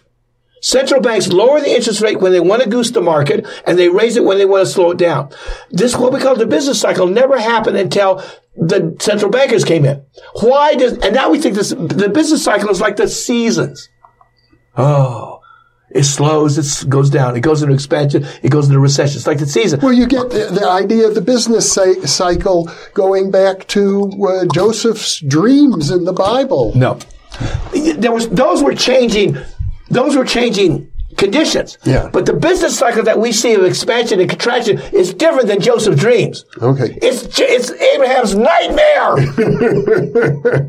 Central 0.60 1.00
banks 1.00 1.26
lower 1.26 1.60
the 1.60 1.74
interest 1.74 2.00
rate 2.00 2.20
when 2.20 2.30
they 2.30 2.38
want 2.38 2.62
to 2.62 2.68
goose 2.68 2.92
the 2.92 3.00
market 3.00 3.44
and 3.66 3.76
they 3.76 3.88
raise 3.88 4.16
it 4.16 4.22
when 4.22 4.38
they 4.38 4.46
want 4.46 4.64
to 4.64 4.72
slow 4.72 4.92
it 4.92 4.98
down. 4.98 5.30
This, 5.72 5.96
what 5.96 6.12
we 6.12 6.20
call 6.20 6.36
the 6.36 6.46
business 6.46 6.80
cycle, 6.80 7.08
never 7.08 7.40
happened 7.40 7.76
until 7.76 8.22
the 8.54 8.96
central 9.00 9.28
bankers 9.28 9.64
came 9.64 9.84
in. 9.84 10.04
Why 10.40 10.74
does, 10.74 10.98
and 10.98 11.14
now 11.14 11.30
we 11.30 11.40
think 11.40 11.56
this, 11.56 11.70
the 11.70 12.08
business 12.08 12.44
cycle 12.44 12.70
is 12.70 12.80
like 12.80 12.94
the 12.94 13.08
seasons. 13.08 13.88
Oh, 14.76 15.41
it 15.94 16.04
slows, 16.04 16.58
it 16.58 16.88
goes 16.88 17.10
down, 17.10 17.36
it 17.36 17.40
goes 17.40 17.62
into 17.62 17.74
expansion, 17.74 18.26
it 18.42 18.50
goes 18.50 18.66
into 18.66 18.78
recession. 18.78 19.16
It's 19.16 19.26
like 19.26 19.38
the 19.38 19.46
season. 19.46 19.80
Well, 19.80 19.92
you 19.92 20.06
get 20.06 20.30
the, 20.30 20.48
the 20.52 20.68
idea 20.68 21.06
of 21.08 21.14
the 21.14 21.20
business 21.20 21.72
cy- 21.72 22.00
cycle 22.04 22.70
going 22.94 23.30
back 23.30 23.66
to 23.68 24.10
uh, 24.28 24.44
Joseph's 24.52 25.20
dreams 25.20 25.90
in 25.90 26.04
the 26.04 26.12
Bible. 26.12 26.72
No. 26.74 26.98
There 27.72 28.12
was, 28.12 28.28
those 28.28 28.62
were 28.62 28.74
changing, 28.74 29.38
those 29.88 30.16
were 30.16 30.24
changing 30.24 30.91
conditions. 31.16 31.78
Yeah. 31.84 32.08
But 32.12 32.26
the 32.26 32.32
business 32.34 32.78
cycle 32.78 33.02
that 33.04 33.18
we 33.18 33.32
see 33.32 33.54
of 33.54 33.64
expansion 33.64 34.20
and 34.20 34.28
contraction 34.28 34.78
is 34.92 35.12
different 35.14 35.48
than 35.48 35.60
Joseph's 35.60 36.00
dreams. 36.00 36.44
Okay. 36.60 36.98
It's, 37.02 37.38
it's 37.40 37.70
Abraham's 37.70 38.34
nightmare. 38.34 39.16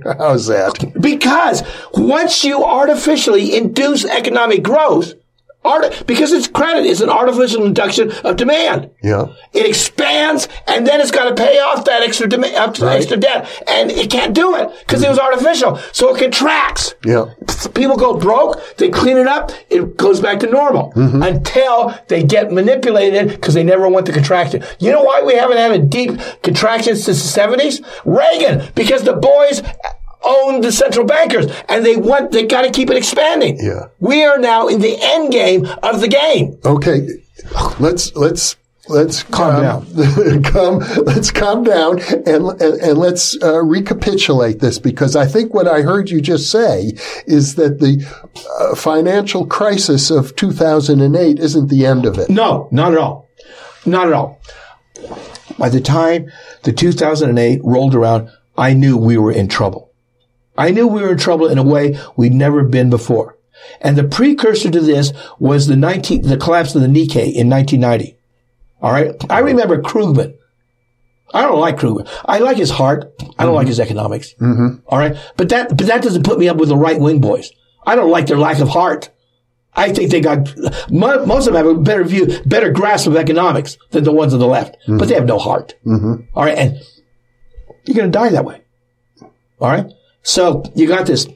How's 0.17 0.47
that? 0.47 0.93
because 0.99 1.63
once 1.93 2.43
you 2.43 2.63
artificially 2.63 3.55
induce 3.55 4.05
economic 4.05 4.63
growth, 4.63 5.13
art, 5.65 6.03
because 6.07 6.31
it's 6.31 6.47
credit 6.47 6.85
is 6.85 7.01
an 7.01 7.09
artificial 7.09 7.65
induction 7.65 8.11
of 8.23 8.35
demand. 8.35 8.89
Yeah. 9.01 9.27
It 9.53 9.65
expands 9.65 10.47
and 10.67 10.85
then 10.85 11.01
it's 11.01 11.11
got 11.11 11.29
to 11.29 11.35
pay 11.35 11.59
off 11.59 11.85
that 11.85 12.03
extra 12.03 12.27
demand, 12.27 12.55
extra 12.55 13.17
debt, 13.17 13.49
and 13.67 13.91
it 13.91 14.09
can't 14.09 14.33
do 14.33 14.55
it 14.55 14.69
because 14.79 15.03
it 15.03 15.09
was 15.09 15.17
mm-hmm. 15.17 15.33
artificial. 15.33 15.77
So 15.91 16.15
it 16.15 16.19
contracts. 16.19 16.95
Yeah. 17.05 17.33
People 17.73 17.97
go 17.97 18.17
broke, 18.17 18.77
they 18.77 18.89
clean 18.89 19.17
it 19.17 19.27
up, 19.27 19.51
it 19.69 19.97
goes 19.97 20.19
back 20.19 20.39
to 20.41 20.47
normal 20.47 20.91
mm-hmm. 20.93 21.21
until 21.21 21.93
they 22.07 22.23
get 22.23 22.51
manipulated 22.51 23.29
because 23.29 23.53
they 23.53 23.63
never 23.63 23.87
want 23.89 24.05
the 24.05 24.13
contraction. 24.13 24.63
You 24.79 24.91
know 24.91 25.03
why 25.03 25.21
we 25.21 25.35
haven't 25.35 25.57
had 25.57 25.71
a 25.71 25.79
deep 25.79 26.19
contraction 26.41 26.95
since 26.95 27.33
the 27.33 27.41
70s? 27.41 27.83
Reagan, 28.05 28.71
because 28.75 29.03
the 29.03 29.13
boys 29.13 29.61
own 30.23 30.61
the 30.61 30.71
central 30.71 31.05
bankers 31.05 31.47
and 31.69 31.85
they 31.85 31.95
want, 31.95 32.31
they 32.31 32.45
got 32.45 32.63
to 32.63 32.71
keep 32.71 32.89
it 32.89 32.97
expanding. 32.97 33.57
Yeah. 33.59 33.87
We 33.99 34.23
are 34.23 34.37
now 34.37 34.67
in 34.67 34.79
the 34.81 34.97
end 34.99 35.31
game 35.31 35.65
of 35.81 36.01
the 36.01 36.07
game. 36.07 36.59
Okay. 36.65 37.07
Let's 37.79 38.15
let's 38.15 38.55
let's 38.87 39.23
Calm 39.23 39.61
down. 39.61 40.43
calm. 40.43 40.79
Let's 41.03 41.31
calm 41.31 41.63
down 41.63 41.99
and 41.99 42.25
and, 42.61 42.61
and 42.81 42.97
let's 42.97 43.41
uh, 43.41 43.61
recapitulate 43.63 44.59
this 44.59 44.79
because 44.79 45.15
I 45.15 45.25
think 45.25 45.53
what 45.53 45.67
I 45.67 45.81
heard 45.81 46.09
you 46.09 46.21
just 46.21 46.49
say 46.51 46.93
is 47.25 47.55
that 47.55 47.79
the 47.79 48.05
uh, 48.59 48.75
financial 48.75 49.45
crisis 49.45 50.09
of 50.09 50.35
2008 50.35 51.39
isn't 51.39 51.69
the 51.69 51.85
end 51.85 52.05
of 52.05 52.17
it. 52.17 52.29
No, 52.29 52.67
not 52.71 52.93
at 52.93 52.97
all. 52.99 53.29
Not 53.85 54.07
at 54.07 54.13
all. 54.13 54.39
By 55.57 55.69
the 55.69 55.81
time 55.81 56.31
the 56.63 56.71
2008 56.71 57.61
rolled 57.63 57.95
around, 57.95 58.29
I 58.57 58.73
knew 58.73 58.97
we 58.97 59.17
were 59.17 59.31
in 59.31 59.47
trouble. 59.47 59.92
I 60.57 60.71
knew 60.71 60.87
we 60.87 61.01
were 61.01 61.11
in 61.11 61.17
trouble 61.17 61.47
in 61.47 61.57
a 61.57 61.63
way 61.63 61.99
we'd 62.15 62.33
never 62.33 62.63
been 62.63 62.89
before. 62.89 63.37
And 63.81 63.97
the 63.97 64.03
precursor 64.03 64.69
to 64.71 64.81
this 64.81 65.13
was 65.39 65.67
the 65.67 65.75
19, 65.75 66.23
the 66.23 66.37
collapse 66.37 66.75
of 66.75 66.81
the 66.81 66.87
Nikkei 66.87 67.33
in 67.33 67.49
1990. 67.49 68.17
All 68.81 68.91
right. 68.91 69.15
I 69.29 69.35
uh-huh. 69.35 69.43
remember 69.43 69.81
Krugman. 69.81 70.37
I 71.33 71.41
don't 71.41 71.59
like 71.59 71.77
Krugman. 71.77 72.07
I 72.25 72.39
like 72.39 72.57
his 72.57 72.69
heart. 72.69 73.11
I 73.39 73.45
don't 73.45 73.55
like 73.55 73.63
mm-hmm. 73.63 73.69
his 73.69 73.79
economics. 73.79 74.33
Mm-hmm. 74.35 74.85
All 74.87 74.99
right. 74.99 75.17
But 75.37 75.49
that, 75.49 75.69
but 75.69 75.87
that 75.87 76.03
doesn't 76.03 76.23
put 76.23 76.37
me 76.37 76.47
up 76.47 76.57
with 76.57 76.69
the 76.69 76.77
right 76.77 76.99
wing 76.99 77.21
boys. 77.21 77.51
I 77.85 77.95
don't 77.95 78.11
like 78.11 78.27
their 78.27 78.37
lack 78.37 78.59
of 78.59 78.69
heart. 78.69 79.09
I 79.75 79.91
think 79.91 80.11
they 80.11 80.21
got, 80.21 80.55
most 80.91 81.47
of 81.47 81.53
them 81.53 81.55
have 81.55 81.65
a 81.65 81.73
better 81.73 82.03
view, 82.03 82.27
better 82.45 82.69
grasp 82.71 83.07
of 83.07 83.15
economics 83.15 83.77
than 83.89 84.03
the 84.03 84.11
ones 84.11 84.31
on 84.33 84.39
the 84.39 84.45
left, 84.45 84.77
but 84.85 84.97
they 84.97 85.05
mm-hmm. 85.05 85.13
have 85.15 85.25
no 85.25 85.39
heart. 85.39 85.73
All 86.35 86.43
right. 86.43 86.55
And 86.55 86.77
you're 87.85 87.95
going 87.95 88.11
to 88.11 88.17
die 88.17 88.29
that 88.29 88.45
way. 88.45 88.61
All 89.59 89.69
right. 89.69 89.91
So 90.23 90.63
you 90.73 90.87
got 90.87 91.05
this 91.05 91.27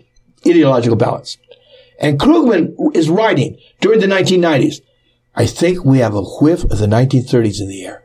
ideological 0.45 0.97
balance. 0.97 1.37
And 1.99 2.19
Krugman 2.19 2.75
is 2.95 3.09
writing 3.09 3.59
during 3.81 3.99
the 3.99 4.07
1990s. 4.07 4.81
I 5.35 5.45
think 5.45 5.85
we 5.85 5.99
have 5.99 6.15
a 6.15 6.23
whiff 6.23 6.63
of 6.63 6.79
the 6.79 6.87
1930s 6.87 7.61
in 7.61 7.67
the 7.67 7.85
air. 7.85 8.03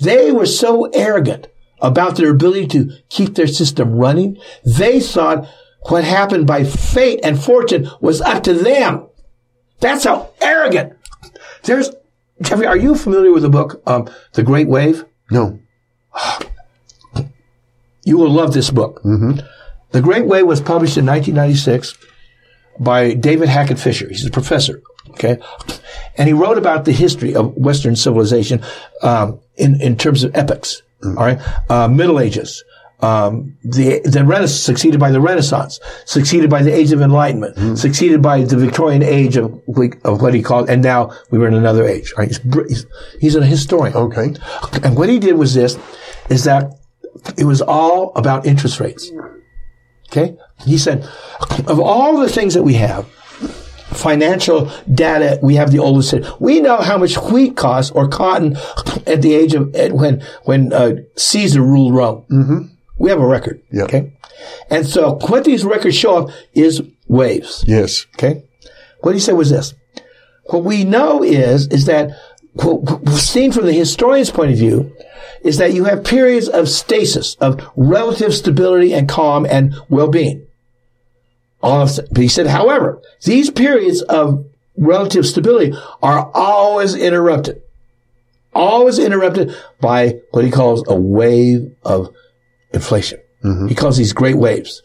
They 0.00 0.30
were 0.30 0.46
so 0.46 0.84
arrogant 0.86 1.48
about 1.80 2.16
their 2.16 2.30
ability 2.30 2.66
to 2.68 2.92
keep 3.08 3.34
their 3.34 3.46
system 3.46 3.96
running. 3.96 4.38
They 4.64 5.00
thought 5.00 5.48
what 5.88 6.04
happened 6.04 6.46
by 6.46 6.64
fate 6.64 7.20
and 7.22 7.42
fortune 7.42 7.90
was 8.00 8.20
up 8.20 8.42
to 8.44 8.52
them. 8.52 9.08
That's 9.80 10.04
how 10.04 10.30
arrogant. 10.40 10.94
There's, 11.62 11.90
Jeffrey, 12.42 12.66
are 12.66 12.76
you 12.76 12.94
familiar 12.94 13.32
with 13.32 13.42
the 13.42 13.48
book, 13.48 13.82
um, 13.86 14.08
The 14.34 14.42
Great 14.42 14.68
Wave? 14.68 15.04
No. 15.30 15.58
You 18.10 18.18
will 18.18 18.30
love 18.30 18.52
this 18.52 18.70
book. 18.70 19.00
The 19.92 20.02
Great 20.02 20.26
Wave 20.26 20.44
was 20.44 20.60
published 20.60 20.96
in 20.96 21.06
1996 21.06 21.96
by 22.80 23.14
David 23.14 23.48
Hackett 23.48 23.78
Fischer. 23.78 24.08
He's 24.08 24.26
a 24.26 24.30
professor. 24.30 24.82
Okay. 25.10 25.38
And 26.16 26.26
he 26.26 26.32
wrote 26.32 26.58
about 26.58 26.86
the 26.86 26.92
history 26.92 27.36
of 27.36 27.54
Western 27.56 27.94
civilization, 27.94 28.62
um, 29.02 29.38
in, 29.56 29.80
in 29.80 29.96
terms 29.96 30.24
of 30.24 30.34
epochs. 30.34 30.82
All 31.04 31.12
right. 31.12 31.38
Uh, 31.68 31.86
Middle 31.86 32.18
Ages. 32.18 32.64
Um, 33.00 33.56
the, 33.62 34.00
the 34.00 34.24
Renaissance, 34.24 34.60
succeeded 34.60 34.98
by 34.98 35.12
the 35.12 35.20
Renaissance, 35.20 35.78
succeeded 36.04 36.50
by 36.50 36.62
the 36.62 36.74
Age 36.74 36.90
of 36.90 37.00
Enlightenment, 37.00 37.78
succeeded 37.78 38.20
by 38.20 38.42
the 38.42 38.56
Victorian 38.56 39.04
age 39.04 39.36
of, 39.36 39.54
of 40.04 40.20
what 40.20 40.34
he 40.34 40.42
called, 40.42 40.68
and 40.68 40.82
now 40.82 41.10
we 41.30 41.38
were 41.38 41.48
in 41.48 41.54
another 41.54 41.86
age. 41.86 42.12
Right? 42.18 42.28
He's, 42.28 42.40
he's, 42.68 42.86
he's 43.20 43.36
a 43.36 43.46
historian. 43.46 43.94
Okay. 43.94 44.34
And 44.82 44.96
what 44.96 45.08
he 45.08 45.18
did 45.18 45.36
was 45.36 45.54
this, 45.54 45.78
is 46.28 46.44
that 46.44 46.79
it 47.36 47.44
was 47.44 47.60
all 47.62 48.12
about 48.16 48.46
interest 48.46 48.80
rates. 48.80 49.10
Okay? 50.10 50.36
He 50.64 50.78
said, 50.78 51.08
of 51.66 51.80
all 51.80 52.18
the 52.18 52.28
things 52.28 52.54
that 52.54 52.62
we 52.62 52.74
have, 52.74 53.06
financial 53.90 54.70
data, 54.92 55.38
we 55.42 55.56
have 55.56 55.72
the 55.72 55.78
oldest. 55.78 56.14
We 56.40 56.60
know 56.60 56.78
how 56.78 56.98
much 56.98 57.16
wheat 57.16 57.56
costs 57.56 57.90
or 57.92 58.08
cotton 58.08 58.56
at 59.06 59.22
the 59.22 59.34
age 59.34 59.54
of, 59.54 59.74
at 59.74 59.92
when, 59.92 60.22
when, 60.44 60.72
uh, 60.72 60.96
Caesar 61.16 61.62
ruled 61.62 61.94
Rome. 61.94 62.24
Mm-hmm. 62.30 62.58
We 62.98 63.10
have 63.10 63.20
a 63.20 63.26
record. 63.26 63.62
Yeah. 63.72 63.84
Okay? 63.84 64.12
And 64.70 64.86
so 64.86 65.18
what 65.28 65.44
these 65.44 65.64
records 65.64 65.96
show 65.96 66.16
up 66.24 66.30
is 66.54 66.82
waves. 67.08 67.64
Yes. 67.66 68.06
Okay. 68.16 68.44
What 69.00 69.14
he 69.14 69.20
said 69.20 69.34
was 69.34 69.50
this. 69.50 69.74
What 70.46 70.64
we 70.64 70.84
know 70.84 71.22
is, 71.22 71.66
is 71.68 71.86
that 71.86 72.10
what 72.54 73.02
we've 73.02 73.20
seen 73.20 73.52
from 73.52 73.66
the 73.66 73.72
historian's 73.72 74.30
point 74.30 74.50
of 74.52 74.58
view 74.58 74.94
is 75.42 75.58
that 75.58 75.72
you 75.72 75.84
have 75.84 76.04
periods 76.04 76.48
of 76.48 76.68
stasis, 76.68 77.34
of 77.36 77.60
relative 77.76 78.34
stability 78.34 78.92
and 78.92 79.08
calm 79.08 79.46
and 79.46 79.74
well-being. 79.88 80.46
All 81.62 81.82
of, 81.82 81.98
but 82.10 82.22
he 82.22 82.28
said, 82.28 82.46
however, 82.46 83.00
these 83.22 83.50
periods 83.50 84.02
of 84.02 84.46
relative 84.76 85.26
stability 85.26 85.76
are 86.02 86.30
always 86.34 86.94
interrupted. 86.94 87.62
Always 88.54 88.98
interrupted 88.98 89.54
by 89.80 90.20
what 90.30 90.44
he 90.44 90.50
calls 90.50 90.82
a 90.88 90.94
wave 90.94 91.74
of 91.84 92.08
inflation. 92.72 93.20
Mm-hmm. 93.44 93.68
He 93.68 93.74
calls 93.74 93.96
these 93.96 94.12
great 94.12 94.36
waves. 94.36 94.82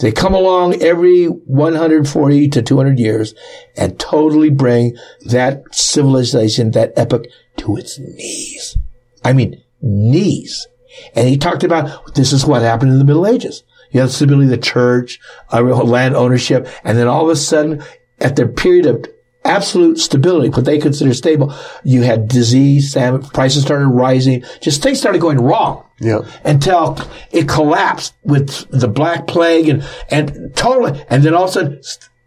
They 0.00 0.12
come 0.12 0.34
along 0.34 0.82
every 0.82 1.26
140 1.26 2.48
to 2.48 2.62
200 2.62 2.98
years 2.98 3.34
and 3.76 3.98
totally 3.98 4.50
bring 4.50 4.96
that 5.26 5.62
civilization, 5.74 6.70
that 6.72 6.92
epoch 6.96 7.26
to 7.58 7.76
its 7.76 7.98
knees. 7.98 8.78
I 9.24 9.34
mean, 9.34 9.62
knees. 9.82 10.66
And 11.14 11.28
he 11.28 11.36
talked 11.36 11.64
about 11.64 12.14
this 12.14 12.32
is 12.32 12.44
what 12.44 12.62
happened 12.62 12.92
in 12.92 12.98
the 12.98 13.04
Middle 13.04 13.26
Ages. 13.26 13.62
You 13.90 14.00
have 14.00 14.10
the 14.10 14.14
stability 14.14 14.44
of 14.44 14.50
the 14.50 14.58
church, 14.58 15.18
uh, 15.52 15.62
land 15.62 16.14
ownership, 16.14 16.68
and 16.84 16.96
then 16.96 17.08
all 17.08 17.24
of 17.24 17.30
a 17.30 17.36
sudden, 17.36 17.82
at 18.20 18.36
the 18.36 18.46
period 18.46 18.86
of 18.86 19.04
absolute 19.44 19.98
stability, 19.98 20.48
what 20.50 20.64
they 20.64 20.78
consider 20.78 21.14
stable. 21.14 21.54
You 21.82 22.02
had 22.02 22.28
disease, 22.28 22.92
salmon, 22.92 23.22
prices 23.22 23.62
started 23.64 23.88
rising, 23.88 24.44
just 24.60 24.82
things 24.82 24.98
started 24.98 25.20
going 25.20 25.40
wrong. 25.40 25.84
Yeah. 25.98 26.20
Until 26.44 26.98
it 27.30 27.48
collapsed 27.48 28.14
with 28.24 28.68
the 28.70 28.88
Black 28.88 29.26
Plague 29.26 29.68
and, 29.68 29.84
and 30.10 30.54
totally, 30.54 31.04
and 31.08 31.22
then 31.22 31.34
all 31.34 31.44
of 31.44 31.50
a 31.50 31.52
sudden, 31.52 31.82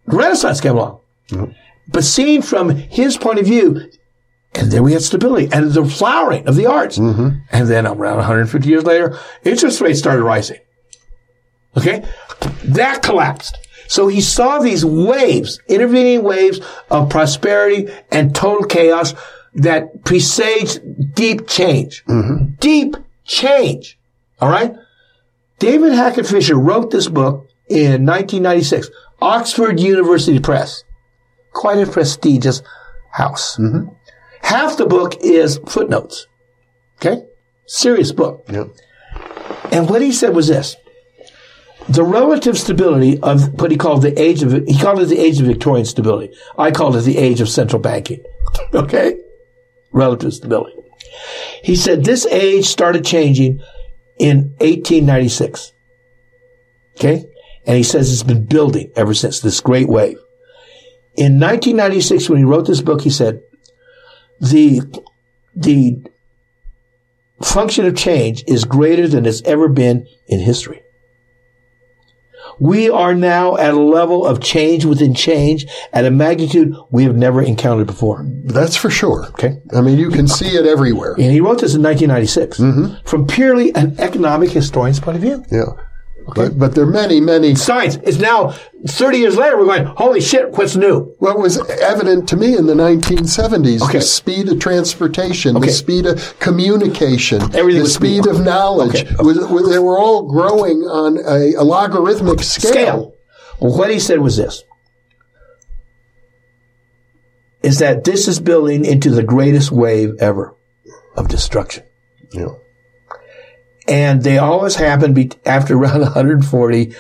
Renaissance 0.06 0.62
came 0.62 0.74
along. 0.74 0.99
But 1.88 2.04
seen 2.04 2.41
from 2.41 2.70
his 2.70 3.18
point 3.18 3.39
of 3.39 3.45
view, 3.45 3.89
and 4.56 4.72
then 4.72 4.84
we 4.84 4.93
had 4.93 5.01
stability 5.01 5.49
and 5.51 5.72
the 5.72 5.86
flowering 5.86 6.47
of 6.47 6.56
the 6.56 6.68
arts. 6.68 6.97
Mm-hmm. 6.97 7.39
And 7.51 7.68
then 7.68 7.88
around 7.88 8.18
150 8.18 8.68
years 8.68 8.84
later, 8.84 9.18
interest 9.43 9.82
rates 9.82 9.99
started 9.99 10.24
rising. 10.24 10.60
Okay? 11.76 12.06
That 12.66 13.01
collapsed. 13.01 13.58
So 13.88 14.08
he 14.08 14.22
saw 14.22 14.60
these 14.60 14.86
waves, 14.86 15.60
intervening 15.68 16.24
waves 16.24 16.60
of 16.89 17.10
prosperity 17.10 17.91
and 18.12 18.34
total 18.34 18.66
chaos 18.66 19.14
that 19.56 20.04
presaged 20.04 20.82
deep 21.14 21.47
change. 21.47 22.04
Mm-hmm. 22.06 22.56
Deep 22.60 22.95
change. 23.26 23.99
All 24.39 24.49
right? 24.49 24.74
David 25.60 25.93
Hackett 25.93 26.28
Fischer 26.28 26.56
wrote 26.56 26.91
this 26.91 27.08
book 27.08 27.47
in 27.70 28.06
1996, 28.06 28.89
Oxford 29.22 29.80
University 29.80 30.39
Press. 30.39 30.84
Quite 31.54 31.80
a 31.80 31.91
prestigious 31.91 32.62
house. 33.12 33.58
Mm-hmm. 33.58 33.93
Half 34.44 34.78
the 34.78 34.86
book 34.86 35.16
is 35.22 35.60
footnotes. 35.68 36.28
Okay? 36.98 37.24
Serious 37.66 38.12
book. 38.12 38.46
Yeah. 38.50 38.66
And 39.72 39.89
what 39.89 40.02
he 40.02 40.12
said 40.12 40.36
was 40.36 40.48
this. 40.50 40.76
The 41.89 42.04
relative 42.04 42.58
stability 42.58 43.20
of 43.22 43.60
what 43.60 43.72
he 43.72 43.78
called 43.78 44.04
the 44.04 44.20
age 44.22 44.44
of, 44.44 44.52
he 44.52 44.78
called 44.78 45.00
it 45.00 45.08
the 45.08 45.20
age 45.20 45.39
of 45.39 45.48
Victorian 45.48 45.86
stability. 45.86 46.34
I 46.58 46.72
called 46.72 46.96
it 46.96 47.02
the 47.02 47.18
age 47.18 47.41
of 47.41 47.50
central 47.50 47.82
banking. 47.82 48.24
Okay? 48.74 49.18
Relative 49.91 50.34
stability. 50.34 50.76
He 51.64 51.76
said 51.76 52.04
this 52.04 52.26
age 52.28 52.66
started 52.66 53.04
changing 53.04 53.62
in 54.20 54.54
1896. 54.60 55.74
Okay? 56.98 57.26
And 57.66 57.78
he 57.78 57.84
says 57.84 58.12
it's 58.12 58.24
been 58.24 58.46
building 58.46 58.91
ever 58.96 59.14
since 59.14 59.39
this 59.39 59.60
great 59.62 59.88
wave. 59.88 60.18
In 61.16 61.39
1996, 61.39 62.30
when 62.30 62.39
he 62.39 62.44
wrote 62.44 62.68
this 62.68 62.82
book, 62.82 63.02
he 63.02 63.10
said, 63.10 63.41
the, 64.44 64.82
the 65.56 66.04
function 67.41 67.86
of 67.86 67.96
change 67.96 68.44
is 68.48 68.66
greater 68.66 69.08
than 69.08 69.26
it's 69.26 69.41
ever 69.44 69.68
been 69.68 70.08
in 70.28 70.39
history. 70.39 70.82
We 72.60 72.89
are 72.89 73.16
now 73.16 73.58
at 73.58 73.74
a 73.74 73.80
level 73.80 74.26
of 74.26 74.39
change 74.39 74.86
within 74.86 75.16
change 75.16 75.66
at 75.91 76.06
a 76.06 76.12
magnitude 76.12 76.76
we 76.91 77.04
have 77.04 77.16
never 77.16 77.41
encountered 77.41 77.88
before. 77.88 78.26
That's 78.46 78.76
for 78.76 78.89
sure. 78.89 79.26
Okay. 79.28 79.60
I 79.76 79.82
mean, 79.82 79.98
you 79.98 80.10
can 80.10 80.28
see 80.28 80.50
it 80.50 80.66
everywhere. 80.66 81.14
And 81.14 81.32
he 81.32 81.41
wrote 81.41 81.62
this 81.62 81.74
in 81.74 81.82
1996 81.82 82.60
mm-hmm. 82.60 83.08
from 83.08 83.26
purely 83.26 83.74
an 83.76 84.00
economic 84.00 84.52
historian's 84.52 85.00
point 85.00 85.16
of 85.16 85.22
view. 85.22 85.44
Yeah. 85.52 85.84
But, 86.36 86.58
but 86.58 86.74
there 86.74 86.86
are 86.86 86.92
many, 86.92 87.20
many. 87.20 87.54
Science 87.56 87.98
It's 88.04 88.18
now 88.18 88.56
30 88.88 89.18
years 89.18 89.36
later, 89.38 89.58
we're 89.58 89.66
going, 89.66 89.86
holy 89.86 90.22
shit, 90.22 90.52
what's 90.52 90.76
new? 90.76 91.14
What 91.20 91.38
was 91.38 91.60
evident 91.82 92.30
to 92.30 92.38
me 92.38 92.56
in 92.58 92.66
the 92.66 92.74
1970s, 92.74 93.82
Okay. 93.82 93.98
the 94.00 94.02
speed 94.04 94.48
of 94.50 94.60
transportation, 94.60 95.58
Okay. 95.58 95.68
the 95.68 95.72
speed 95.74 96.06
of 96.06 96.40
communication, 96.40 97.42
Everything 97.56 97.84
the 97.84 97.90
speed. 97.90 98.26
of 98.28 98.40
knowledge, 98.44 99.04
Okay. 99.04 99.16
was, 99.20 99.38
was- 99.48 99.70
they 99.70 99.80
were 99.80 99.98
all 100.00 100.24
growing 100.24 100.78
on 100.84 101.18
a, 101.18 101.56
a 101.56 101.64
logarithmic 101.64 102.42
scale. 102.42 102.72
Scale. 102.72 103.14
Well, 103.60 103.78
what 103.78 103.90
he 103.92 104.00
said 104.00 104.20
was 104.20 104.38
this. 104.38 104.64
Is 107.62 107.80
that 107.80 108.04
this 108.04 108.28
is 108.28 108.40
building 108.40 108.84
into 108.86 109.10
the 109.10 109.24
greatest 109.24 109.72
wave 109.72 110.16
ever 110.20 110.54
of 111.16 111.28
destruction. 111.30 111.84
Yeah. 112.34 112.48
And 113.88 114.24
they 114.24 114.38
always 114.38 114.76
happen 114.76 115.14
be- 115.14 115.32
after 115.46 115.76
around 115.78 116.02
140, 116.02 116.96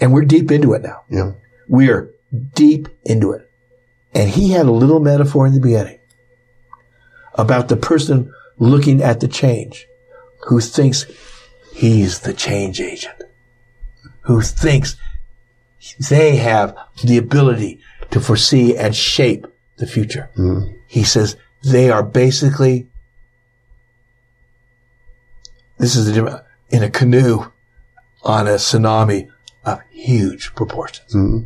and 0.00 0.12
we're 0.12 0.24
deep 0.24 0.50
into 0.50 0.72
it 0.74 0.82
now. 0.82 1.02
Yeah. 1.08 1.32
We're 1.68 2.14
deep 2.54 2.88
into 3.04 3.32
it. 3.32 3.50
And 4.14 4.30
he 4.30 4.52
had 4.52 4.66
a 4.66 4.72
little 4.72 5.00
metaphor 5.00 5.46
in 5.46 5.54
the 5.54 5.60
beginning 5.60 5.98
about 7.34 7.68
the 7.68 7.76
person 7.76 8.32
looking 8.58 9.02
at 9.02 9.20
the 9.20 9.28
change 9.28 9.86
who 10.46 10.60
thinks 10.60 11.06
he's 11.74 12.20
the 12.20 12.32
change 12.32 12.80
agent, 12.80 13.22
who 14.22 14.40
thinks 14.40 14.96
they 16.08 16.36
have 16.36 16.76
the 17.04 17.18
ability 17.18 17.80
to 18.10 18.20
foresee 18.20 18.76
and 18.76 18.94
shape 18.94 19.46
the 19.76 19.86
future. 19.86 20.30
Mm-hmm. 20.36 20.72
He 20.86 21.04
says 21.04 21.36
they 21.62 21.90
are 21.90 22.02
basically, 22.02 22.88
this 25.78 25.96
is 25.96 26.06
the 26.06 26.12
difference, 26.12 26.40
in 26.70 26.82
a 26.82 26.90
canoe 26.90 27.52
on 28.22 28.46
a 28.46 28.52
tsunami 28.52 29.28
of 29.64 29.80
huge 29.90 30.54
proportions. 30.54 31.14
Mm-hmm. 31.14 31.44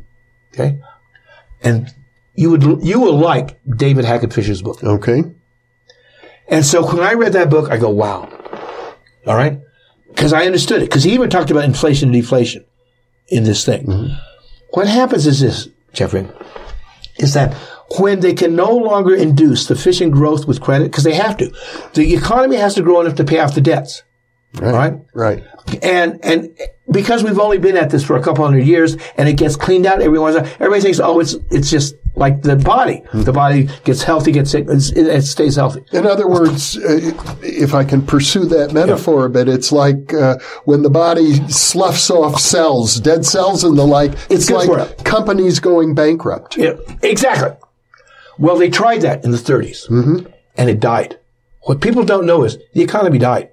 Okay. 0.55 0.81
And 1.63 1.93
you 2.35 2.51
would, 2.51 2.63
you 2.83 3.01
will 3.01 3.19
like 3.19 3.61
David 3.77 4.05
Hackett 4.05 4.33
Fischer's 4.33 4.63
book. 4.63 4.83
Okay. 4.83 5.25
And 6.49 6.65
so 6.65 6.87
when 6.87 7.01
I 7.01 7.13
read 7.13 7.35
that 7.35 7.51
book, 7.51 7.71
I 7.71 7.77
go, 7.77 7.91
wow. 7.91 8.29
All 9.27 9.37
right. 9.37 9.61
Cause 10.17 10.33
I 10.33 10.47
understood 10.47 10.83
it. 10.83 10.91
Cause 10.91 11.05
he 11.05 11.13
even 11.13 11.31
talked 11.31 11.51
about 11.51 11.65
inflation 11.65 12.09
and 12.09 12.15
deflation 12.15 12.65
in 13.29 13.45
this 13.45 13.65
thing. 13.65 13.87
Mm-hmm. 13.87 14.15
What 14.71 14.89
happens 14.89 15.27
is 15.27 15.41
this, 15.41 15.69
Jeffrey, 15.93 16.27
is 17.19 17.35
that 17.35 17.55
when 17.99 18.21
they 18.21 18.35
can 18.35 18.55
no 18.55 18.75
longer 18.75 19.15
induce 19.15 19.67
sufficient 19.67 20.13
growth 20.13 20.47
with 20.47 20.61
credit, 20.61 20.91
because 20.91 21.05
they 21.05 21.15
have 21.15 21.37
to, 21.39 21.53
the 21.95 22.15
economy 22.15 22.57
has 22.57 22.75
to 22.75 22.83
grow 22.83 23.01
enough 23.01 23.17
to 23.17 23.25
pay 23.25 23.41
off 23.41 23.55
the 23.55 23.61
debts. 23.61 24.03
Right. 24.55 24.73
Right. 24.73 25.01
Right. 25.15 25.45
And 25.83 26.25
and 26.25 26.57
because 26.91 27.23
we've 27.23 27.39
only 27.39 27.59
been 27.59 27.77
at 27.77 27.91
this 27.91 28.05
for 28.05 28.17
a 28.17 28.23
couple 28.23 28.45
hundred 28.45 28.67
years, 28.67 28.97
and 29.17 29.29
it 29.29 29.35
gets 29.35 29.55
cleaned 29.55 29.87
out 29.87 30.03
every 30.03 30.19
once 30.19 30.35
in 30.35 30.41
a 30.41 30.45
while, 30.45 30.53
everybody 30.55 30.81
thinks, 30.81 30.99
oh, 30.99 31.21
it's 31.21 31.35
it's 31.51 31.71
just 31.71 31.95
like 32.17 32.43
the 32.43 32.57
body. 32.57 33.03
The 33.13 33.33
body 33.33 33.69
gets 33.85 34.03
healthy, 34.03 34.33
gets 34.33 34.51
sick, 34.51 34.67
it's, 34.69 34.91
it, 34.91 35.07
it 35.07 35.23
stays 35.23 35.55
healthy. 35.55 35.85
In 35.93 36.05
other 36.05 36.29
words, 36.29 36.77
uh, 36.77 37.13
if 37.43 37.75
I 37.75 37.85
can 37.85 38.05
pursue 38.05 38.45
that 38.47 38.73
metaphor 38.73 39.27
a 39.27 39.31
bit, 39.31 39.49
it's 39.49 39.71
like 39.71 40.13
uh, 40.13 40.39
when 40.65 40.83
the 40.83 40.91
body 40.91 41.49
sloughs 41.49 42.11
off 42.11 42.41
cells, 42.41 42.99
dead 42.99 43.25
cells 43.25 43.63
and 43.63 43.79
the 43.79 43.87
like. 43.87 44.13
It's, 44.29 44.49
for 44.49 44.67
like 44.67 45.05
companies 45.05 45.61
going 45.61 45.95
bankrupt. 45.95 46.57
Yeah, 46.57 46.75
exactly. 47.03 47.57
Well, 48.39 48.57
they 48.57 48.71
tried 48.71 49.03
that 49.03 49.25
in 49.25 49.31
the 49.31 49.37
30s, 49.37 50.27
and 50.57 50.71
it 50.71 50.81
died. 50.81 51.19
What 51.63 51.81
people 51.81 52.05
don't 52.05 52.27
know 52.27 52.43
is 52.45 52.59
the 52.73 52.83
economy 52.83 53.19
died. 53.19 53.51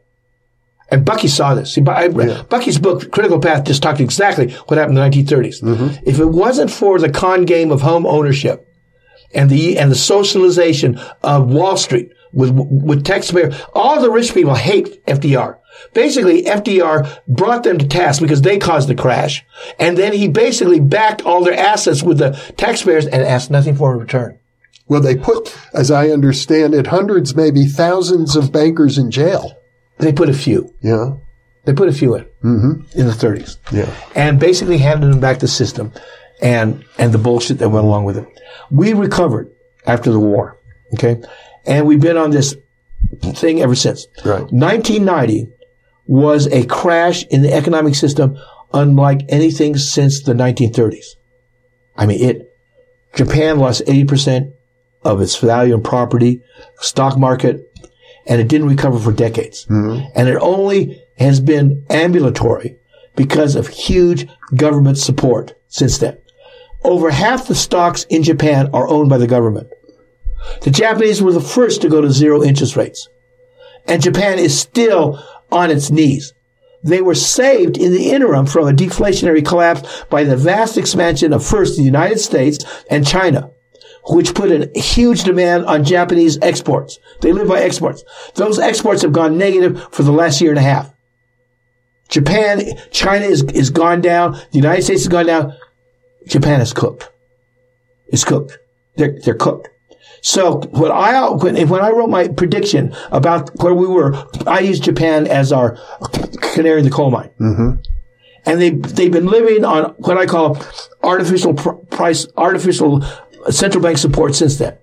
And 0.90 1.06
Bucky 1.06 1.28
saw 1.28 1.54
this. 1.54 1.74
See, 1.74 1.82
I, 1.86 2.08
Bucky's 2.44 2.80
book, 2.80 3.12
Critical 3.12 3.40
Path, 3.40 3.66
just 3.66 3.84
talked 3.84 4.00
exactly 4.00 4.52
what 4.54 4.78
happened 4.78 4.98
in 4.98 5.12
the 5.12 5.24
1930s. 5.24 5.62
Mm-hmm. 5.62 6.10
If 6.10 6.20
it 6.20 6.26
wasn't 6.26 6.72
for 6.72 6.98
the 6.98 7.10
con 7.10 7.46
game 7.46 7.72
of 7.72 7.82
home 7.82 8.06
ownership 8.06 8.66
and 9.34 9.50
the 9.50 9.78
and 9.78 9.92
the 9.92 9.96
socialization 9.96 10.98
of 11.24 11.50
Wall 11.50 11.76
Street 11.76 12.12
with 12.32 12.52
with 12.52 13.04
taxpayer, 13.04 13.52
all 13.74 14.02
the 14.02 14.10
rich 14.10 14.34
people 14.34 14.56
hate 14.56 15.06
FDR. 15.06 15.58
Basically, 15.94 16.44
FDR 16.44 17.20
brought 17.28 17.64
them 17.64 17.78
to 17.78 17.88
task 17.88 18.22
because 18.22 18.42
they 18.42 18.58
caused 18.58 18.88
the 18.88 18.96
crash, 18.96 19.46
and 19.80 19.98
then 19.98 20.14
he 20.14 20.28
basically 20.28 20.80
backed 20.80 21.22
all 21.22 21.44
their 21.44 21.54
assets 21.54 22.02
with 22.02 22.18
the 22.18 22.32
taxpayers 22.58 23.06
and 23.06 23.22
asked 23.22 23.52
nothing 23.52 23.76
for 23.76 23.94
in 23.94 24.00
return. 24.00 24.40
Well, 24.88 25.02
they 25.02 25.18
put, 25.18 25.56
as 25.74 25.92
I 25.92 26.10
understand 26.10 26.74
it, 26.74 26.88
hundreds, 26.88 27.36
maybe 27.36 27.66
thousands 27.66 28.36
of 28.36 28.54
bankers 28.54 28.98
in 28.98 29.12
jail. 29.12 29.57
They 29.98 30.14
put 30.14 30.30
a 30.30 30.34
few. 30.34 30.74
Yeah. 30.82 31.16
They 31.66 31.74
put 31.74 31.90
a 31.90 31.92
few 31.92 32.16
in 32.16 32.26
mm-hmm. 32.44 33.00
in 33.00 33.08
the 33.08 33.14
30s. 33.14 33.58
Yeah. 33.72 33.94
and 34.16 34.40
basically 34.40 34.78
handed 34.78 35.12
them 35.12 35.20
back 35.20 35.40
the 35.40 35.48
system 35.48 35.92
and 36.42 36.86
and 36.98 37.12
the 37.12 37.18
bullshit 37.18 37.60
that 37.60 37.70
went 37.70 37.86
along 37.86 38.06
with 38.06 38.18
it. 38.18 38.28
We 38.72 38.94
recovered 38.94 39.52
after 39.86 40.12
the 40.12 40.20
war, 40.20 40.58
okay, 40.94 41.22
and 41.66 41.86
we've 41.86 42.00
been 42.00 42.18
on 42.18 42.32
this 42.32 42.56
thing 43.22 43.62
ever 43.62 43.76
since. 43.76 44.08
Right. 44.24 44.44
1990 44.52 45.50
was 46.06 46.48
a 46.48 46.66
crash 46.66 47.26
in 47.26 47.42
the 47.42 47.54
economic 47.54 47.96
system 47.96 48.38
unlike 48.74 49.22
anything 49.30 49.78
since 49.78 50.22
the 50.22 50.34
1930s. 50.34 51.16
I 51.96 52.06
mean, 52.06 52.22
it. 52.22 52.54
Japan 53.14 53.58
lost 53.60 53.82
80 53.88 54.06
percent 54.06 54.54
of 55.04 55.22
its 55.22 55.36
value 55.38 55.74
and 55.74 55.84
property, 55.84 56.42
stock 56.80 57.18
market, 57.18 57.67
and 58.28 58.42
it 58.42 58.48
didn't 58.48 58.68
recover 58.68 59.00
for 59.00 59.12
decades. 59.12 59.66
Mm-hmm. 59.66 60.06
And 60.16 60.30
it 60.30 60.38
only 60.42 61.02
has 61.18 61.40
been 61.40 61.86
ambulatory 61.90 62.78
because 63.16 63.56
of 63.56 63.68
huge 63.68 64.28
government 64.56 64.98
support 64.98 65.54
since 65.68 65.98
then. 65.98 66.18
Over 66.84 67.10
half 67.10 67.48
the 67.48 67.56
stocks 67.56 68.06
in 68.10 68.24
Japan 68.24 68.70
are 68.74 68.88
owned 68.88 69.10
by 69.10 69.18
the 69.18 69.28
government. 69.28 69.68
The 70.62 70.72
Japanese 70.72 71.22
were 71.22 71.34
the 71.34 71.42
first 71.42 71.82
to 71.82 71.90
go 71.90 72.02
to 72.02 72.12
zero 72.12 72.44
interest 72.44 72.76
rates. 72.76 73.10
And 73.88 74.02
Japan 74.02 74.38
is 74.38 74.58
still 74.58 75.24
on 75.52 75.72
its 75.72 75.90
knees. 75.90 76.34
They 76.84 77.02
were 77.02 77.16
saved 77.16 77.78
in 77.78 77.92
the 77.92 78.12
interim 78.12 78.46
from 78.46 78.68
a 78.68 78.72
deflationary 78.72 79.46
collapse 79.46 80.06
by 80.10 80.24
the 80.24 80.38
vast 80.38 80.78
expansion 80.78 81.34
of 81.34 81.46
first 81.46 81.76
the 81.76 81.84
United 81.84 82.20
States 82.20 82.64
and 82.90 83.06
China. 83.06 83.52
Which 84.10 84.34
put 84.34 84.52
a 84.52 84.80
huge 84.80 85.24
demand 85.24 85.66
on 85.66 85.84
Japanese 85.84 86.38
exports. 86.42 87.00
They 87.22 87.34
live 87.34 87.48
by 87.48 87.60
exports. 87.60 88.04
Those 88.36 88.60
exports 88.60 89.02
have 89.02 89.12
gone 89.12 89.38
negative 89.38 89.88
for 89.92 90.04
the 90.04 90.12
last 90.12 90.40
year 90.42 90.52
and 90.52 90.60
a 90.60 90.64
half. 90.64 90.94
Japan, 92.10 92.62
China 92.92 93.26
is, 93.26 93.44
is 93.44 93.70
gone 93.70 94.02
down. 94.02 94.34
The 94.52 94.58
United 94.58 94.84
States 94.84 95.02
has 95.02 95.10
gone 95.10 95.26
down. 95.26 95.54
Japan 96.26 96.62
is 96.62 96.74
cooked. 96.74 97.10
It's 98.08 98.24
cooked. 98.24 98.58
They're, 98.96 99.20
they're 99.20 99.36
cooked. 99.36 99.70
So 100.22 100.60
when 100.72 100.92
I 100.92 101.30
when, 101.30 101.68
when 101.68 101.82
I 101.82 101.90
wrote 101.92 102.10
my 102.10 102.28
prediction 102.28 102.94
about 103.12 103.52
where 103.62 103.74
we 103.74 103.88
were, 103.88 104.16
I 104.48 104.60
used 104.60 104.84
Japan 104.84 105.28
as 105.28 105.52
our 105.52 105.78
canary 106.42 106.80
in 106.80 106.86
the 106.86 106.92
coal 106.92 107.12
mine. 107.12 107.30
Mm-hmm. 107.40 107.82
And 108.46 108.62
they 108.62 108.72
they've 108.72 109.12
been 109.12 109.28
living 109.28 109.64
on 109.64 109.94
what 110.00 110.18
I 110.18 110.26
call 110.26 110.58
artificial 111.04 111.54
pr- 111.54 111.72
price, 111.92 112.28
artificial 112.36 113.04
central 113.50 113.84
bank 113.84 113.98
support 113.98 114.36
since 114.36 114.58
then. 114.58 114.78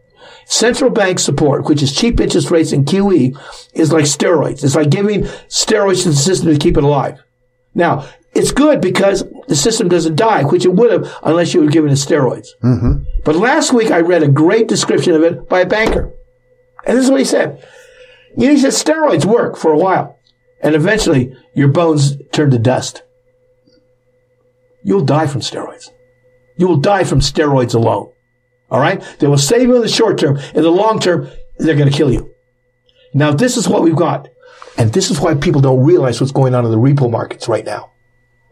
Central 0.47 0.91
bank 0.91 1.19
support, 1.19 1.69
which 1.69 1.83
is 1.83 1.95
cheap 1.95 2.21
interest 2.21 2.51
rates 2.51 2.73
and 2.73 2.87
QE, 2.87 3.37
is 3.73 3.93
like 3.93 4.05
steroids. 4.05 4.63
It's 4.63 4.75
like 4.75 4.91
giving 4.91 5.23
steroids 5.49 6.03
to 6.03 6.11
the 6.11 6.17
system 6.17 6.53
to 6.53 6.59
keep 6.59 6.77
it 6.77 6.85
alive. 6.85 7.23
Now, 7.75 8.07
it's 8.35 8.51
good 8.51 8.81
because 8.81 9.25
the 9.49 9.57
system 9.57 9.89
doesn't 9.89 10.17
die, 10.17 10.43
which 10.43 10.65
it 10.65 10.75
would 10.75 10.91
have 10.91 11.19
unless 11.23 11.55
you 11.55 11.63
were 11.63 11.71
given 11.71 11.91
it 11.91 11.95
steroids. 11.95 12.49
Mm-hmm. 12.63 13.05
But 13.25 13.37
last 13.37 13.73
week 13.73 13.91
I 13.91 14.01
read 14.01 14.23
a 14.23 14.29
great 14.29 14.69
description 14.69 15.15
of 15.15 15.23
it 15.23 15.49
by 15.49 15.61
a 15.61 15.67
banker. 15.67 16.13
And 16.87 16.97
this 16.97 17.05
is 17.05 17.11
what 17.11 17.21
he 17.21 17.27
said. 17.27 17.67
You 18.37 18.49
know, 18.49 18.55
he 18.55 18.59
said 18.59 18.73
steroids 18.73 19.25
work 19.25 19.57
for 19.57 19.73
a 19.73 19.79
while 19.79 20.19
and 20.61 20.75
eventually 20.75 21.37
your 21.55 21.69
bones 21.69 22.17
turn 22.33 22.51
to 22.51 22.59
dust. 22.59 23.03
You'll 24.83 25.05
die 25.05 25.27
from 25.27 25.41
steroids. 25.41 25.91
You 26.57 26.69
will 26.69 26.79
die 26.79 27.05
from 27.05 27.21
steroids 27.21 27.75
alone. 27.75 28.11
All 28.75 28.81
right. 28.81 29.01
They 29.20 29.29
will 29.29 29.39
save 29.39 29.68
you 29.68 29.77
in 29.77 29.83
the 29.83 29.89
short 29.89 30.18
term. 30.18 30.37
In 30.53 30.64
the 30.64 30.70
long 30.70 30.99
term, 30.99 31.31
they're 31.59 31.77
going 31.77 31.89
to 31.89 31.97
kill 31.97 32.12
you. 32.12 32.29
Now, 33.14 33.31
this 33.31 33.57
is 33.57 33.68
what 33.68 33.85
we've 33.85 33.95
got. 33.95 34.29
And 34.77 34.93
this 34.93 35.12
is 35.12 35.20
why 35.20 35.37
people 35.37 35.61
don't 35.61 35.85
realize 35.85 36.20
what's 36.20 36.33
going 36.33 36.57
on 36.57 36.64
in 36.64 36.72
the 36.72 36.77
repo 36.77 37.09
markets 37.09 37.47
right 37.47 37.64
now. 37.64 37.93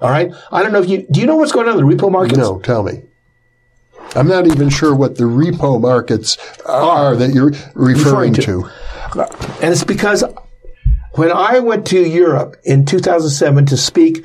All 0.00 0.10
right. 0.10 0.32
I 0.52 0.62
don't 0.62 0.72
know 0.72 0.80
if 0.80 0.88
you, 0.88 1.08
do 1.10 1.18
you 1.18 1.26
know 1.26 1.34
what's 1.34 1.50
going 1.50 1.68
on 1.68 1.76
in 1.76 1.84
the 1.84 1.92
repo 1.92 2.08
markets? 2.08 2.38
No, 2.38 2.60
tell 2.60 2.84
me. 2.84 3.02
I'm 4.14 4.28
not 4.28 4.46
even 4.46 4.68
sure 4.68 4.94
what 4.94 5.16
the 5.16 5.24
repo 5.24 5.80
markets 5.80 6.38
are 6.66 7.16
that 7.16 7.34
you're 7.34 7.50
referring, 7.74 8.32
Referring 8.34 8.34
to. 8.34 8.42
to. 8.42 8.70
And 9.60 9.72
it's 9.72 9.82
because 9.82 10.22
when 11.14 11.32
I 11.32 11.58
went 11.58 11.84
to 11.88 11.98
Europe 12.00 12.58
in 12.62 12.84
2007 12.84 13.66
to 13.66 13.76
speak, 13.76 14.24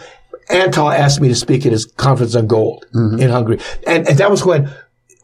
Antal 0.52 0.96
asked 0.96 1.22
me 1.22 1.28
to 1.30 1.36
speak 1.36 1.66
at 1.66 1.72
his 1.72 1.88
conference 1.88 2.36
on 2.36 2.46
gold 2.46 2.86
mm-hmm. 2.94 3.20
in 3.20 3.32
Hungary. 3.32 3.60
And, 3.88 4.08
and 4.08 4.20
that 4.20 4.30
was 4.30 4.46
when 4.46 4.72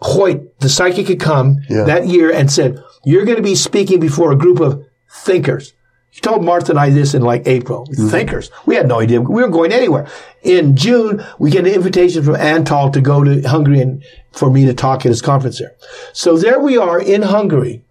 Hoyt, 0.04 0.60
the 0.60 0.70
psychic, 0.70 1.08
had 1.08 1.20
come 1.20 1.58
Yeah. 1.70 1.84
that 1.86 2.08
year 2.08 2.32
and 2.32 2.52
said, 2.52 2.78
you're 3.06 3.26
going 3.26 3.38
to 3.38 3.44
be 3.44 3.56
speaking 3.56 4.00
before 4.00 4.32
a 4.32 4.38
group 4.38 4.60
of 4.60 4.86
thinkers. 5.10 5.74
He 6.12 6.22
told 6.22 6.44
Martha 6.44 6.74
and 6.74 6.80
I 6.80 6.92
this 6.92 7.16
in 7.16 7.24
like 7.24 7.48
April. 7.48 7.88
Mm-hmm. 7.88 8.10
Thinkers. 8.10 8.52
We 8.68 8.76
had 8.76 8.88
no 8.88 9.00
idea. 9.00 9.20
We 9.20 9.34
weren't 9.42 9.52
going 9.52 9.72
anywhere. 9.72 10.08
In 10.44 10.76
June, 10.76 11.26
we 11.40 11.50
get 11.50 11.66
an 11.66 11.74
invitation 11.74 12.22
from 12.24 12.36
Antal 12.36 12.94
to 12.94 13.02
go 13.02 13.24
to 13.24 13.42
Hungary 13.42 13.80
and 13.82 14.04
for 14.32 14.52
me 14.52 14.66
to 14.66 14.74
talk 14.76 15.06
at 15.06 15.10
his 15.10 15.22
conference 15.24 15.58
there. 15.58 15.74
So 16.14 16.38
there 16.38 16.60
we 16.60 16.78
are 16.78 17.00
in 17.02 17.24
Hungary 17.24 17.82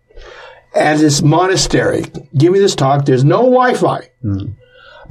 at 0.75 0.99
this 0.99 1.21
monastery, 1.21 2.05
giving 2.37 2.61
this 2.61 2.77
talk. 2.77 3.07
There's 3.07 3.25
no 3.25 3.39
Wi-Fi, 3.39 4.09
mm. 4.25 4.55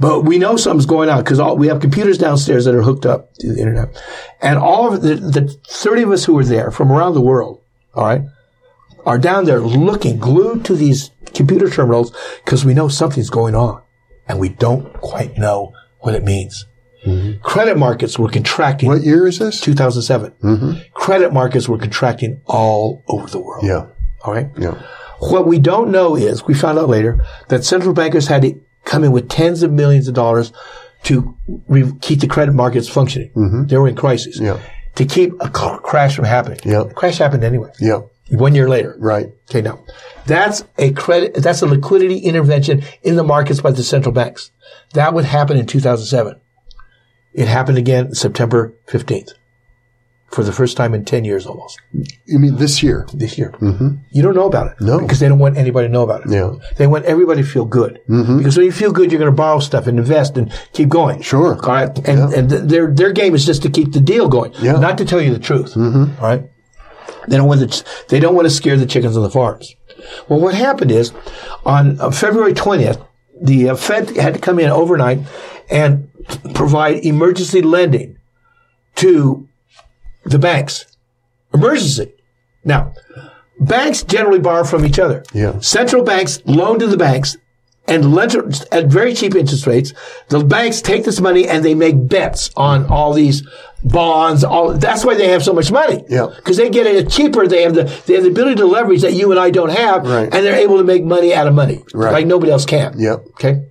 But 0.00 0.22
we 0.24 0.38
know 0.38 0.56
something's 0.56 0.86
going 0.86 1.08
on 1.08 1.22
because 1.22 1.40
we 1.56 1.68
have 1.68 1.80
computers 1.80 2.18
downstairs 2.18 2.64
that 2.64 2.74
are 2.74 2.82
hooked 2.82 3.06
up 3.06 3.32
to 3.34 3.52
the 3.52 3.58
internet, 3.58 4.00
and 4.40 4.58
all 4.58 4.92
of 4.92 5.02
the, 5.02 5.16
the 5.16 5.48
30 5.68 6.02
of 6.02 6.10
us 6.12 6.24
who 6.24 6.34
were 6.34 6.44
there 6.44 6.70
from 6.70 6.90
around 6.90 7.14
the 7.14 7.20
world, 7.20 7.60
all 7.94 8.04
right, 8.04 8.22
are 9.04 9.18
down 9.18 9.44
there 9.44 9.60
looking 9.60 10.18
glued 10.18 10.64
to 10.64 10.74
these 10.74 11.10
computer 11.34 11.68
terminals 11.68 12.16
because 12.44 12.64
we 12.64 12.74
know 12.74 12.88
something's 12.88 13.30
going 13.30 13.54
on, 13.54 13.82
and 14.28 14.38
we 14.38 14.48
don't 14.48 14.92
quite 15.00 15.36
know 15.36 15.72
what 16.00 16.14
it 16.14 16.24
means. 16.24 16.66
Mm-hmm. 17.04 17.42
Credit 17.42 17.76
markets 17.76 18.18
were 18.18 18.28
contracting. 18.28 18.88
What 18.88 19.02
year 19.02 19.26
is 19.26 19.38
this? 19.38 19.60
2007. 19.60 20.30
Mm-hmm. 20.42 20.72
Credit 20.94 21.32
markets 21.32 21.68
were 21.68 21.78
contracting 21.78 22.40
all 22.46 23.02
over 23.08 23.28
the 23.28 23.40
world. 23.40 23.64
Yeah. 23.64 23.86
All 24.24 24.32
right. 24.32 24.48
Yeah. 24.56 24.80
What 25.18 25.46
we 25.46 25.58
don't 25.58 25.90
know 25.90 26.16
is, 26.16 26.46
we 26.46 26.54
found 26.54 26.78
out 26.78 26.88
later, 26.88 27.24
that 27.48 27.64
central 27.64 27.92
bankers 27.92 28.28
had 28.28 28.42
to 28.42 28.60
come 28.84 29.04
in 29.04 29.12
with 29.12 29.28
tens 29.28 29.62
of 29.62 29.72
millions 29.72 30.08
of 30.08 30.14
dollars 30.14 30.52
to 31.04 31.36
re- 31.68 31.92
keep 32.00 32.20
the 32.20 32.26
credit 32.26 32.52
markets 32.52 32.88
functioning. 32.88 33.30
Mm-hmm. 33.30 33.66
They 33.66 33.76
were 33.76 33.88
in 33.88 33.96
crisis. 33.96 34.38
Yeah. 34.40 34.60
To 34.96 35.04
keep 35.04 35.32
a 35.40 35.48
ca- 35.48 35.78
crash 35.78 36.14
from 36.16 36.26
happening. 36.26 36.60
Yeah. 36.64 36.84
Crash 36.94 37.18
happened 37.18 37.44
anyway. 37.44 37.70
Yeah. 37.80 38.02
One 38.30 38.54
year 38.54 38.68
later. 38.68 38.94
Right. 38.98 39.32
Okay, 39.50 39.60
now 39.62 39.84
that's 40.26 40.64
a 40.78 40.92
credit, 40.92 41.34
that's 41.34 41.60
a 41.62 41.66
liquidity 41.66 42.18
intervention 42.18 42.82
in 43.02 43.16
the 43.16 43.24
markets 43.24 43.60
by 43.60 43.72
the 43.72 43.82
central 43.82 44.12
banks. 44.12 44.50
That 44.94 45.12
would 45.12 45.24
happen 45.24 45.56
in 45.56 45.66
2007. 45.66 46.40
It 47.34 47.48
happened 47.48 47.78
again 47.78 48.14
September 48.14 48.74
15th 48.86 49.32
for 50.32 50.42
the 50.42 50.52
first 50.52 50.76
time 50.76 50.94
in 50.94 51.04
10 51.04 51.24
years 51.24 51.46
almost 51.46 51.78
You 52.24 52.38
mean 52.38 52.56
this 52.56 52.82
year? 52.82 53.06
this 53.12 53.36
year. 53.36 53.50
Mm-hmm. 53.60 53.96
You 54.10 54.22
don't 54.22 54.34
know 54.34 54.46
about 54.46 54.68
it. 54.72 54.80
No. 54.80 54.98
Because 54.98 55.20
they 55.20 55.28
don't 55.28 55.38
want 55.38 55.56
anybody 55.58 55.88
to 55.88 55.92
know 55.92 56.02
about 56.02 56.22
it. 56.24 56.30
Yeah. 56.30 56.54
They 56.78 56.86
want 56.86 57.04
everybody 57.04 57.42
to 57.42 57.48
feel 57.48 57.64
good. 57.66 58.00
Mm-hmm. 58.08 58.38
Because 58.38 58.56
when 58.56 58.64
you 58.66 58.72
feel 58.72 58.92
good, 58.92 59.12
you're 59.12 59.18
going 59.18 59.30
to 59.30 59.36
borrow 59.36 59.58
stuff 59.60 59.86
and 59.86 59.98
invest 59.98 60.36
and 60.38 60.50
keep 60.72 60.88
going. 60.88 61.20
Sure. 61.20 61.54
All 61.54 61.72
right. 61.72 61.96
And, 62.08 62.32
and 62.32 62.48
th- 62.48 62.62
their, 62.62 62.90
their 62.92 63.12
game 63.12 63.34
is 63.34 63.44
just 63.44 63.62
to 63.62 63.70
keep 63.70 63.92
the 63.92 64.00
deal 64.00 64.28
going. 64.28 64.52
Yeah. 64.60 64.78
Not 64.80 64.96
to 64.98 65.04
tell 65.04 65.20
you 65.20 65.32
the 65.32 65.38
truth. 65.38 65.74
Mm-hmm. 65.74 66.22
All 66.22 66.28
right. 66.28 66.48
They 67.28 67.36
don't 67.36 67.46
want 67.46 67.70
to, 67.70 67.84
they 68.08 68.18
don't 68.18 68.34
want 68.34 68.46
to 68.46 68.50
scare 68.50 68.76
the 68.76 68.86
chickens 68.86 69.16
on 69.16 69.22
the 69.22 69.30
farms. 69.30 69.74
Well, 70.28 70.40
what 70.40 70.54
happened 70.54 70.90
is 70.90 71.12
on 71.64 72.00
uh, 72.00 72.10
February 72.10 72.54
20th, 72.54 73.06
the 73.40 73.70
uh, 73.70 73.76
Fed 73.76 74.16
had 74.16 74.34
to 74.34 74.40
come 74.40 74.58
in 74.58 74.70
overnight 74.70 75.20
and 75.70 76.08
provide 76.54 77.04
emergency 77.04 77.60
lending 77.62 78.16
to 78.96 79.48
the 80.24 80.38
banks. 80.38 80.86
Emergency. 81.54 82.12
Now, 82.64 82.94
banks 83.60 84.02
generally 84.02 84.38
borrow 84.40 84.64
from 84.64 84.84
each 84.84 84.98
other. 84.98 85.24
Yeah. 85.32 85.58
Central 85.60 86.02
banks 86.04 86.40
loan 86.46 86.78
to 86.78 86.86
the 86.86 86.96
banks 86.96 87.36
and 87.88 88.14
lend 88.14 88.34
at 88.70 88.86
very 88.86 89.12
cheap 89.14 89.34
interest 89.34 89.66
rates. 89.66 89.92
The 90.28 90.44
banks 90.44 90.80
take 90.80 91.04
this 91.04 91.20
money 91.20 91.48
and 91.48 91.64
they 91.64 91.74
make 91.74 92.08
bets 92.08 92.50
on 92.56 92.86
all 92.86 93.12
these 93.12 93.42
bonds. 93.84 94.44
All 94.44 94.72
that's 94.74 95.04
why 95.04 95.16
they 95.16 95.28
have 95.28 95.42
so 95.42 95.52
much 95.52 95.72
money. 95.72 96.04
Yeah. 96.08 96.28
Because 96.34 96.56
they 96.56 96.70
get 96.70 96.86
it 96.86 97.10
cheaper. 97.10 97.48
They 97.48 97.62
have 97.62 97.74
the 97.74 97.84
they 98.06 98.14
have 98.14 98.22
the 98.22 98.30
ability 98.30 98.54
to 98.56 98.66
leverage 98.66 99.02
that 99.02 99.14
you 99.14 99.30
and 99.32 99.40
I 99.40 99.50
don't 99.50 99.70
have, 99.72 100.06
Right. 100.06 100.32
and 100.32 100.44
they're 100.46 100.54
able 100.60 100.78
to 100.78 100.84
make 100.84 101.02
money 101.04 101.34
out 101.34 101.48
of 101.48 101.54
money 101.54 101.82
Right. 101.92 102.12
like 102.12 102.26
nobody 102.26 102.52
else 102.52 102.64
can. 102.64 102.98
Yep. 102.98 103.24
Okay. 103.32 103.64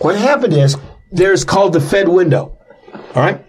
What 0.00 0.16
happened 0.16 0.52
is 0.52 0.76
there's 1.10 1.44
called 1.44 1.72
the 1.72 1.80
Fed 1.80 2.08
window. 2.08 2.58
All 3.14 3.22
right. 3.22 3.44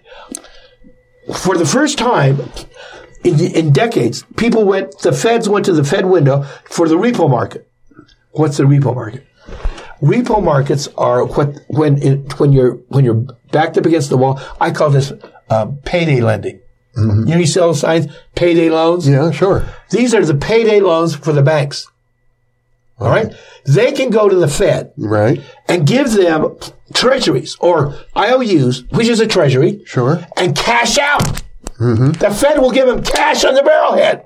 For 1.34 1.56
the 1.56 1.66
first 1.66 1.98
time 1.98 2.40
in, 3.24 3.40
in 3.40 3.72
decades, 3.72 4.24
people 4.36 4.64
went, 4.64 4.98
the 5.00 5.12
Feds 5.12 5.48
went 5.48 5.64
to 5.66 5.72
the 5.72 5.84
Fed 5.84 6.06
window 6.06 6.42
for 6.64 6.88
the 6.88 6.94
repo 6.96 7.28
market. 7.28 7.68
What's 8.32 8.58
the 8.58 8.64
repo 8.64 8.94
market? 8.94 9.26
Repo 10.02 10.42
markets 10.42 10.88
are 10.98 11.24
what, 11.24 11.58
when, 11.68 12.00
it, 12.02 12.38
when 12.38 12.52
you're, 12.52 12.74
when 12.88 13.04
you're 13.04 13.24
backed 13.50 13.78
up 13.78 13.86
against 13.86 14.10
the 14.10 14.16
wall, 14.16 14.40
I 14.60 14.70
call 14.70 14.90
this, 14.90 15.12
uh, 15.50 15.66
payday 15.84 16.20
lending. 16.20 16.60
You 16.96 17.04
know, 17.26 17.36
you 17.36 17.46
the 17.46 17.74
signs, 17.74 18.06
payday 18.34 18.70
loans? 18.70 19.06
Yeah, 19.06 19.30
sure. 19.30 19.66
These 19.90 20.14
are 20.14 20.24
the 20.24 20.34
payday 20.34 20.80
loans 20.80 21.14
for 21.14 21.32
the 21.32 21.42
banks. 21.42 21.86
All 22.98 23.10
right. 23.10 23.34
They 23.66 23.92
can 23.92 24.08
go 24.08 24.28
to 24.30 24.34
the 24.34 24.48
Fed 24.48 24.92
Right. 24.96 25.42
and 25.68 25.86
give 25.86 26.12
them 26.12 26.56
treasuries 26.94 27.56
or 27.60 27.94
IOUs, 28.16 28.84
which 28.90 29.08
is 29.08 29.20
a 29.20 29.26
treasury, 29.26 29.82
Sure. 29.84 30.24
and 30.36 30.56
cash 30.56 30.98
out. 30.98 31.42
Mm-hmm. 31.78 32.12
The 32.12 32.30
Fed 32.30 32.58
will 32.58 32.70
give 32.70 32.86
them 32.86 33.02
cash 33.02 33.44
on 33.44 33.54
the 33.54 33.60
barrelhead 33.60 34.24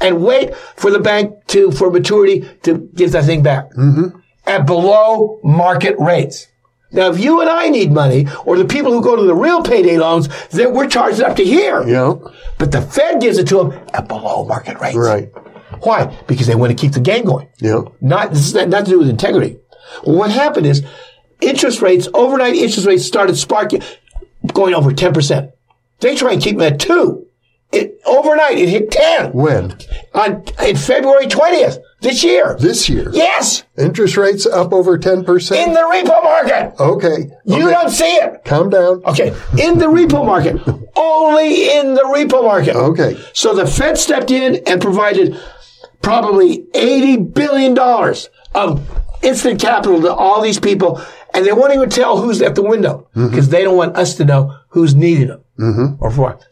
and 0.00 0.24
wait 0.24 0.54
for 0.54 0.90
the 0.90 1.00
bank 1.00 1.34
to, 1.48 1.70
for 1.72 1.90
maturity 1.90 2.48
to 2.62 2.90
give 2.94 3.12
that 3.12 3.24
thing 3.24 3.42
back 3.42 3.70
mm-hmm. 3.72 4.18
at 4.46 4.66
below 4.66 5.40
market 5.42 5.96
rates. 5.98 6.46
Now, 6.92 7.10
if 7.10 7.20
you 7.20 7.40
and 7.40 7.48
I 7.48 7.68
need 7.68 7.92
money, 7.92 8.26
or 8.44 8.58
the 8.58 8.64
people 8.64 8.90
who 8.92 9.00
go 9.00 9.14
to 9.14 9.22
the 9.22 9.34
real 9.34 9.62
payday 9.62 9.96
loans, 9.96 10.28
then 10.48 10.74
we're 10.74 10.88
charged 10.88 11.20
up 11.20 11.36
to 11.36 11.44
here. 11.44 11.86
Yeah. 11.86 12.14
But 12.58 12.72
the 12.72 12.82
Fed 12.82 13.20
gives 13.20 13.38
it 13.38 13.46
to 13.48 13.58
them 13.58 13.72
at 13.94 14.08
below 14.08 14.44
market 14.44 14.80
rates. 14.80 14.96
Right. 14.96 15.30
Why? 15.82 16.06
Because 16.26 16.46
they 16.48 16.56
want 16.56 16.76
to 16.76 16.76
keep 16.76 16.92
the 16.92 17.00
game 17.00 17.24
going. 17.24 17.48
Yeah. 17.58 17.82
Not 18.00 18.30
this 18.30 18.46
is 18.46 18.54
not, 18.54 18.68
not 18.68 18.86
to 18.86 18.90
do 18.90 18.98
with 18.98 19.08
integrity. 19.08 19.58
Well, 20.04 20.16
what 20.16 20.30
happened 20.30 20.66
is 20.66 20.84
interest 21.40 21.80
rates, 21.82 22.08
overnight 22.14 22.54
interest 22.54 22.86
rates 22.86 23.04
started 23.04 23.36
sparking, 23.36 23.82
going 24.52 24.74
over 24.74 24.92
ten 24.92 25.12
percent. 25.12 25.50
They 26.00 26.14
try 26.16 26.32
and 26.32 26.42
keep 26.42 26.56
them 26.58 26.72
at 26.72 26.80
two. 26.80 27.26
It 27.72 28.00
overnight 28.04 28.58
it 28.58 28.68
hit 28.68 28.90
ten 28.90 29.32
When? 29.32 29.76
on 30.12 30.42
in 30.66 30.76
February 30.76 31.26
twentieth 31.28 31.78
this 32.00 32.24
year. 32.24 32.56
This 32.58 32.88
year. 32.88 33.10
Yes, 33.12 33.62
Interest 33.78 34.16
rates 34.16 34.44
up 34.46 34.72
over 34.72 34.98
10%? 34.98 35.26
in 35.66 35.72
the 35.74 35.80
repo 35.80 36.22
market. 36.22 36.72
okay. 36.80 37.30
You 37.44 37.56
Okay. 37.68 37.70
don't 37.72 37.90
see 37.90 38.12
it. 38.16 38.42
Calm 38.44 38.70
down. 38.70 39.02
Okay, 39.04 39.28
in 39.62 39.78
the 39.78 39.84
repo 39.86 40.24
market, 40.26 40.56
only 40.96 41.70
in 41.76 41.94
the 41.94 42.00
repo 42.02 42.42
market. 42.42 42.74
Okay. 42.74 43.16
So 43.34 43.54
the 43.54 43.66
Fed 43.66 43.98
stepped 43.98 44.30
in 44.32 44.62
and 44.66 44.80
provided 44.80 45.38
probably 46.02 46.64
$80 46.74 47.34
billion 47.34 47.78
of 48.54 49.00
instant 49.22 49.60
capital 49.60 50.00
to 50.00 50.12
all 50.12 50.40
these 50.40 50.58
people. 50.58 51.00
And 51.34 51.46
they 51.46 51.52
won't 51.52 51.72
even 51.74 51.88
tell 51.90 52.20
who's 52.20 52.42
at 52.42 52.54
the 52.54 52.62
window 52.62 53.08
because 53.14 53.48
they 53.50 53.62
don't 53.62 53.76
want 53.76 53.96
us 53.96 54.14
to 54.16 54.24
know 54.24 54.56
who's 54.68 54.94
needing 54.94 55.28
them 55.28 55.96
or 56.00 56.10
for 56.10 56.20
what. 56.22 56.46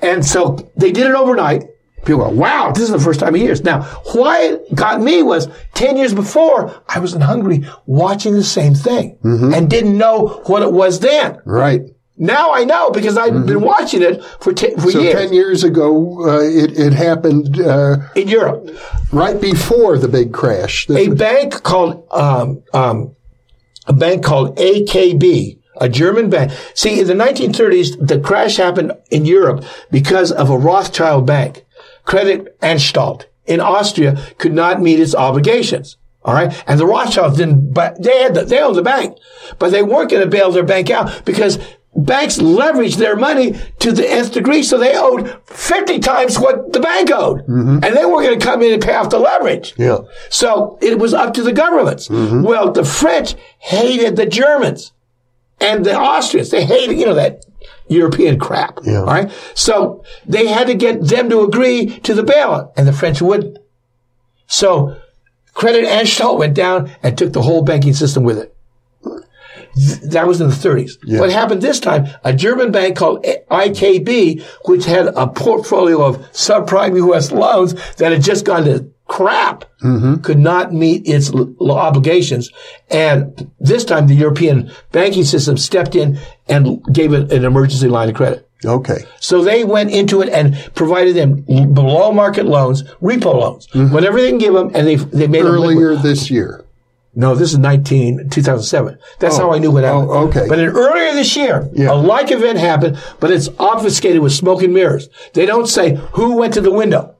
And 0.00 0.24
so 0.24 0.56
they 0.76 0.92
did 0.92 1.06
it 1.06 1.14
overnight. 1.14 1.64
People 2.04 2.24
go, 2.24 2.30
wow, 2.30 2.70
this 2.70 2.84
is 2.84 2.90
the 2.90 3.00
first 3.00 3.18
time 3.20 3.34
in 3.34 3.42
years. 3.42 3.62
Now, 3.64 3.82
why 4.14 4.40
it 4.42 4.74
got 4.74 5.00
me 5.00 5.22
was 5.22 5.48
10 5.74 5.96
years 5.96 6.14
before, 6.14 6.80
I 6.88 7.00
was 7.00 7.12
in 7.14 7.20
Hungary 7.20 7.66
watching 7.86 8.34
the 8.34 8.44
same 8.44 8.74
thing 8.74 9.18
and 9.24 9.68
didn't 9.68 9.98
know 9.98 10.42
what 10.46 10.62
it 10.62 10.72
was 10.72 11.00
then. 11.00 11.40
Right. 11.44 11.82
Now 12.20 12.52
I 12.52 12.64
know 12.64 12.90
because 12.90 13.16
I've 13.18 13.46
been 13.46 13.60
watching 13.60 14.02
it 14.02 14.22
for, 14.40 14.52
t- 14.52 14.74
for 14.74 14.90
So 14.90 15.00
years 15.00 15.14
10 15.14 15.32
years 15.32 15.64
ago, 15.64 16.28
uh, 16.28 16.40
it, 16.40 16.78
it 16.78 16.92
happened 16.92 17.60
uh, 17.60 17.96
in 18.16 18.26
Europe. 18.28 18.70
right 19.12 19.40
before 19.40 19.98
the 19.98 20.08
big 20.08 20.32
crash. 20.32 20.86
This 20.86 21.06
a 21.06 21.10
was- 21.10 21.18
bank 21.18 21.62
called 21.62 22.06
um, 22.12 22.62
um, 22.74 23.14
a 23.88 23.92
bank 23.92 24.22
called 24.22 24.56
IKB, 24.56 25.58
a 25.80 25.88
German 25.88 26.30
bank. 26.30 26.52
See, 26.74 27.00
in 27.00 27.06
the 27.06 27.14
1930s, 27.14 28.06
the 28.06 28.20
crash 28.20 28.56
happened 28.56 28.92
in 29.10 29.24
Europe 29.24 29.64
because 29.90 30.30
of 30.30 30.50
a 30.50 30.58
Rothschild 30.58 31.26
bank, 31.26 31.64
Credit 32.04 32.58
Anstalt 32.60 33.26
in 33.46 33.60
Austria, 33.60 34.22
could 34.38 34.52
not 34.52 34.80
meet 34.80 35.00
its 35.00 35.14
obligations. 35.14 35.96
All 36.22 36.34
right, 36.34 36.52
and 36.66 36.78
the 36.78 36.84
Rothschilds 36.84 37.38
didn't, 37.38 37.72
but 37.72 38.02
they 38.02 38.22
had 38.22 38.34
the, 38.34 38.44
they 38.44 38.60
owned 38.60 38.76
the 38.76 38.82
bank, 38.82 39.16
but 39.58 39.70
they 39.70 39.82
weren't 39.82 40.10
going 40.10 40.22
to 40.22 40.28
bail 40.28 40.50
their 40.50 40.64
bank 40.64 40.90
out 40.90 41.24
because 41.24 41.58
banks 41.98 42.38
leveraged 42.38 42.96
their 42.96 43.16
money 43.16 43.58
to 43.80 43.92
the 43.92 44.08
nth 44.08 44.32
degree, 44.32 44.62
so 44.62 44.78
they 44.78 44.96
owed 44.96 45.40
50 45.46 45.98
times 45.98 46.38
what 46.38 46.72
the 46.72 46.80
bank 46.80 47.10
owed. 47.10 47.40
Mm-hmm. 47.40 47.84
And 47.84 47.96
they 47.96 48.04
weren't 48.04 48.26
going 48.26 48.38
to 48.38 48.44
come 48.44 48.62
in 48.62 48.72
and 48.72 48.82
pay 48.82 48.94
off 48.94 49.10
the 49.10 49.18
leverage. 49.18 49.74
Yeah. 49.76 49.98
So 50.30 50.78
it 50.80 50.98
was 50.98 51.14
up 51.14 51.34
to 51.34 51.42
the 51.42 51.52
governments. 51.52 52.08
Mm-hmm. 52.08 52.42
Well, 52.42 52.72
the 52.72 52.84
French 52.84 53.34
hated 53.58 54.16
the 54.16 54.26
Germans 54.26 54.92
and 55.60 55.84
the 55.84 55.98
Austrians. 55.98 56.50
They 56.50 56.64
hated, 56.64 56.98
you 56.98 57.06
know, 57.06 57.14
that 57.14 57.44
European 57.88 58.38
crap. 58.38 58.80
Yeah. 58.84 59.00
All 59.00 59.06
right. 59.06 59.30
So 59.54 60.04
they 60.26 60.46
had 60.46 60.66
to 60.68 60.74
get 60.74 61.02
them 61.02 61.28
to 61.30 61.40
agree 61.40 61.98
to 62.00 62.14
the 62.14 62.22
bailout 62.22 62.72
and 62.76 62.86
the 62.86 62.92
French 62.92 63.20
wouldn't. 63.20 63.58
So 64.46 64.96
Credit 65.54 65.84
Anstalt 65.84 66.38
went 66.38 66.54
down 66.54 66.90
and 67.02 67.18
took 67.18 67.32
the 67.32 67.42
whole 67.42 67.62
banking 67.62 67.94
system 67.94 68.22
with 68.22 68.38
it. 68.38 68.54
Th- 69.74 70.00
That 70.12 70.26
was 70.26 70.40
in 70.40 70.48
the 70.48 70.54
30s. 70.54 70.92
Yeah. 71.04 71.20
What 71.20 71.30
happened 71.30 71.62
this 71.62 71.80
time? 71.80 72.06
A 72.24 72.32
German 72.32 72.72
bank 72.72 72.96
called 72.96 73.24
IKB, 73.24 74.42
which 74.66 74.84
had 74.84 75.06
a 75.08 75.26
portfolio 75.26 76.04
of 76.04 76.18
subprime 76.32 76.96
U.S. 76.96 77.32
loans 77.32 77.74
that 77.96 78.12
had 78.12 78.22
just 78.22 78.44
gone 78.44 78.64
to 78.64 78.90
crap, 79.06 79.64
mm-hmm. 79.82 80.16
could 80.16 80.38
not 80.38 80.72
meet 80.72 81.08
its 81.08 81.32
l- 81.32 81.54
obligations. 81.70 82.50
And 82.90 83.50
this 83.58 83.84
time 83.84 84.06
the 84.06 84.14
European 84.14 84.70
banking 84.92 85.24
system 85.24 85.56
stepped 85.56 85.94
in 85.94 86.18
and 86.46 86.84
gave 86.92 87.12
it 87.12 87.32
an 87.32 87.44
emergency 87.44 87.88
line 87.88 88.10
of 88.10 88.14
credit. 88.14 88.48
Okay. 88.64 89.04
So 89.20 89.42
they 89.42 89.64
went 89.64 89.90
into 89.90 90.20
it 90.20 90.28
and 90.28 90.54
provided 90.74 91.14
them 91.14 91.42
below 91.72 92.12
market 92.12 92.44
loans, 92.44 92.82
repo 93.00 93.34
loans, 93.34 93.66
mm-hmm. 93.68 93.94
whatever 93.94 94.20
they 94.20 94.28
can 94.28 94.38
give 94.38 94.52
them, 94.52 94.70
and 94.74 94.86
they 94.86 94.96
they 94.96 95.28
made. 95.28 95.44
Earlier 95.44 95.94
this 95.94 96.30
year. 96.30 96.64
No, 97.18 97.34
this 97.34 97.50
is 97.52 97.58
19, 97.58 98.30
2007. 98.30 98.96
That's 99.18 99.36
how 99.36 99.52
I 99.52 99.58
knew 99.58 99.72
what 99.72 99.82
happened. 99.82 100.08
Oh, 100.08 100.28
okay. 100.28 100.46
But 100.48 100.54
then 100.56 100.68
earlier 100.68 101.12
this 101.14 101.34
year, 101.36 101.68
Yeah. 101.72 101.90
a 101.90 101.96
like 101.96 102.30
event 102.30 102.58
happened, 102.58 102.96
but 103.18 103.32
it's 103.32 103.48
obfuscated 103.58 104.22
with 104.22 104.32
smoke 104.32 104.62
and 104.62 104.72
mirrors. 104.72 105.08
They 105.34 105.44
don't 105.44 105.66
say 105.66 105.96
who 106.12 106.36
went 106.36 106.54
to 106.54 106.60
the 106.60 106.70
window, 106.70 107.16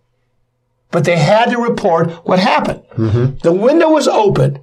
but 0.93 1.03
they 1.03 1.17
had 1.17 1.51
to 1.51 1.59
report 1.59 2.13
what 2.25 2.39
happened. 2.39 2.83
Mm-hmm. 2.97 3.39
The 3.43 3.53
window 3.53 3.91
was 3.91 4.07
open. 4.07 4.61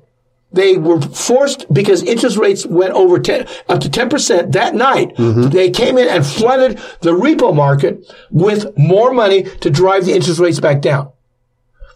They 0.54 0.78
were 0.78 1.02
forced 1.02 1.66
because 1.74 2.02
interest 2.02 2.38
rates 2.38 2.66
went 2.66 2.94
over 2.94 3.20
10, 3.20 3.46
up 3.68 3.82
to 3.82 3.90
10% 3.90 4.54
that 4.54 4.74
night. 4.74 5.18
Mm-hmm. 5.18 5.50
They 5.50 5.70
came 5.70 5.98
in 5.98 6.08
and 6.08 6.26
flooded 6.26 6.78
the 7.02 7.12
repo 7.12 7.54
market 7.54 8.10
with 8.32 8.68
more 8.78 9.12
money 9.12 9.44
to 9.44 9.70
drive 9.70 10.06
the 10.06 10.14
interest 10.14 10.40
rates 10.40 10.62
back 10.62 10.80
down. 10.82 11.12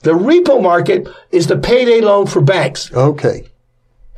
The 0.01 0.11
repo 0.11 0.61
market 0.61 1.07
is 1.31 1.47
the 1.47 1.57
payday 1.57 2.01
loan 2.01 2.27
for 2.27 2.41
banks. 2.41 2.91
Okay. 2.93 3.47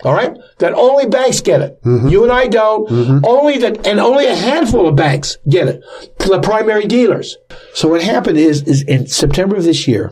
All 0.03 0.13
right, 0.13 0.35
that 0.57 0.73
only 0.73 1.05
banks 1.05 1.41
get 1.41 1.61
it. 1.61 1.79
Mm-hmm. 1.83 2.07
You 2.07 2.23
and 2.23 2.31
I 2.31 2.47
don't. 2.47 3.23
Only 3.23 3.59
that, 3.59 3.85
and 3.85 3.99
only 3.99 4.25
a 4.25 4.35
handful 4.35 4.87
of 4.87 4.95
banks 4.95 5.37
get 5.47 5.67
it. 5.67 5.83
The 6.17 6.39
primary 6.39 6.87
dealers. 6.87 7.37
So 7.75 7.87
what 7.87 8.01
happened 8.01 8.39
is, 8.39 8.63
is 8.63 8.81
in 8.81 9.05
September 9.05 9.57
of 9.57 9.63
this 9.63 9.87
year, 9.87 10.11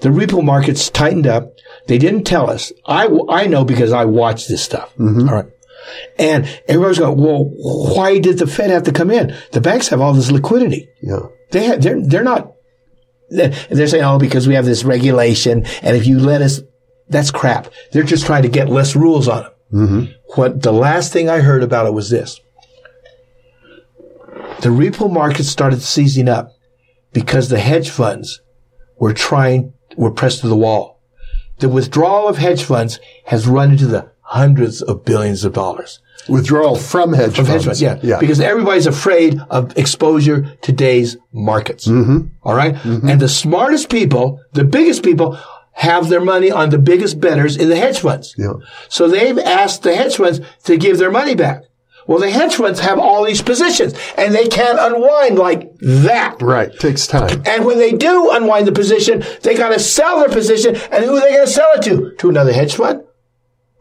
the 0.00 0.08
repo 0.08 0.42
markets 0.42 0.90
tightened 0.90 1.28
up. 1.28 1.52
They 1.86 1.98
didn't 1.98 2.24
tell 2.24 2.50
us. 2.50 2.72
I 2.86 3.08
I 3.28 3.46
know 3.46 3.64
because 3.64 3.92
I 3.92 4.04
watched 4.04 4.48
this 4.48 4.62
stuff. 4.62 4.92
Mm-hmm. 4.96 5.28
All 5.28 5.34
right. 5.36 5.46
And 6.18 6.46
everybody's 6.66 6.98
going, 6.98 7.18
well, 7.18 7.44
why 7.44 8.18
did 8.18 8.38
the 8.38 8.46
Fed 8.46 8.70
have 8.70 8.84
to 8.84 8.92
come 8.92 9.10
in? 9.10 9.36
The 9.52 9.60
banks 9.60 9.88
have 9.88 10.00
all 10.00 10.14
this 10.14 10.30
liquidity. 10.30 10.88
Yeah. 11.02 11.26
They 11.50 11.64
have, 11.64 11.82
they're, 11.82 12.00
they're 12.00 12.24
not, 12.24 12.53
they're 13.30 13.86
saying, 13.86 14.04
oh, 14.04 14.18
because 14.18 14.46
we 14.46 14.54
have 14.54 14.64
this 14.64 14.84
regulation. 14.84 15.64
And 15.82 15.96
if 15.96 16.06
you 16.06 16.18
let 16.18 16.42
us, 16.42 16.60
that's 17.08 17.30
crap. 17.30 17.68
They're 17.92 18.02
just 18.02 18.26
trying 18.26 18.42
to 18.42 18.48
get 18.48 18.68
less 18.68 18.94
rules 18.96 19.28
on 19.28 19.42
them. 19.42 19.52
Mm-hmm. 19.72 20.12
What 20.36 20.62
the 20.62 20.72
last 20.72 21.12
thing 21.12 21.28
I 21.28 21.40
heard 21.40 21.62
about 21.62 21.86
it 21.86 21.94
was 21.94 22.10
this. 22.10 22.40
The 24.60 24.68
repo 24.70 25.12
market 25.12 25.44
started 25.44 25.82
seizing 25.82 26.28
up 26.28 26.52
because 27.12 27.48
the 27.48 27.60
hedge 27.60 27.90
funds 27.90 28.40
were 28.98 29.12
trying, 29.12 29.74
were 29.96 30.10
pressed 30.10 30.40
to 30.40 30.48
the 30.48 30.56
wall. 30.56 31.00
The 31.58 31.68
withdrawal 31.68 32.28
of 32.28 32.38
hedge 32.38 32.62
funds 32.62 32.98
has 33.26 33.46
run 33.46 33.72
into 33.72 33.86
the 33.86 34.10
hundreds 34.20 34.82
of 34.82 35.04
billions 35.04 35.44
of 35.44 35.52
dollars. 35.52 36.00
Withdrawal 36.28 36.76
from 36.76 37.12
hedge 37.12 37.36
From 37.36 37.46
funds. 37.46 37.64
hedge 37.64 37.64
funds, 37.64 37.82
yeah. 37.82 37.98
Yeah. 38.02 38.18
Because 38.18 38.40
everybody's 38.40 38.86
afraid 38.86 39.38
of 39.50 39.76
exposure 39.76 40.42
to 40.42 40.56
today's 40.74 41.16
markets. 41.32 41.86
Mm-hmm. 41.86 42.28
All 42.42 42.54
right? 42.54 42.74
And 42.84 43.20
the 43.20 43.28
smartest 43.28 43.90
people, 43.90 44.40
the 44.52 44.64
biggest 44.64 45.02
people, 45.02 45.38
have 45.72 46.08
their 46.08 46.20
money 46.20 46.50
on 46.50 46.70
the 46.70 46.78
biggest 46.78 47.20
betters 47.20 47.56
in 47.56 47.68
the 47.68 47.76
hedge 47.76 47.98
funds. 48.00 48.34
Yeah. 48.38 48.52
So 48.88 49.08
they've 49.08 49.38
asked 49.38 49.82
the 49.82 49.96
hedge 49.96 50.16
funds 50.16 50.40
to 50.64 50.76
give 50.76 50.98
their 50.98 51.10
money 51.10 51.34
back. 51.34 51.62
Well, 52.06 52.18
the 52.18 52.30
hedge 52.30 52.54
funds 52.56 52.80
have 52.80 52.98
all 52.98 53.24
these 53.24 53.40
positions 53.42 53.94
and 54.18 54.34
they 54.34 54.46
can't 54.46 54.78
unwind 54.78 55.38
like 55.38 55.76
that. 55.80 56.40
Right. 56.42 56.70
Takes 56.78 57.06
time. 57.06 57.42
And 57.46 57.64
when 57.64 57.78
they 57.78 57.92
do 57.92 58.30
unwind 58.30 58.66
the 58.66 58.72
position, 58.72 59.24
they 59.42 59.54
got 59.56 59.70
to 59.70 59.80
sell 59.80 60.20
their 60.20 60.28
position. 60.28 60.76
And 60.92 61.04
who 61.04 61.16
are 61.16 61.20
they 61.20 61.32
going 61.32 61.46
to 61.46 61.52
sell 61.52 61.70
it 61.74 61.82
to? 61.84 62.14
To 62.18 62.28
another 62.28 62.52
hedge 62.52 62.74
fund? 62.74 63.02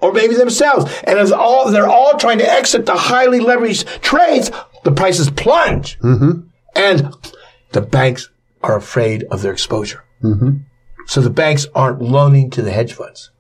Or 0.04 0.12
maybe 0.12 0.36
themselves. 0.36 0.93
And 1.06 1.18
as 1.18 1.32
all, 1.32 1.72
they're 1.72 1.88
all 1.88 2.18
trying 2.18 2.39
to 2.39 2.51
exit 2.51 2.86
the 2.86 2.95
highly 2.95 3.39
leveraged 3.39 4.01
trades, 4.01 4.51
the 4.84 4.91
prices 4.91 5.30
plunge. 5.30 5.97
Mm-hmm. 5.99 6.47
And 6.76 7.16
the 7.72 7.82
banks 7.82 8.30
are 8.62 8.76
afraid 8.76 9.24
of 9.32 9.41
their 9.41 9.54
exposure. 9.54 10.04
Mm-hmm. 10.22 10.58
So 11.06 11.22
the 11.22 11.30
banks 11.30 11.68
aren't 11.74 12.01
loaning 12.01 12.49
to 12.51 12.62
the 12.62 12.72
hedge 12.72 12.93
funds. 12.93 13.32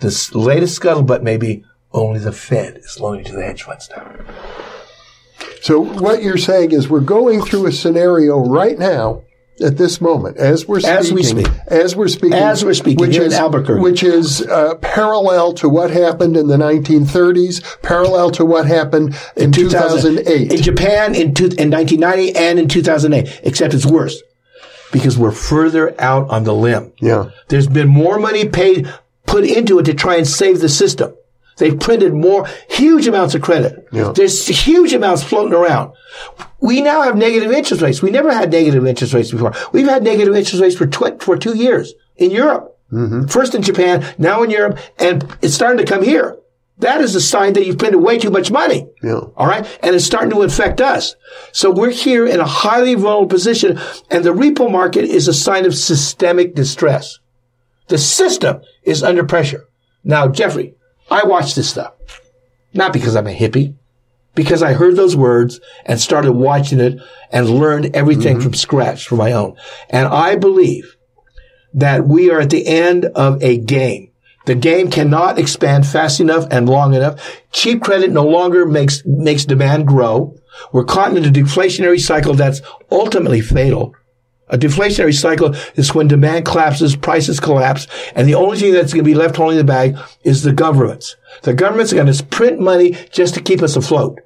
The 0.00 0.30
latest 0.34 0.80
scuttlebutt 0.80 1.22
may 1.22 1.36
be 1.36 1.64
only 1.92 2.18
the 2.18 2.32
Fed 2.32 2.78
is 2.78 2.98
loaning 2.98 3.24
to 3.24 3.32
the 3.32 3.42
hedge 3.42 3.62
funds 3.62 3.88
now. 3.94 4.10
So 5.62 5.80
what 5.80 6.22
you're 6.22 6.36
saying 6.36 6.72
is 6.72 6.88
we're 6.88 7.00
going 7.00 7.42
through 7.42 7.66
a 7.66 7.72
scenario 7.72 8.38
right 8.38 8.78
now 8.78 9.22
at 9.60 9.76
this 9.78 10.00
moment, 10.00 10.36
as 10.36 10.66
we're 10.66 10.80
speaking, 10.80 10.96
As 10.98 11.12
we 11.12 11.22
speak. 11.22 11.46
as 11.68 11.94
we're 11.96 12.08
speaking, 12.08 12.34
As 12.34 12.64
we're 12.64 12.74
speaking, 12.74 13.06
which 13.06 13.16
in 13.16 13.22
is 13.22 13.34
Albuquerque. 13.34 13.80
which 13.80 14.02
is 14.02 14.42
uh, 14.42 14.74
parallel 14.76 15.52
to 15.54 15.68
what 15.68 15.90
happened 15.90 16.36
in 16.36 16.48
the 16.48 16.56
1930s, 16.56 17.80
parallel 17.82 18.30
to 18.32 18.44
what 18.44 18.66
happened 18.66 19.14
in 19.36 19.52
2008. 19.52 20.52
In 20.52 20.62
Japan 20.62 21.14
in, 21.14 21.34
two, 21.34 21.44
in 21.58 21.70
1990 21.70 22.34
and 22.36 22.58
in 22.58 22.68
2008, 22.68 23.40
except 23.44 23.74
it's 23.74 23.86
worse 23.86 24.20
because 24.92 25.16
we're 25.18 25.30
further 25.32 25.94
out 26.00 26.28
on 26.30 26.44
the 26.44 26.54
limb. 26.54 26.92
yeah, 27.00 27.30
There's 27.48 27.66
been 27.66 27.88
more 27.88 28.18
money 28.18 28.48
paid, 28.48 28.92
put 29.26 29.44
into 29.44 29.78
it 29.78 29.84
to 29.84 29.94
try 29.94 30.16
and 30.16 30.26
save 30.26 30.60
the 30.60 30.68
system. 30.68 31.14
They've 31.56 31.78
printed 31.78 32.14
more, 32.14 32.46
huge 32.68 33.06
amounts 33.06 33.34
of 33.34 33.42
credit. 33.42 33.86
Yeah. 33.92 34.12
There's 34.14 34.46
huge 34.46 34.92
amounts 34.92 35.22
floating 35.22 35.54
around. 35.54 35.92
We 36.60 36.80
now 36.80 37.02
have 37.02 37.16
negative 37.16 37.52
interest 37.52 37.82
rates. 37.82 38.02
We 38.02 38.10
never 38.10 38.32
had 38.32 38.50
negative 38.50 38.86
interest 38.86 39.14
rates 39.14 39.30
before. 39.30 39.52
We've 39.72 39.88
had 39.88 40.02
negative 40.02 40.34
interest 40.34 40.60
rates 40.60 40.76
for 40.76 40.86
tw- 40.86 41.22
for 41.22 41.36
two 41.36 41.56
years 41.56 41.94
in 42.16 42.30
Europe. 42.30 42.78
Mm-hmm. 42.92 43.26
First 43.26 43.54
in 43.54 43.62
Japan, 43.62 44.04
now 44.18 44.42
in 44.42 44.50
Europe, 44.50 44.78
and 44.98 45.24
it's 45.42 45.54
starting 45.54 45.84
to 45.84 45.90
come 45.90 46.02
here. 46.02 46.38
That 46.78 47.00
is 47.00 47.14
a 47.14 47.20
sign 47.20 47.52
that 47.52 47.64
you've 47.64 47.78
printed 47.78 48.00
way 48.00 48.18
too 48.18 48.30
much 48.30 48.50
money. 48.50 48.88
Yeah. 49.02 49.20
All 49.36 49.46
right. 49.46 49.64
And 49.82 49.94
it's 49.94 50.04
starting 50.04 50.30
to 50.30 50.42
affect 50.42 50.80
us. 50.80 51.14
So 51.52 51.70
we're 51.70 51.90
here 51.90 52.26
in 52.26 52.40
a 52.40 52.46
highly 52.46 52.94
vulnerable 52.94 53.28
position 53.28 53.78
and 54.10 54.24
the 54.24 54.34
repo 54.34 54.70
market 54.70 55.04
is 55.04 55.28
a 55.28 55.34
sign 55.34 55.66
of 55.66 55.74
systemic 55.74 56.54
distress. 56.54 57.20
The 57.88 57.98
system 57.98 58.62
is 58.82 59.02
under 59.02 59.22
pressure. 59.24 59.68
Now, 60.02 60.26
Jeffrey, 60.26 60.74
I 61.10 61.24
watch 61.24 61.54
this 61.54 61.70
stuff. 61.70 61.92
Not 62.72 62.92
because 62.92 63.14
I'm 63.16 63.26
a 63.26 63.34
hippie. 63.34 63.74
because 64.34 64.62
I 64.62 64.72
heard 64.72 64.96
those 64.96 65.16
words 65.16 65.60
and 65.86 66.00
started 66.00 66.32
watching 66.32 66.80
it 66.80 66.98
and 67.30 67.48
learned 67.48 67.94
everything 67.94 68.36
mm-hmm. 68.36 68.42
from 68.42 68.54
scratch 68.54 69.06
for 69.06 69.16
my 69.16 69.32
own. 69.32 69.56
And 69.90 70.08
I 70.08 70.36
believe 70.36 70.96
that 71.72 72.06
we 72.06 72.30
are 72.30 72.40
at 72.40 72.50
the 72.50 72.66
end 72.66 73.04
of 73.04 73.42
a 73.42 73.58
game. 73.58 74.10
The 74.46 74.54
game 74.54 74.90
cannot 74.90 75.38
expand 75.38 75.86
fast 75.86 76.20
enough 76.20 76.46
and 76.50 76.68
long 76.68 76.94
enough. 76.94 77.40
Cheap 77.50 77.82
credit 77.82 78.10
no 78.10 78.24
longer 78.24 78.66
makes, 78.66 79.02
makes 79.06 79.44
demand 79.46 79.86
grow. 79.86 80.36
We're 80.72 80.84
caught 80.84 81.16
in 81.16 81.24
a 81.24 81.28
deflationary 81.28 82.00
cycle 82.00 82.34
that's 82.34 82.60
ultimately 82.90 83.40
fatal. 83.40 83.94
A 84.48 84.58
deflationary 84.58 85.14
cycle 85.14 85.54
is 85.74 85.94
when 85.94 86.06
demand 86.06 86.44
collapses, 86.44 86.96
prices 86.96 87.40
collapse, 87.40 87.86
and 88.14 88.28
the 88.28 88.34
only 88.34 88.58
thing 88.58 88.72
that's 88.72 88.92
going 88.92 89.04
to 89.04 89.10
be 89.10 89.14
left 89.14 89.36
holding 89.36 89.56
the 89.56 89.64
bag 89.64 89.96
is 90.22 90.42
the 90.42 90.52
governments. 90.52 91.16
The 91.42 91.54
governments 91.54 91.92
are 91.92 91.96
going 91.96 92.12
to 92.12 92.24
print 92.26 92.60
money 92.60 92.96
just 93.10 93.34
to 93.34 93.40
keep 93.40 93.62
us 93.62 93.74
afloat. 93.74 94.20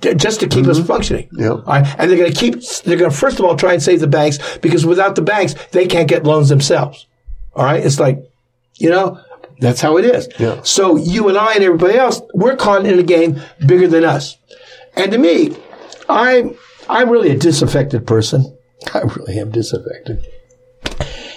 Just 0.00 0.40
to 0.40 0.46
keep 0.46 0.66
us 0.66 0.78
mm-hmm. 0.78 0.86
functioning. 0.86 1.28
Yeah. 1.32 1.48
All 1.48 1.62
right? 1.62 1.86
And 1.98 2.10
they're 2.10 2.18
going 2.18 2.32
to 2.32 2.38
keep, 2.38 2.62
they're 2.84 2.98
going 2.98 3.10
to 3.10 3.16
first 3.16 3.38
of 3.38 3.44
all 3.44 3.56
try 3.56 3.72
and 3.72 3.82
save 3.82 4.00
the 4.00 4.06
banks 4.06 4.58
because 4.58 4.84
without 4.84 5.16
the 5.16 5.22
banks, 5.22 5.54
they 5.72 5.86
can't 5.86 6.08
get 6.08 6.24
loans 6.24 6.50
themselves. 6.50 7.06
All 7.54 7.64
right. 7.64 7.84
It's 7.84 7.98
like, 7.98 8.18
you 8.74 8.90
know, 8.90 9.18
that's 9.58 9.80
how 9.80 9.96
it 9.96 10.04
is. 10.04 10.28
Yeah. 10.38 10.60
So 10.62 10.96
you 10.96 11.28
and 11.28 11.38
I 11.38 11.54
and 11.54 11.64
everybody 11.64 11.96
else, 11.96 12.20
we're 12.34 12.56
caught 12.56 12.84
in 12.84 12.98
a 12.98 13.02
game 13.02 13.40
bigger 13.66 13.88
than 13.88 14.04
us. 14.04 14.36
And 14.96 15.10
to 15.12 15.18
me, 15.18 15.56
I'm, 16.08 16.56
I'm 16.90 17.08
really 17.08 17.30
a 17.30 17.38
disaffected 17.38 18.06
person. 18.06 18.55
I 18.94 19.00
really 19.00 19.38
am 19.38 19.50
disaffected. 19.50 20.26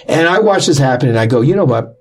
And 0.06 0.28
I 0.28 0.40
watch 0.40 0.66
this 0.66 0.78
happen 0.78 1.08
and 1.08 1.18
I 1.18 1.26
go, 1.26 1.40
you 1.40 1.54
know 1.54 1.64
what? 1.64 1.96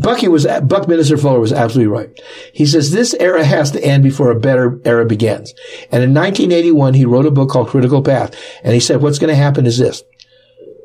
Bucky 0.00 0.26
was, 0.26 0.46
Buckminster 0.46 1.16
Fuller 1.16 1.38
was 1.38 1.52
absolutely 1.52 1.92
right. 1.92 2.20
He 2.52 2.66
says 2.66 2.90
this 2.90 3.14
era 3.14 3.44
has 3.44 3.70
to 3.70 3.84
end 3.84 4.02
before 4.02 4.30
a 4.30 4.40
better 4.40 4.80
era 4.84 5.06
begins. 5.06 5.54
And 5.92 6.02
in 6.02 6.12
1981, 6.12 6.94
he 6.94 7.04
wrote 7.04 7.26
a 7.26 7.30
book 7.30 7.50
called 7.50 7.68
Critical 7.68 8.02
Path. 8.02 8.34
And 8.64 8.74
he 8.74 8.80
said 8.80 9.00
what's 9.00 9.20
going 9.20 9.28
to 9.28 9.36
happen 9.36 9.64
is 9.64 9.78
this. 9.78 10.02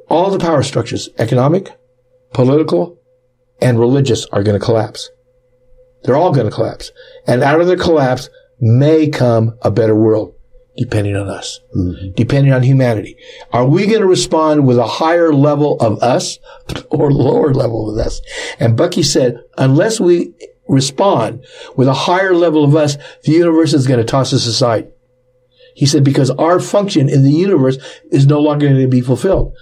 All 0.08 0.30
the 0.30 0.40
power 0.40 0.62
structures, 0.62 1.10
economic, 1.18 1.72
political, 2.34 3.00
and 3.62 3.80
religious 3.80 4.26
are 4.28 4.44
going 4.44 4.60
to 4.60 4.64
collapse. 4.64 5.10
They're 6.04 6.18
all 6.18 6.34
going 6.34 6.50
to 6.50 6.56
collapse. 6.56 6.92
And 7.26 7.42
out 7.42 7.62
of 7.62 7.68
the 7.68 7.78
collapse 7.78 8.30
may 8.60 9.10
come 9.10 9.58
a 9.62 9.72
better 9.72 9.96
world, 9.96 10.36
depending 10.78 11.16
on 11.16 11.28
us, 11.28 11.60
mm-hmm. 11.76 12.12
depending 12.16 12.54
on 12.54 12.64
humanity. 12.64 13.18
Are 13.52 13.66
we 13.66 13.88
going 13.88 14.02
to 14.02 14.08
respond 14.08 14.66
with 14.66 14.78
a 14.78 14.88
higher 14.88 15.34
level 15.34 15.78
of 15.80 16.02
us 16.02 16.40
or 16.90 17.12
lower 17.12 17.54
level 17.54 17.90
of 17.90 18.06
us? 18.06 18.22
And 18.60 18.78
Bucky 18.78 19.04
said, 19.04 19.42
unless 19.58 20.00
we 20.00 20.34
respond 20.68 21.46
with 21.76 21.88
a 21.88 21.94
higher 21.94 22.34
level 22.34 22.64
of 22.64 22.76
us, 22.76 22.98
the 23.24 23.34
universe 23.34 23.74
is 23.74 23.88
going 23.88 24.00
to 24.00 24.06
toss 24.06 24.34
us 24.34 24.46
aside. 24.46 24.92
He 25.76 25.86
said, 25.86 26.04
because 26.04 26.30
our 26.32 26.60
function 26.60 27.10
in 27.10 27.24
the 27.24 27.32
universe 27.32 27.78
is 28.12 28.26
no 28.26 28.40
longer 28.40 28.68
going 28.68 28.82
to 28.82 28.88
be 28.88 29.02
fulfilled. 29.02 29.54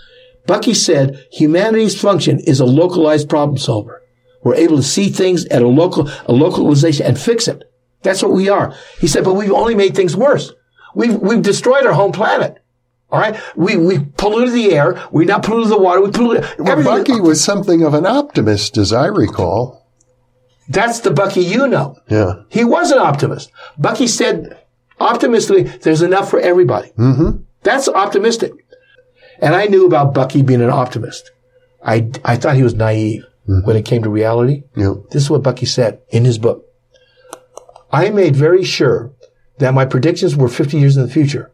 Bucky 0.47 0.73
said, 0.73 1.27
humanity's 1.31 1.99
function 1.99 2.39
is 2.39 2.59
a 2.59 2.65
localized 2.65 3.29
problem 3.29 3.57
solver. 3.57 4.01
We're 4.43 4.55
able 4.55 4.77
to 4.77 4.83
see 4.83 5.09
things 5.09 5.45
at 5.47 5.61
a 5.61 5.67
local, 5.67 6.09
a 6.25 6.33
localization 6.33 7.05
and 7.05 7.19
fix 7.19 7.47
it. 7.47 7.63
That's 8.01 8.23
what 8.23 8.31
we 8.31 8.49
are. 8.49 8.73
He 8.99 9.07
said, 9.07 9.23
but 9.23 9.33
we've 9.33 9.51
only 9.51 9.75
made 9.75 9.95
things 9.95 10.15
worse. 10.15 10.53
We've, 10.99 11.15
we've 11.15 11.41
destroyed 11.41 11.85
our 11.85 11.93
home 11.93 12.11
planet. 12.11 12.61
All 13.09 13.19
right. 13.19 13.39
We, 13.55 13.77
we 13.77 13.99
polluted 14.17 14.53
the 14.53 14.73
air. 14.73 15.01
We 15.11 15.23
now 15.23 15.39
polluted 15.39 15.71
the 15.71 15.79
water. 15.79 16.01
We 16.01 16.11
polluted 16.11 16.43
Well, 16.59 16.67
everything. 16.69 16.97
Bucky 16.97 17.21
was 17.21 17.41
something 17.41 17.83
of 17.83 17.93
an 17.93 18.05
optimist, 18.05 18.77
as 18.77 18.91
I 18.91 19.05
recall. 19.05 19.87
That's 20.67 20.99
the 20.99 21.11
Bucky 21.11 21.39
you 21.39 21.67
know. 21.67 21.95
Yeah. 22.09 22.43
He 22.49 22.65
was 22.65 22.91
an 22.91 22.99
optimist. 22.99 23.49
Bucky 23.77 24.07
said 24.07 24.59
optimistically, 24.99 25.63
there's 25.63 26.01
enough 26.01 26.29
for 26.29 26.39
everybody. 26.39 26.89
Mm-hmm. 26.97 27.43
That's 27.63 27.87
optimistic. 27.87 28.51
And 29.41 29.55
I 29.55 29.67
knew 29.67 29.87
about 29.87 30.13
Bucky 30.13 30.41
being 30.41 30.61
an 30.61 30.69
optimist. 30.69 31.31
I, 31.81 32.11
I 32.25 32.35
thought 32.35 32.57
he 32.57 32.63
was 32.63 32.73
naive 32.75 33.23
when 33.63 33.77
it 33.77 33.85
came 33.85 34.03
to 34.03 34.09
reality. 34.09 34.63
Yeah. 34.75 34.95
This 35.11 35.23
is 35.23 35.29
what 35.29 35.43
Bucky 35.43 35.65
said 35.65 36.01
in 36.09 36.25
his 36.25 36.37
book. 36.37 36.65
I 37.89 38.09
made 38.09 38.35
very 38.35 38.65
sure 38.65 39.13
that 39.59 39.73
my 39.73 39.85
predictions 39.85 40.35
were 40.35 40.49
50 40.49 40.77
years 40.77 40.97
in 40.97 41.03
the 41.03 41.11
future 41.11 41.51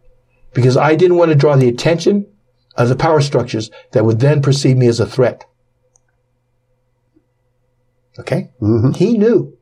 because 0.54 0.78
I 0.78 0.96
didn't 0.96 1.18
want 1.18 1.30
to 1.30 1.36
draw 1.36 1.56
the 1.56 1.68
attention 1.68 2.28
of 2.78 2.90
the 2.90 2.96
power 2.96 3.22
structures 3.22 3.70
that 3.92 4.06
would 4.06 4.20
then 4.20 4.42
perceive 4.42 4.78
me 4.78 4.88
as 4.88 5.00
a 5.00 5.06
threat. 5.06 5.46
Okay? 8.20 8.52
Mm-hmm. 8.62 8.92
He 8.92 9.18
knew 9.18 9.58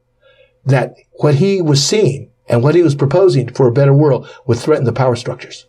that 0.65 0.95
what 1.13 1.35
he 1.35 1.61
was 1.61 1.85
seeing 1.85 2.31
and 2.47 2.63
what 2.63 2.75
he 2.75 2.81
was 2.81 2.95
proposing 2.95 3.51
for 3.53 3.67
a 3.67 3.73
better 3.73 3.93
world 3.93 4.29
would 4.45 4.59
threaten 4.59 4.85
the 4.85 4.93
power 4.93 5.15
structures. 5.15 5.65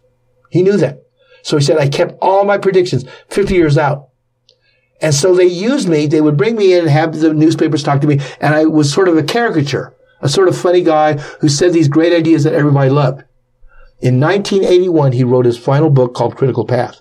He 0.51 0.63
knew 0.63 0.77
that. 0.77 1.03
So 1.43 1.57
he 1.57 1.65
said, 1.65 1.79
I 1.79 1.89
kept 1.89 2.15
all 2.21 2.45
my 2.45 2.59
predictions 2.59 3.05
50 3.29 3.55
years 3.55 3.79
out. 3.79 4.09
And 5.01 5.15
so 5.15 5.35
they 5.35 5.45
used 5.45 5.89
me. 5.89 6.07
They 6.07 6.21
would 6.21 6.37
bring 6.37 6.57
me 6.57 6.73
in 6.73 6.81
and 6.81 6.91
have 6.91 7.19
the 7.19 7.35
newspapers 7.35 7.83
talk 7.83 8.01
to 8.01 8.07
me. 8.07 8.21
And 8.41 8.55
I 8.55 8.65
was 8.65 8.93
sort 8.93 9.09
of 9.09 9.17
a 9.17 9.23
caricature, 9.23 9.95
a 10.25 10.29
sort 10.29 10.49
of 10.49 10.59
funny 10.59 10.83
guy 10.83 11.19
who 11.41 11.49
said 11.49 11.73
these 11.73 11.87
great 11.87 12.13
ideas 12.13 12.43
that 12.43 12.55
everybody 12.55 12.91
loved. 12.91 13.23
In 14.01 14.19
1981, 14.19 15.13
he 15.13 15.23
wrote 15.23 15.45
his 15.45 15.59
final 15.59 15.91
book 15.91 16.15
called 16.15 16.37
Critical 16.37 16.65
Path. 16.65 17.01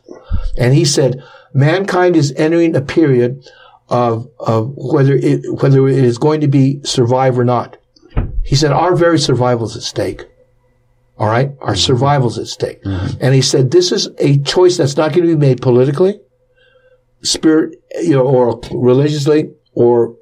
And 0.57 0.73
he 0.73 0.85
said, 0.85 1.23
mankind 1.53 2.15
is 2.15 2.33
entering 2.35 2.75
a 2.75 2.81
period 2.81 3.49
of, 3.89 4.29
of 4.39 4.73
whether 4.75 5.15
it, 5.15 5.41
whether 5.61 5.87
it 5.87 6.03
is 6.03 6.17
going 6.17 6.41
to 6.41 6.47
be 6.47 6.81
survive 6.83 7.39
or 7.39 7.45
not. 7.45 7.77
He 8.43 8.55
said, 8.55 8.71
our 8.71 8.95
very 8.95 9.17
survival 9.17 9.65
is 9.65 9.77
at 9.77 9.83
stake. 9.83 10.25
All 11.17 11.27
right. 11.27 11.51
Our 11.61 11.73
mm-hmm. 11.73 11.75
survival 11.75 12.27
is 12.29 12.37
at 12.37 12.47
stake. 12.47 12.83
Mm-hmm. 12.83 13.17
And 13.21 13.33
he 13.33 13.41
said, 13.41 13.71
this 13.71 13.91
is 13.91 14.09
a 14.17 14.37
choice 14.39 14.77
that's 14.77 14.97
not 14.97 15.13
going 15.13 15.27
to 15.27 15.35
be 15.35 15.39
made 15.39 15.61
politically, 15.61 16.19
spirit, 17.21 17.81
you 18.01 18.11
know, 18.11 18.25
or 18.25 18.59
religiously 18.71 19.53
or, 19.73 20.17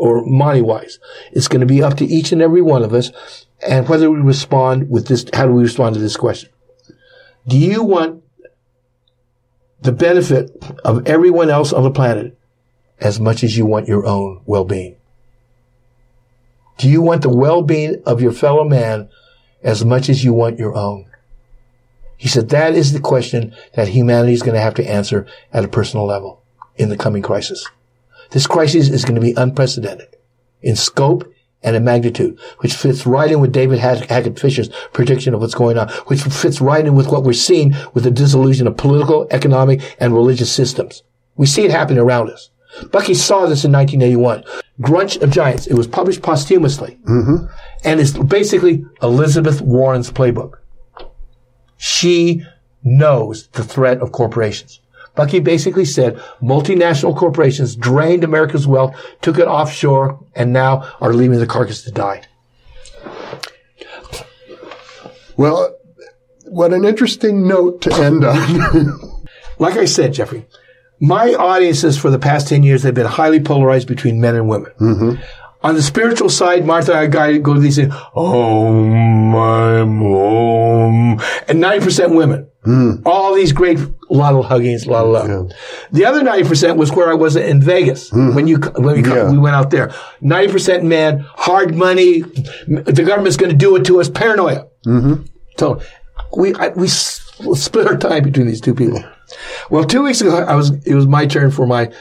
or 0.00 0.24
money 0.24 0.62
wise. 0.62 0.98
It's 1.32 1.46
going 1.46 1.60
to 1.60 1.66
be 1.66 1.82
up 1.82 1.98
to 1.98 2.06
each 2.06 2.32
and 2.32 2.40
every 2.40 2.62
one 2.62 2.82
of 2.82 2.94
us 2.94 3.12
and 3.62 3.86
whether 3.86 4.10
we 4.10 4.18
respond 4.18 4.88
with 4.88 5.08
this, 5.08 5.26
how 5.34 5.46
do 5.46 5.52
we 5.52 5.62
respond 5.62 5.94
to 5.94 6.00
this 6.00 6.16
question? 6.16 6.48
Do 7.46 7.58
you 7.58 7.82
want 7.82 8.24
the 9.82 9.92
benefit 9.92 10.50
of 10.84 11.06
everyone 11.06 11.50
else 11.50 11.72
on 11.72 11.82
the 11.82 11.90
planet 11.90 12.38
as 12.98 13.20
much 13.20 13.44
as 13.44 13.56
you 13.58 13.66
want 13.66 13.88
your 13.88 14.06
own 14.06 14.40
well-being? 14.46 14.96
Do 16.78 16.88
you 16.88 17.02
want 17.02 17.20
the 17.20 17.28
well-being 17.28 18.02
of 18.06 18.22
your 18.22 18.32
fellow 18.32 18.64
man 18.64 19.10
as 19.62 19.84
much 19.84 20.08
as 20.08 20.24
you 20.24 20.32
want 20.32 20.58
your 20.58 20.74
own? 20.74 21.06
He 22.16 22.28
said 22.28 22.48
that 22.50 22.74
is 22.74 22.92
the 22.92 23.00
question 23.00 23.54
that 23.74 23.88
humanity 23.88 24.32
is 24.32 24.42
going 24.42 24.54
to 24.54 24.60
have 24.60 24.74
to 24.74 24.90
answer 24.90 25.26
at 25.52 25.64
a 25.64 25.68
personal 25.68 26.06
level 26.06 26.42
in 26.76 26.88
the 26.88 26.96
coming 26.96 27.22
crisis. 27.22 27.66
This 28.30 28.46
crisis 28.46 28.88
is 28.88 29.04
going 29.04 29.16
to 29.16 29.20
be 29.20 29.34
unprecedented 29.36 30.16
in 30.62 30.76
scope 30.76 31.30
and 31.62 31.76
in 31.76 31.84
magnitude, 31.84 32.38
which 32.58 32.74
fits 32.74 33.06
right 33.06 33.30
in 33.30 33.40
with 33.40 33.52
David 33.52 33.78
Hackett 33.78 34.38
Fischer's 34.38 34.68
prediction 34.92 35.34
of 35.34 35.40
what's 35.40 35.54
going 35.54 35.76
on, 35.76 35.88
which 36.06 36.22
fits 36.22 36.60
right 36.60 36.86
in 36.86 36.94
with 36.94 37.08
what 37.08 37.24
we're 37.24 37.32
seeing 37.32 37.74
with 37.92 38.04
the 38.04 38.10
dissolution 38.10 38.66
of 38.66 38.76
political, 38.76 39.26
economic, 39.30 39.96
and 40.00 40.14
religious 40.14 40.52
systems. 40.52 41.02
We 41.36 41.46
see 41.46 41.64
it 41.64 41.70
happening 41.70 41.98
around 41.98 42.30
us. 42.30 42.50
Bucky 42.92 43.14
saw 43.14 43.46
this 43.46 43.64
in 43.64 43.72
1981. 43.72 44.44
Grunch 44.80 45.20
of 45.20 45.30
Giants. 45.30 45.66
It 45.66 45.74
was 45.74 45.86
published 45.86 46.22
posthumously. 46.22 46.98
Mm-hmm. 47.04 47.46
And 47.84 48.00
it's 48.00 48.16
basically 48.16 48.84
Elizabeth 49.02 49.60
Warren's 49.60 50.10
playbook. 50.10 50.58
She 51.76 52.44
knows 52.82 53.48
the 53.48 53.64
threat 53.64 53.98
of 53.98 54.12
corporations. 54.12 54.79
Bucky 55.14 55.40
basically 55.40 55.84
said 55.84 56.16
multinational 56.40 57.16
corporations 57.16 57.76
drained 57.76 58.24
America's 58.24 58.66
wealth, 58.66 58.94
took 59.20 59.38
it 59.38 59.46
offshore, 59.46 60.24
and 60.34 60.52
now 60.52 60.94
are 61.00 61.12
leaving 61.12 61.38
the 61.38 61.46
carcass 61.46 61.82
to 61.82 61.90
die. 61.90 62.22
Well, 65.36 65.76
what 66.44 66.72
an 66.72 66.84
interesting 66.84 67.46
note 67.46 67.82
to 67.82 67.94
end 67.94 68.24
on. 68.24 69.10
Like 69.60 69.76
I 69.76 69.84
said, 69.84 70.14
Jeffrey, 70.14 70.46
my 71.00 71.34
audiences 71.34 71.98
for 71.98 72.08
the 72.08 72.18
past 72.18 72.48
10 72.48 72.62
years 72.62 72.82
have 72.82 72.94
been 72.94 73.04
highly 73.04 73.40
polarized 73.40 73.86
between 73.86 74.18
men 74.18 74.34
and 74.34 74.48
women. 74.48 74.72
Mm-hmm. 74.80 75.22
On 75.62 75.74
the 75.74 75.82
spiritual 75.82 76.30
side, 76.30 76.64
Martha, 76.64 76.94
I 76.94 77.06
go 77.06 77.52
to 77.52 77.60
these 77.60 77.76
things, 77.76 77.92
oh, 78.14 78.72
my 78.72 79.84
mom, 79.84 81.20
and 81.46 81.62
90% 81.62 82.16
women. 82.16 82.48
Hmm. 82.64 82.92
All 83.04 83.34
these 83.34 83.52
great, 83.52 83.78
a 84.10 84.14
lot 84.14 84.34
of 84.34 84.44
huggings, 84.44 84.86
a 84.86 84.90
lot 84.90 85.04
of 85.04 85.12
love. 85.12 85.52
The 85.92 86.04
other 86.04 86.22
90% 86.22 86.76
was 86.76 86.90
where 86.92 87.10
I 87.10 87.14
was 87.14 87.36
in 87.36 87.62
Vegas 87.62 88.10
hmm. 88.10 88.34
when 88.34 88.46
you, 88.48 88.58
when 88.58 89.02
we, 89.02 89.08
Yeah. 89.08 89.30
we 89.30 89.38
went 89.38 89.54
out 89.54 89.70
there. 89.70 89.88
90% 90.22 90.82
man, 90.82 91.20
hard 91.20 91.74
money, 91.74 92.20
the 92.66 93.04
government's 93.06 93.36
gonna 93.36 93.54
do 93.54 93.76
it 93.76 93.84
to 93.84 94.00
us, 94.00 94.08
paranoia. 94.08 94.66
Mm-hmm. 94.86 95.24
So 95.58 95.80
we 96.36 96.54
I, 96.54 96.68
we 96.68 96.88
split 96.88 97.86
our 97.86 97.96
time 97.96 98.24
between 98.24 98.46
these 98.46 98.60
two 98.60 98.74
people. 98.74 99.02
Well, 99.68 99.84
two 99.84 100.02
weeks 100.02 100.20
ago, 100.20 100.38
I 100.38 100.54
was 100.54 100.70
it 100.86 100.94
was 100.94 101.06
my 101.06 101.26
turn 101.26 101.50
for 101.50 101.66
my 101.66 101.92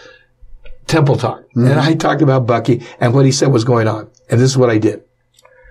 temple 0.87 1.17
talk, 1.17 1.41
mm-hmm. 1.41 1.67
and 1.67 1.79
I 1.79 1.93
talked 1.93 2.21
about 2.21 2.47
Bucky 2.47 2.85
and 2.99 3.13
what 3.13 3.25
he 3.25 3.31
said 3.31 3.51
was 3.51 3.63
going 3.63 3.87
on, 3.87 4.09
and 4.29 4.39
this 4.39 4.49
is 4.49 4.57
what 4.57 4.69
I 4.69 4.77
did. 4.77 5.03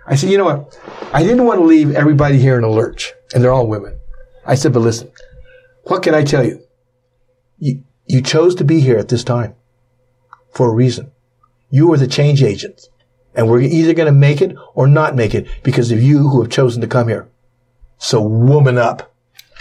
I 0.06 0.16
said, 0.16 0.30
you 0.30 0.38
know 0.38 0.44
what? 0.44 0.78
I 1.12 1.22
didn't 1.22 1.44
want 1.44 1.60
to 1.60 1.64
leave 1.64 1.90
everybody 1.94 2.38
here 2.38 2.56
in 2.56 2.64
a 2.64 2.70
lurch, 2.70 3.12
and 3.34 3.42
they're 3.42 3.52
all 3.52 3.66
women. 3.66 3.98
I 4.46 4.54
said, 4.54 4.72
but 4.72 4.80
listen, 4.80 5.10
what 5.88 6.02
can 6.02 6.14
I 6.14 6.22
tell 6.24 6.44
you? 6.44 6.62
You, 7.58 7.82
you 8.06 8.22
chose 8.22 8.54
to 8.56 8.64
be 8.64 8.80
here 8.80 8.96
at 8.98 9.08
this 9.08 9.24
time 9.24 9.54
for 10.52 10.70
a 10.70 10.74
reason. 10.74 11.10
You 11.70 11.92
are 11.92 11.96
the 11.98 12.06
change 12.06 12.42
agents, 12.42 12.88
and 13.34 13.48
we're 13.48 13.60
either 13.60 13.92
going 13.94 14.06
to 14.06 14.18
make 14.18 14.40
it 14.40 14.56
or 14.74 14.86
not 14.86 15.14
make 15.16 15.34
it 15.34 15.46
because 15.62 15.90
of 15.90 16.02
you 16.02 16.28
who 16.28 16.40
have 16.42 16.50
chosen 16.50 16.80
to 16.80 16.86
come 16.86 17.08
here. 17.08 17.28
So 17.98 18.22
woman 18.22 18.78
up. 18.78 19.12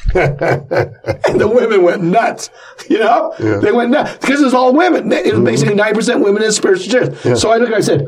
and 0.16 1.42
the 1.42 1.52
women 1.54 1.84
went 1.84 2.02
nuts. 2.02 2.50
You 2.90 3.00
know, 3.00 3.34
Yeah. 3.40 3.58
they 3.58 3.74
went 3.74 3.90
nuts 3.92 4.16
because 4.18 4.40
it 4.40 4.46
was 4.46 4.54
all 4.54 4.74
women. 4.74 5.12
It 5.12 5.34
was 5.34 5.44
basically 5.44 5.76
nine 5.76 5.94
percent 5.94 6.22
women 6.24 6.44
in 6.44 6.52
spiritual 6.54 6.88
church. 6.90 7.38
So 7.38 7.50
I 7.52 7.58
looked. 7.58 7.74
I 7.74 7.82
said, 7.82 8.08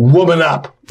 "Woman 0.00 0.42
up." 0.42 0.76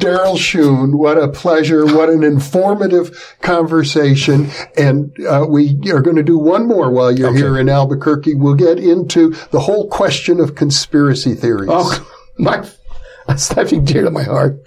Darryl 0.00 0.36
Schoon, 0.36 0.94
what 0.94 1.16
a 1.16 1.28
pleasure. 1.28 1.86
What 1.86 2.10
an 2.10 2.22
informative 2.22 3.36
conversation. 3.40 4.50
And 4.76 5.16
uh, 5.26 5.46
we 5.48 5.78
are 5.90 6.02
going 6.02 6.16
to 6.16 6.22
do 6.22 6.38
one 6.38 6.66
more 6.66 6.90
while 6.90 7.10
you're 7.10 7.34
here 7.34 7.58
in 7.58 7.68
Albuquerque. 7.68 8.34
We'll 8.34 8.54
get 8.54 8.78
into 8.78 9.30
the 9.50 9.60
whole 9.60 9.88
question 9.88 10.40
of 10.40 10.54
conspiracy 10.54 11.34
theories. 11.34 11.70
Oh, 11.72 12.06
my, 12.38 12.68
that's 13.26 13.44
something 13.44 13.84
dear 13.84 14.04
to 14.04 14.10
my 14.10 14.24
heart. 14.24 14.60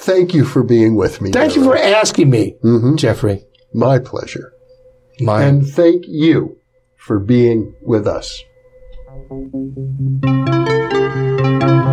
Thank 0.00 0.32
you 0.34 0.44
for 0.44 0.62
being 0.62 0.94
with 0.94 1.20
me. 1.20 1.32
Thank 1.32 1.56
you 1.56 1.64
for 1.64 1.76
asking 1.76 2.30
me, 2.30 2.56
Jeffrey. 2.96 3.44
My 3.74 3.98
pleasure. 3.98 4.52
My 5.20 5.42
And 5.42 5.66
thank 5.66 6.04
you 6.06 6.58
for 6.96 7.18
being 7.18 7.74
with 7.82 8.06
us. 8.06 8.42
Thank 11.60 11.90